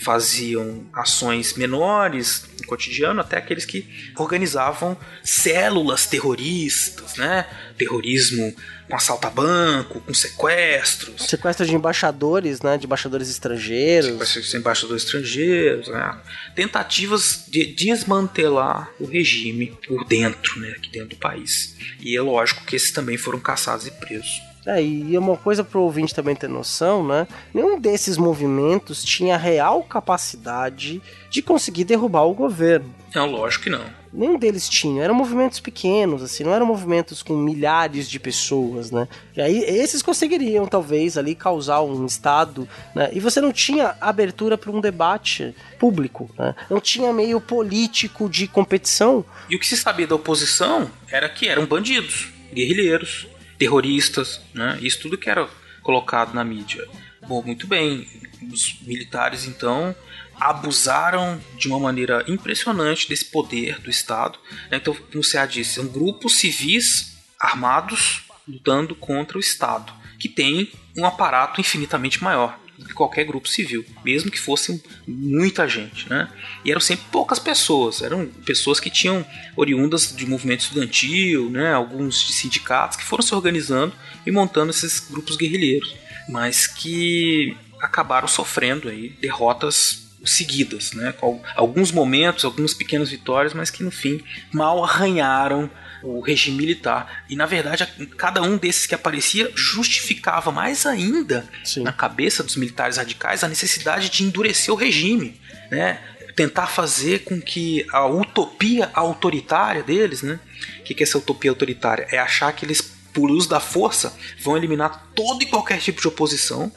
[0.00, 3.86] faziam ações menores no cotidiano até aqueles que
[4.16, 7.46] organizavam células terroristas, né?
[7.76, 8.54] Terrorismo
[8.88, 11.26] com assalto a banco, com sequestros.
[11.28, 12.78] Sequestro de embaixadores, né?
[12.78, 14.10] De embaixadores estrangeiros.
[14.10, 16.18] Sequestro de embaixadores estrangeiros, né?
[16.54, 20.70] Tentativas de desmantelar o regime por dentro, né?
[20.70, 21.76] Aqui dentro do país.
[22.00, 24.49] E é lógico que esses também foram caçados e presos.
[24.66, 27.26] É, e uma coisa pro ouvinte também ter noção, né?
[27.52, 31.00] Nenhum desses movimentos tinha real capacidade
[31.30, 32.94] de conseguir derrubar o governo.
[33.14, 33.84] Não, lógico que não.
[34.12, 35.04] Nenhum deles tinha.
[35.04, 39.06] Eram movimentos pequenos, assim, não eram movimentos com milhares de pessoas, né?
[39.36, 43.08] E aí esses conseguiriam, talvez, ali causar um estado, né?
[43.12, 46.54] E você não tinha abertura para um debate público, né?
[46.68, 49.24] Não tinha meio político de competição.
[49.48, 53.28] E o que se sabia da oposição era que eram bandidos, guerrilheiros,
[53.60, 54.78] terroristas, né?
[54.80, 55.46] Isso tudo que era
[55.82, 56.88] colocado na mídia.
[57.28, 58.08] Bom, muito bem.
[58.50, 59.94] Os militares, então,
[60.34, 64.38] abusaram de uma maneira impressionante desse poder do Estado.
[64.70, 64.78] né?
[64.78, 70.72] Então, como você já disse, são grupos civis armados lutando contra o Estado, que tem
[70.96, 76.28] um aparato infinitamente maior do que qualquer grupo civil, mesmo que fossem muita gente, né?
[76.64, 79.24] E eram sempre poucas pessoas, eram pessoas que tinham
[79.54, 81.72] oriundas de movimento estudantil, né?
[81.72, 83.92] Alguns de sindicatos que foram se organizando
[84.26, 85.94] e montando esses grupos guerrilheiros,
[86.28, 91.12] mas que acabaram sofrendo aí derrotas seguidas, né?
[91.12, 95.70] Com alguns momentos, algumas pequenas vitórias, mas que no fim mal arranharam
[96.02, 97.24] o regime militar.
[97.28, 97.86] E na verdade,
[98.16, 101.48] cada um desses que aparecia justificava mais ainda
[101.78, 105.40] na cabeça dos militares radicais a necessidade de endurecer o regime,
[105.70, 106.00] né?
[106.36, 110.38] Tentar fazer com que a utopia autoritária deles, né?
[110.78, 112.06] O que é essa utopia autoritária?
[112.10, 112.80] É achar que eles,
[113.12, 116.72] por uso da força, vão eliminar todo e qualquer tipo de oposição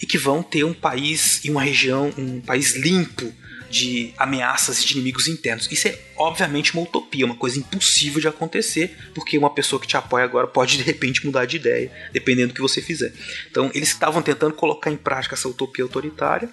[0.00, 3.32] e que vão ter um país e uma região, um país limpo
[3.70, 5.68] de ameaças de inimigos internos.
[5.70, 9.96] Isso é obviamente uma utopia, uma coisa impossível de acontecer, porque uma pessoa que te
[9.96, 13.12] apoia agora pode de repente mudar de ideia, dependendo do que você fizer.
[13.50, 16.50] Então, eles estavam tentando colocar em prática essa utopia autoritária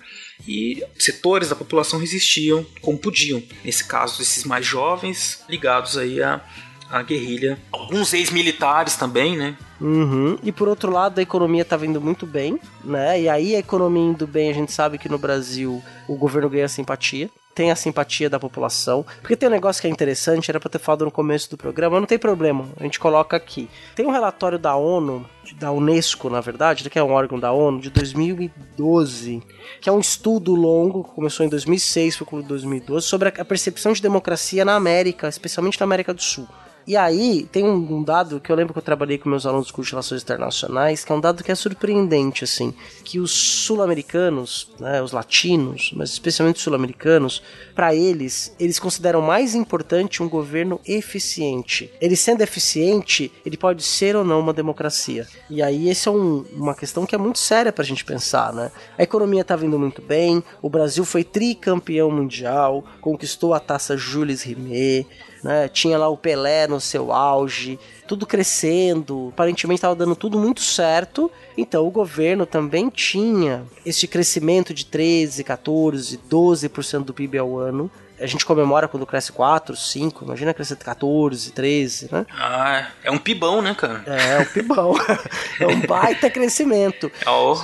[0.47, 3.41] e setores da população resistiam como podiam.
[3.63, 6.43] Nesse caso, esses mais jovens ligados aí a
[6.89, 7.57] a guerrilha.
[7.71, 9.57] Alguns ex-militares também, né?
[9.79, 10.37] Uhum.
[10.43, 13.21] E por outro lado, a economia tá vindo muito bem, né?
[13.21, 16.67] E aí a economia indo bem, a gente sabe que no Brasil o governo ganha
[16.67, 17.29] simpatia.
[17.53, 19.05] Tem a simpatia da população.
[19.21, 21.99] Porque tem um negócio que é interessante, era pra ter falado no começo do programa,
[21.99, 23.69] não tem problema, a gente coloca aqui.
[23.95, 25.25] Tem um relatório da ONU,
[25.57, 29.41] da Unesco, na verdade, que é um órgão da ONU, de 2012,
[29.79, 33.93] que é um estudo longo, começou em 2006, foi concluído em 2012, sobre a percepção
[33.93, 36.47] de democracia na América, especialmente na América do Sul.
[36.87, 39.67] E aí, tem um, um, dado que eu lembro que eu trabalhei com meus alunos
[39.67, 43.31] do curso de Relações Internacionais, que é um dado que é surpreendente, assim, que os
[43.31, 47.41] sul-americanos, né, os latinos, mas especialmente os sul-americanos,
[47.73, 51.89] para eles, eles consideram mais importante um governo eficiente.
[51.99, 55.27] Ele sendo eficiente, ele pode ser ou não uma democracia.
[55.49, 58.71] E aí, esse é um, uma questão que é muito séria pra gente pensar, né?
[58.95, 64.43] A economia tá vindo muito bem, o Brasil foi tricampeão mundial, conquistou a taça Jules
[64.43, 65.07] Rimet,
[65.45, 65.67] né?
[65.67, 71.31] Tinha lá o Pelé no seu auge, tudo crescendo, aparentemente estava dando tudo muito certo.
[71.55, 77.91] Então o governo também tinha esse crescimento de 13, 14, 12% do PIB ao ano.
[78.19, 82.25] A gente comemora quando cresce 4, 5, imagina crescer 14, 13, né?
[82.31, 84.03] Ah, é um pibão, né, cara?
[84.07, 84.95] É, é um pibão.
[85.61, 87.11] é um baita crescimento.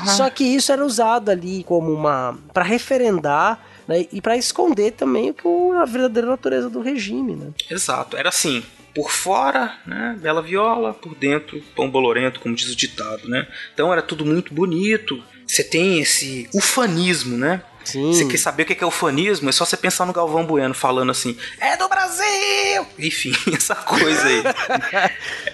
[0.05, 2.37] Só que isso era usado ali como uma.
[2.53, 7.51] para referendar né, e para esconder também o a verdadeira natureza do regime, né?
[7.69, 8.63] Exato, era assim.
[8.93, 13.47] Por fora, né, bela viola, por dentro, pão bolorento, como diz o ditado, né?
[13.73, 15.23] Então era tudo muito bonito.
[15.47, 17.63] Você tem esse ufanismo, né?
[17.83, 18.13] Sim.
[18.13, 19.49] Você quer saber o que é ufanismo?
[19.49, 22.85] É só você pensar no Galvão Bueno falando assim: é do Brasil!
[22.97, 24.43] Enfim, essa coisa aí.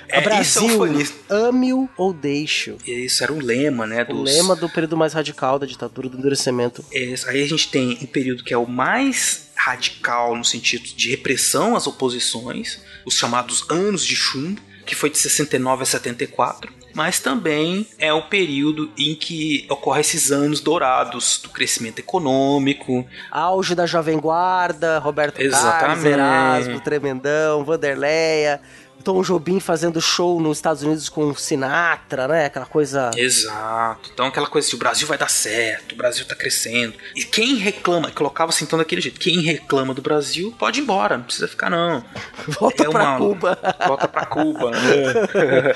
[0.09, 1.17] é, Brasil, isso é ufanismo.
[1.29, 2.77] ame-o ou deixe-o.
[2.85, 4.03] Isso era o lema, né?
[4.03, 4.19] Dos...
[4.19, 6.83] O lema do período mais radical da ditadura do endurecimento.
[6.91, 11.09] É, aí a gente tem um período que é o mais radical no sentido de
[11.09, 17.19] repressão às oposições, os chamados anos de chumbo, que foi de 69 a 74 mas
[17.19, 23.05] também é o período em que ocorrem esses anos dourados do crescimento econômico.
[23.29, 28.59] Auge da Jovem Guarda, Roberto Carlos, Erasmo, Tremendão, Vanderleia.
[29.07, 32.47] Tom Jobim fazendo show nos Estados Unidos com Sinatra, né?
[32.47, 33.09] Aquela coisa.
[33.15, 34.09] Exato.
[34.13, 36.93] Então aquela coisa de o Brasil vai dar certo, o Brasil tá crescendo.
[37.15, 41.23] E quem reclama, colocava-se então daquele jeito, quem reclama do Brasil pode ir embora, não
[41.23, 42.03] precisa ficar não.
[42.59, 43.57] Volta é pra Cuba.
[43.87, 44.71] Volta pra Cuba.
[44.71, 45.73] Né?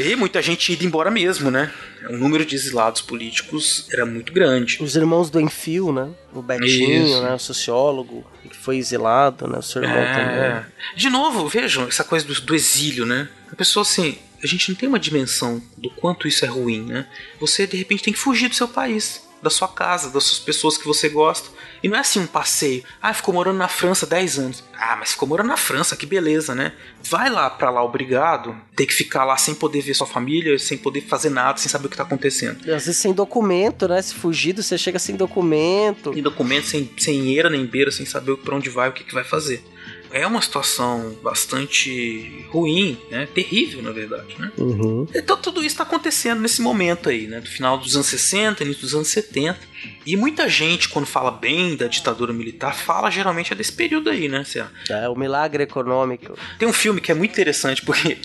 [0.00, 1.70] e muita gente indo embora mesmo, né?
[2.08, 4.82] O número de exilados políticos era muito grande.
[4.82, 6.08] Os irmãos do Enfio, né?
[6.32, 7.22] O Betinho, Isso.
[7.22, 7.34] né?
[7.34, 8.24] O sociólogo
[8.62, 9.58] foi exilado, né?
[9.58, 10.14] O seu irmão é...
[10.14, 10.72] também.
[10.94, 13.28] De novo, vejam essa coisa do, do exílio, né?
[13.50, 17.06] A pessoa assim, a gente não tem uma dimensão do quanto isso é ruim, né?
[17.40, 19.22] Você de repente tem que fugir do seu país.
[19.42, 21.50] Da sua casa, das suas pessoas que você gosta.
[21.82, 22.84] E não é assim um passeio.
[23.00, 24.64] Ah, ficou morando na França 10 anos.
[24.78, 26.72] Ah, mas ficou morando na França, que beleza, né?
[27.02, 30.78] Vai lá pra lá obrigado, ter que ficar lá sem poder ver sua família, sem
[30.78, 32.64] poder fazer nada, sem saber o que tá acontecendo.
[32.64, 34.00] E às vezes sem documento, né?
[34.00, 36.12] Se fugido, você chega sem documento.
[36.14, 39.14] Sem documento, sem, sem eira nem beira, sem saber pra onde vai, o que, que
[39.14, 39.64] vai fazer.
[40.12, 43.26] É uma situação bastante ruim, né?
[43.26, 44.52] Terrível, na verdade, né?
[44.58, 45.06] Uhum.
[45.14, 47.40] Então tudo isso está acontecendo nesse momento aí, né?
[47.40, 49.71] Do final dos anos 60, início dos anos 70.
[50.04, 54.28] E muita gente, quando fala bem da ditadura militar, fala geralmente é desse período aí,
[54.28, 54.42] né?
[54.44, 56.36] Cê- É o milagre econômico.
[56.58, 58.18] Tem um filme que é muito interessante, porque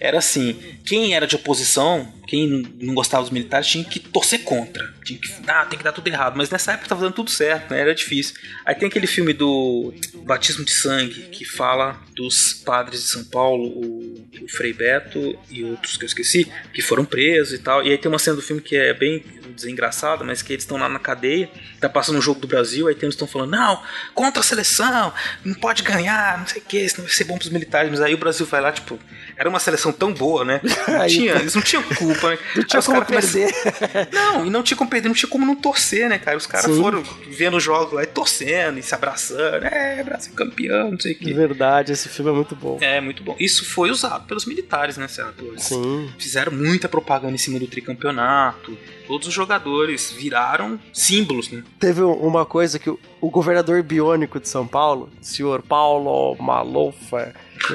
[0.00, 4.42] era assim: quem era de oposição, quem não- não gostava dos militares, tinha que torcer
[4.44, 4.92] contra.
[5.04, 6.36] Tinha que, ah, tem que dar tudo errado.
[6.36, 7.80] Mas nessa época tava dando tudo certo, né?
[7.80, 8.34] Era difícil.
[8.64, 9.92] Aí tem aquele filme do
[10.24, 15.64] Batismo de Sangue, que fala dos padres de São Paulo, o, o Frei Beto e
[15.64, 17.82] outros que eu esqueci, que foram presos e tal.
[17.82, 19.24] E aí tem uma cena do filme que é bem
[19.54, 21.50] desengraçada, mas que eles estão lá na cadeia,
[21.80, 23.82] tá passando um jogo do Brasil, aí tem eles estão falando, não,
[24.14, 25.12] contra a seleção,
[25.44, 28.14] não pode ganhar, não sei o que, senão vai ser bom pros militares, mas aí
[28.14, 28.98] o Brasil vai lá, tipo,
[29.36, 30.60] era uma seleção tão boa, né?
[30.88, 32.38] Não tinha, eles não tinham culpa, né?
[32.56, 33.50] Não tinha como caras começam-
[33.82, 34.08] perder.
[34.12, 36.36] Não, e não tinha como perder, não tinha como não torcer, né, cara?
[36.36, 40.90] Os caras foram vendo os jogos lá e torcendo e se abraçando, é, Brasil campeão,
[40.92, 41.32] não sei o De que.
[41.32, 42.78] verdade, esse filme é muito bom.
[42.80, 43.34] É, muito bom.
[43.40, 45.64] Isso foi usado pelos militares, né, senadores?
[45.64, 46.12] Sim.
[46.18, 48.76] Fizeram muita propaganda em cima do tricampeonato.
[49.06, 51.62] Todos os jogadores viraram símbolos, né?
[51.78, 57.12] Teve um- uma coisa que o, o governador biônico de São Paulo, senhor Paulo Maluf,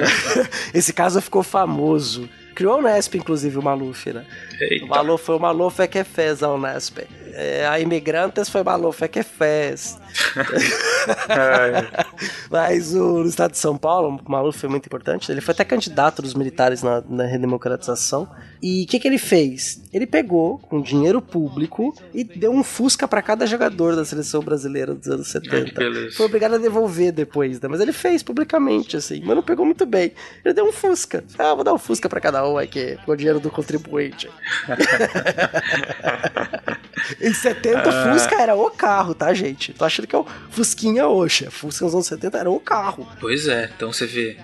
[0.74, 2.30] esse caso ficou famoso.
[2.56, 4.26] Criou a Unesp, inclusive, o Maluf, né?
[4.60, 4.86] Eita.
[4.86, 6.98] O Maluf foi o Maluf é que fez a Unesp.
[7.34, 9.98] É, a Imigrantes foi o Maluf é que fez.
[11.30, 12.06] É,
[12.50, 15.32] Mas o, no estado de São Paulo, o Maluf foi muito importante.
[15.32, 18.28] Ele foi até candidato dos militares na, na redemocratização.
[18.62, 19.82] E o que, que ele fez?
[19.94, 24.94] Ele pegou com dinheiro público e deu um Fusca pra cada jogador da seleção brasileira
[24.94, 25.74] dos anos 70.
[25.74, 26.16] beleza.
[26.16, 27.68] Foi obrigado a devolver depois, né?
[27.70, 29.22] Mas ele fez publicamente, assim.
[29.24, 30.12] Mas não pegou muito bem.
[30.44, 31.24] Ele deu um Fusca.
[31.38, 34.30] Ah, vou dar um Fusca pra cada um aqui, com o dinheiro do contribuinte.
[37.22, 38.14] em 70, Ah.
[38.14, 39.74] Fusca era o carro, tá, gente?
[39.74, 41.48] Tô achando que é o Fusquinha hoje.
[41.50, 43.08] Fusca nos anos 70 era o carro.
[43.20, 44.38] Pois é, então você vê.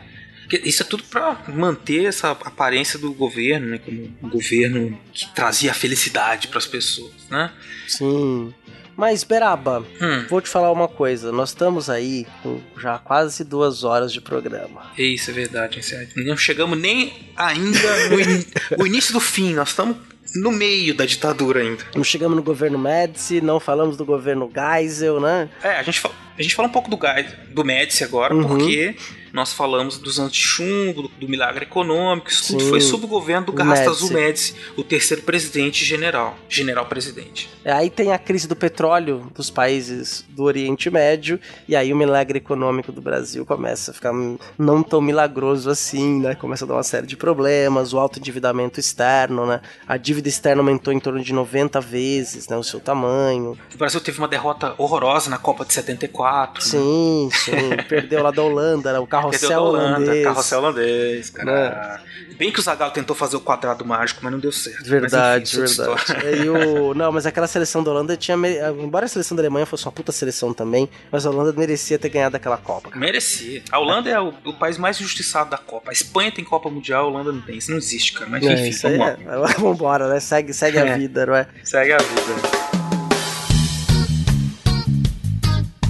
[0.63, 3.79] Isso é tudo pra manter essa aparência do governo, né?
[3.79, 7.51] Como um governo que trazia felicidade pras pessoas, né?
[7.87, 8.53] Sim.
[8.95, 10.25] Mas, Beraba, Hum.
[10.29, 11.31] vou te falar uma coisa.
[11.31, 14.91] Nós estamos aí com já quase duas horas de programa.
[14.95, 16.07] É Isso é verdade, hein?
[16.23, 18.45] Não chegamos nem ainda no in-
[18.77, 19.97] o início do fim, nós estamos
[20.35, 21.83] no meio da ditadura ainda.
[21.95, 25.49] Não chegamos no governo Médici, não falamos do governo Geisel, né?
[25.63, 28.47] É, a gente, fala, a gente fala um pouco do, Gai- do Médici agora, Uhum.
[28.47, 28.95] porque
[29.33, 32.69] nós falamos dos anti-chumbo, do, do milagre econômico, isso tudo Sim.
[32.69, 34.53] foi sob o governo do O Garrastazu Médici.
[34.53, 37.49] Médici, o terceiro presidente general, general-presidente.
[37.65, 41.95] É, Aí tem a crise do petróleo dos países do Oriente Médio, e aí o
[41.95, 44.13] milagre econômico do Brasil começa a ficar
[44.55, 46.35] não tão milagroso assim, né?
[46.35, 49.61] Começa a dar uma série de problemas, o alto endividamento externo, né?
[49.87, 52.55] A dívida externa aumentou em torno de 90 vezes, né?
[52.55, 53.57] O seu tamanho.
[53.73, 56.63] O Brasil teve uma derrota horrorosa na Copa de 74.
[56.63, 56.69] né?
[56.69, 57.51] Sim, sim.
[57.89, 58.99] Perdeu lá da Holanda, né?
[58.99, 60.23] o Perdeu carrossel da Holanda, holandês.
[60.25, 62.01] carrossel holandês, cara.
[62.37, 64.89] Bem que o Zagallo tentou fazer o quadrado mágico, mas não deu certo.
[64.89, 65.85] Verdade, Mas, enfim, é
[66.15, 66.41] verdade.
[66.45, 68.35] E o, não, mas aquela seleção da Holanda tinha.
[68.81, 72.09] Embora a seleção da Alemanha fosse uma puta seleção também, mas a Holanda merecia ter
[72.09, 72.89] ganhado aquela Copa.
[72.95, 73.61] Merecia.
[73.71, 75.91] A Holanda é o, o país mais injustiçado da Copa.
[75.91, 77.57] A Espanha tem Copa Mundial, a Holanda não tem.
[77.57, 78.27] Isso não existe, cara.
[78.29, 79.59] Mas É, enfim, vamos é.
[79.61, 80.19] Vambora, né?
[80.19, 80.97] Segue, segue a É.
[80.97, 81.47] vida, não é?
[81.63, 82.62] Segue a vida.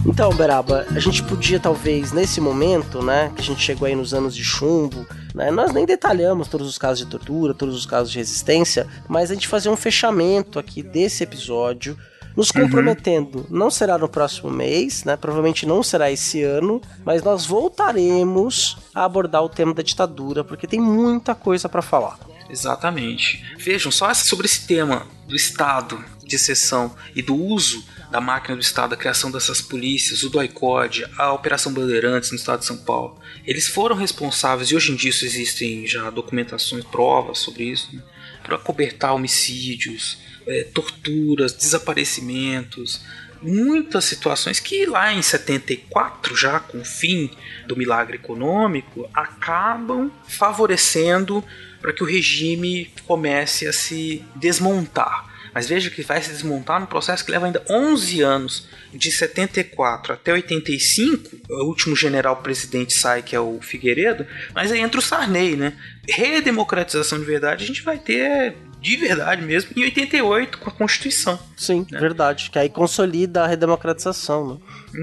[0.06, 4.14] Então, Beraba, a gente podia talvez nesse momento, né, que a gente chegou aí nos
[4.14, 8.12] anos de chumbo, né, nós nem detalhamos todos os casos de tortura, todos os casos
[8.12, 11.98] de resistência, mas a gente fazer um fechamento aqui desse episódio,
[12.36, 13.46] nos comprometendo.
[13.50, 15.16] Não será no próximo mês, né?
[15.16, 20.68] Provavelmente não será esse ano, mas nós voltaremos a abordar o tema da ditadura, porque
[20.68, 22.18] tem muita coisa para falar.
[22.54, 23.44] Exatamente.
[23.58, 28.62] Vejam, só sobre esse tema do Estado de exceção e do uso da máquina do
[28.62, 33.20] Estado, a criação dessas polícias, o DOI-CODE, a Operação Bandeirantes no Estado de São Paulo,
[33.44, 38.04] eles foram responsáveis, e hoje em dia existem já documentações, provas sobre isso, né,
[38.44, 43.02] para cobertar homicídios, eh, torturas, desaparecimentos,
[43.42, 47.32] muitas situações que lá em 74, já com o fim
[47.68, 51.44] do milagre econômico, acabam favorecendo
[51.84, 55.52] para que o regime comece a se desmontar.
[55.54, 60.14] Mas veja que vai se desmontar num processo que leva ainda 11 anos, de 74
[60.14, 61.30] até 85.
[61.50, 65.74] O último general presidente sai, que é o Figueiredo, mas aí entra o Sarney, né?
[66.10, 71.40] Redemocratização de verdade a gente vai ter de verdade mesmo em 88 com a Constituição.
[71.56, 71.98] Sim, né?
[71.98, 72.50] verdade.
[72.52, 74.58] Que aí consolida a redemocratização, né?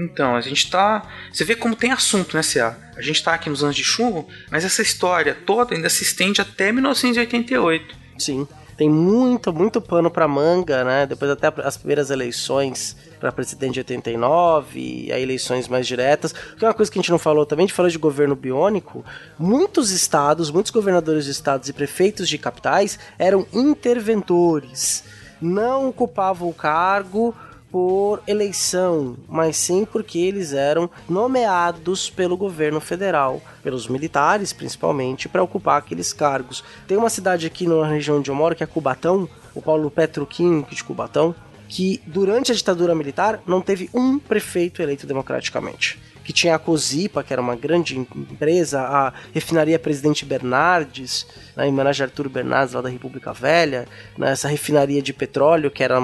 [0.05, 1.09] Então, a gente tá.
[1.33, 2.77] Você vê como tem assunto, né, CA?
[2.95, 6.39] A gente tá aqui nos anos de chumbo, mas essa história toda ainda se estende
[6.39, 7.95] até 1988.
[8.19, 8.47] Sim.
[8.81, 11.05] Tem muito, muito pano pra manga, né?
[11.05, 16.33] Depois até as primeiras eleições para presidente de 89 e aí eleições mais diretas.
[16.33, 18.35] Que é uma coisa que a gente não falou também, a gente falou de governo
[18.35, 19.05] biônico.
[19.37, 25.03] Muitos estados, muitos governadores de estados e prefeitos de capitais eram interventores.
[25.39, 27.35] Não ocupavam o cargo
[27.71, 35.41] por eleição, mas sim porque eles eram nomeados pelo governo federal, pelos militares principalmente, para
[35.41, 36.63] ocupar aqueles cargos.
[36.87, 40.75] Tem uma cidade aqui na região onde eu moro que é Cubatão, o Paulo Petroquímico
[40.75, 41.33] de Cubatão,
[41.69, 45.97] que durante a ditadura militar não teve um prefeito eleito democraticamente.
[46.23, 51.25] Que tinha a Cosipa, que era uma grande empresa, a refinaria Presidente Bernardes,
[51.55, 53.87] né, em homenagem a Arthur Bernardes, lá da República Velha,
[54.17, 55.99] né, essa refinaria de petróleo, que era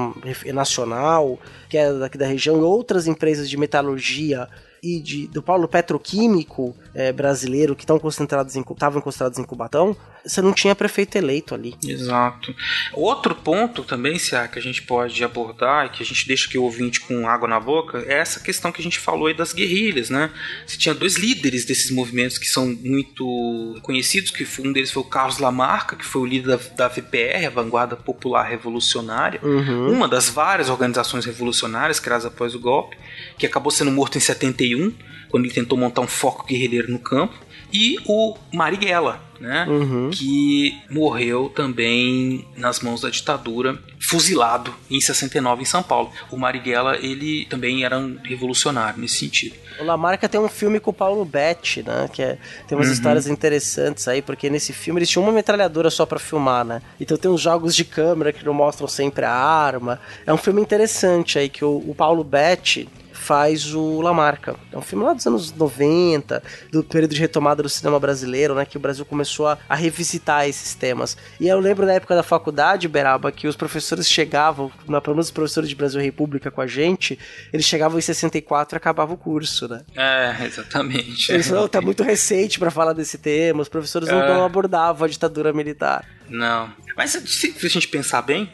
[0.53, 1.39] nacional,
[1.69, 4.47] que era daqui da região, e outras empresas de metalurgia
[4.81, 9.95] e de, do polo petroquímico é, brasileiro que estão concentrados estavam concentrados em Cubatão,
[10.27, 11.75] você não tinha prefeito eleito ali.
[11.85, 12.53] Exato.
[12.93, 16.57] Outro ponto também, se que a gente pode abordar e que a gente deixa que
[16.57, 19.53] o ouvinte com água na boca é essa questão que a gente falou aí das
[19.53, 20.29] guerrilhas, né?
[20.65, 25.05] Você tinha dois líderes desses movimentos que são muito conhecidos, que um deles foi o
[25.05, 29.91] Carlos Lamarca, que foi o líder da, da VPR, a Vanguarda Popular Revolucionária, uhum.
[29.91, 32.97] uma das várias organizações revolucionárias criadas após o golpe,
[33.37, 34.93] que acabou sendo morto em 71,
[35.29, 39.65] quando ele tentou montar um foco guerrilheiro no campo e o Marighella, né?
[39.67, 40.09] Uhum.
[40.09, 46.11] Que morreu também nas mãos da ditadura, fuzilado em 69 em São Paulo.
[46.31, 49.55] O Marighella, ele também era um revolucionário nesse sentido.
[49.79, 52.09] O Lamarca tem um filme com o Paulo Betti, né?
[52.11, 52.37] Que é,
[52.67, 52.93] tem umas uhum.
[52.93, 56.81] histórias interessantes aí, porque nesse filme eles tinham uma metralhadora só para filmar, né?
[56.99, 59.99] Então tem uns jogos de câmera que não mostram sempre a arma.
[60.25, 62.89] É um filme interessante aí que o, o Paulo Betti
[63.27, 64.55] faz o Lamarca.
[64.71, 66.41] É um filme lá dos anos 90,
[66.71, 68.65] do período de retomada do cinema brasileiro, né?
[68.65, 71.17] Que o Brasil começou a, a revisitar esses temas.
[71.37, 75.25] E eu lembro da época da faculdade, Beraba, que os professores chegavam, na, pelo menos
[75.25, 77.19] os professores de Brasil República com a gente,
[77.51, 79.81] eles chegavam em 64 e acabava o curso, né?
[79.93, 81.29] É, exatamente.
[81.29, 84.13] Eles falaram, tá muito recente para falar desse tema, os professores é.
[84.13, 86.05] não abordavam a ditadura militar.
[86.29, 86.71] Não.
[86.95, 88.49] Mas se a gente pensar bem,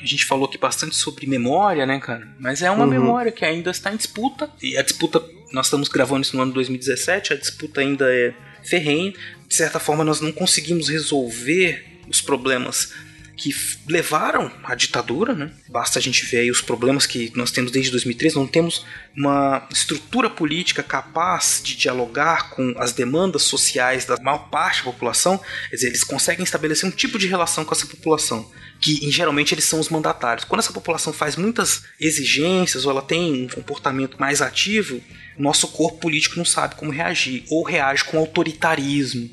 [0.00, 2.28] a gente falou aqui bastante sobre memória, né, cara?
[2.38, 2.90] Mas é uma uhum.
[2.90, 4.50] memória que ainda está em disputa.
[4.62, 5.22] E a disputa,
[5.52, 9.12] nós estamos gravando isso no ano 2017, a disputa ainda é ferrenha.
[9.46, 12.92] De certa forma, nós não conseguimos resolver os problemas
[13.38, 13.54] que
[13.88, 15.52] levaram à ditadura, né?
[15.68, 18.84] Basta a gente ver aí os problemas que nós temos desde 2013, não temos
[19.16, 25.40] uma estrutura política capaz de dialogar com as demandas sociais da maior parte da população,
[25.70, 28.50] quer dizer, eles conseguem estabelecer um tipo de relação com essa população,
[28.80, 30.44] que geralmente eles são os mandatários.
[30.44, 35.00] Quando essa população faz muitas exigências ou ela tem um comportamento mais ativo,
[35.36, 39.30] nosso corpo político não sabe como reagir, ou reage com autoritarismo.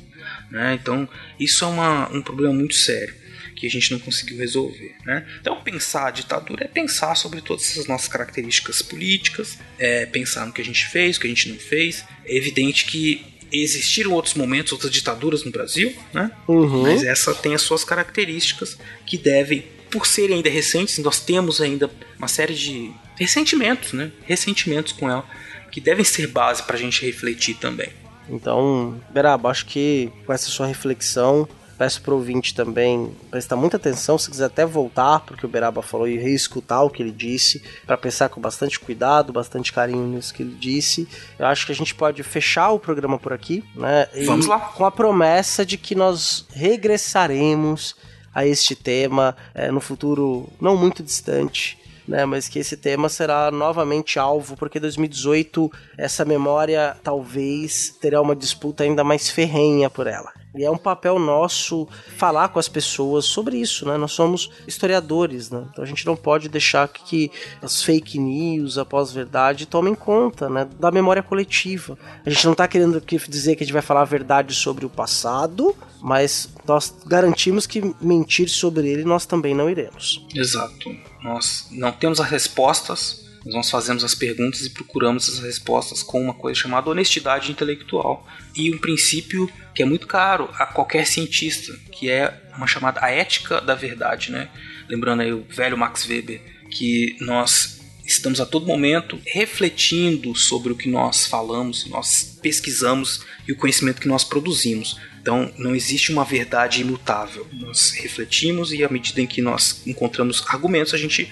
[0.49, 0.77] Né?
[0.81, 1.07] Então,
[1.39, 3.13] isso é uma, um problema muito sério
[3.55, 4.95] que a gente não conseguiu resolver.
[5.05, 5.25] Né?
[5.39, 10.51] Então, pensar a ditadura é pensar sobre todas essas nossas características políticas, é pensar no
[10.51, 12.03] que a gente fez, o que a gente não fez.
[12.25, 16.31] É evidente que existiram outros momentos, outras ditaduras no Brasil, né?
[16.47, 16.83] Uhum.
[16.83, 21.89] mas essa tem as suas características que devem, por serem ainda recentes, nós temos ainda
[22.17, 24.11] uma série de ressentimentos, né?
[24.25, 25.25] ressentimentos com ela,
[25.71, 27.89] que devem ser base para a gente refletir também.
[28.29, 34.17] Então, Beraba, acho que com essa sua reflexão Peço pro ouvinte também prestar muita atenção,
[34.17, 37.97] se quiser até voltar, porque o Beraba falou, e reescutar o que ele disse, para
[37.97, 41.07] pensar com bastante cuidado, bastante carinho nisso que ele disse.
[41.37, 44.07] Eu acho que a gente pode fechar o programa por aqui, né?
[44.13, 44.59] E Vamos lá.
[44.59, 47.95] Com a promessa de que nós regressaremos
[48.33, 51.77] a este tema é, no futuro não muito distante.
[52.07, 58.35] Né, mas que esse tema será novamente alvo, porque 2018 essa memória talvez terá uma
[58.35, 60.31] disputa ainda mais ferrenha por ela.
[60.57, 63.97] E é um papel nosso falar com as pessoas sobre isso, né?
[63.97, 65.67] Nós somos historiadores, né?
[65.69, 67.29] Então a gente não pode deixar que
[67.61, 70.65] as fake news, a pós-verdade, tomem conta, né?
[70.79, 71.97] Da memória coletiva.
[72.25, 74.89] A gente não está querendo dizer que a gente vai falar a verdade sobre o
[74.89, 80.25] passado, mas nós garantimos que mentir sobre ele nós também não iremos.
[80.33, 80.89] Exato.
[81.25, 86.35] Nós não temos as respostas, nós fazemos as perguntas e procuramos as respostas com uma
[86.35, 92.11] coisa chamada honestidade intelectual e um princípio que é muito caro a qualquer cientista, que
[92.11, 94.49] é uma chamada a ética da verdade, né?
[94.87, 100.75] Lembrando aí o velho Max Weber, que nós estamos a todo momento refletindo sobre o
[100.75, 104.99] que nós falamos, nós pesquisamos e o conhecimento que nós produzimos.
[105.25, 107.47] Então, não existe uma verdade imutável.
[107.51, 111.27] Nós refletimos e, à medida em que nós encontramos argumentos, a gente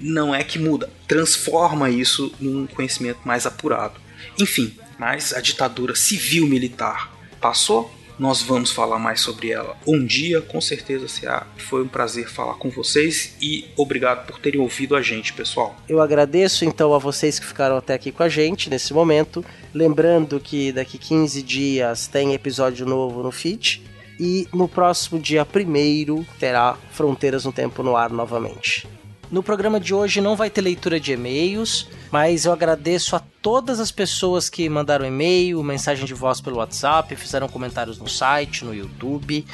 [0.00, 4.00] não é que muda, transforma isso num conhecimento mais apurado.
[4.40, 7.94] Enfim, mas a ditadura civil-militar passou.
[8.18, 11.46] Nós vamos falar mais sobre ela um dia, com certeza será.
[11.56, 15.74] Foi um prazer falar com vocês e obrigado por terem ouvido a gente, pessoal.
[15.88, 19.44] Eu agradeço então a vocês que ficaram até aqui com a gente nesse momento.
[19.72, 23.82] Lembrando que daqui 15 dias tem episódio novo no feed.
[24.18, 28.86] E no próximo dia 1 terá Fronteiras no Tempo no ar novamente.
[29.30, 33.80] No programa de hoje não vai ter leitura de e-mails, mas eu agradeço a todas
[33.80, 38.74] as pessoas que mandaram e-mail, mensagem de voz pelo WhatsApp, fizeram comentários no site, no
[38.74, 39.44] YouTube.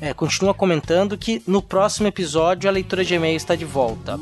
[0.00, 4.18] É, continua comentando que no próximo episódio a leitura de e-mail está de volta.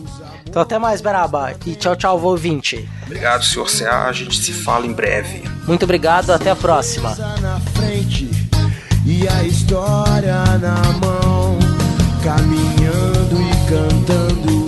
[0.46, 1.54] Então até mais, Beraba.
[1.66, 2.88] E tchau, tchau, vou ouvinte.
[3.04, 4.08] Obrigado, senhor CA.
[4.08, 5.42] A gente se fala em breve.
[5.66, 7.16] Muito obrigado, até a próxima.
[9.04, 11.58] E a história na mão,
[12.22, 14.67] caminhando e cantando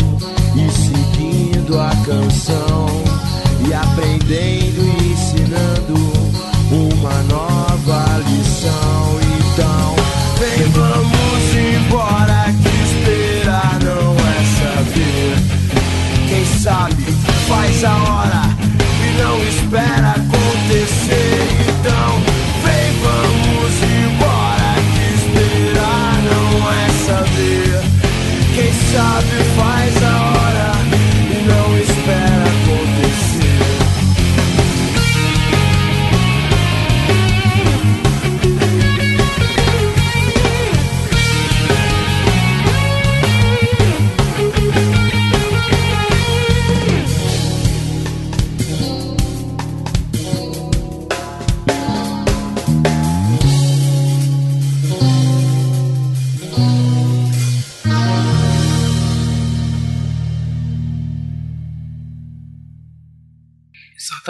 [0.57, 2.87] e seguindo a canção
[3.67, 6.10] e aprendendo e ensinando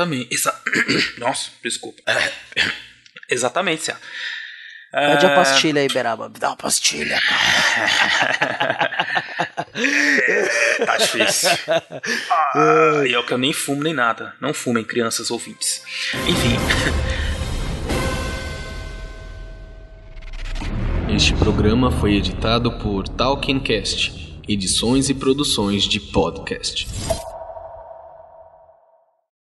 [0.01, 0.35] Exatamente.
[0.35, 0.55] Exa...
[1.19, 2.03] Nossa, desculpa.
[3.29, 3.97] Exatamente, Cia.
[4.93, 6.29] Pede a Ah, pastilha aí, Beraba.
[6.29, 7.21] Me dá uma pastilha,
[10.85, 11.51] Tá difícil.
[12.55, 14.35] Ah, e é o que eu nem fumo nem nada.
[14.41, 15.83] Não fumem, crianças ouvintes.
[16.27, 16.57] Enfim.
[21.15, 26.87] Este programa foi editado por Talkencast, edições e produções de podcast.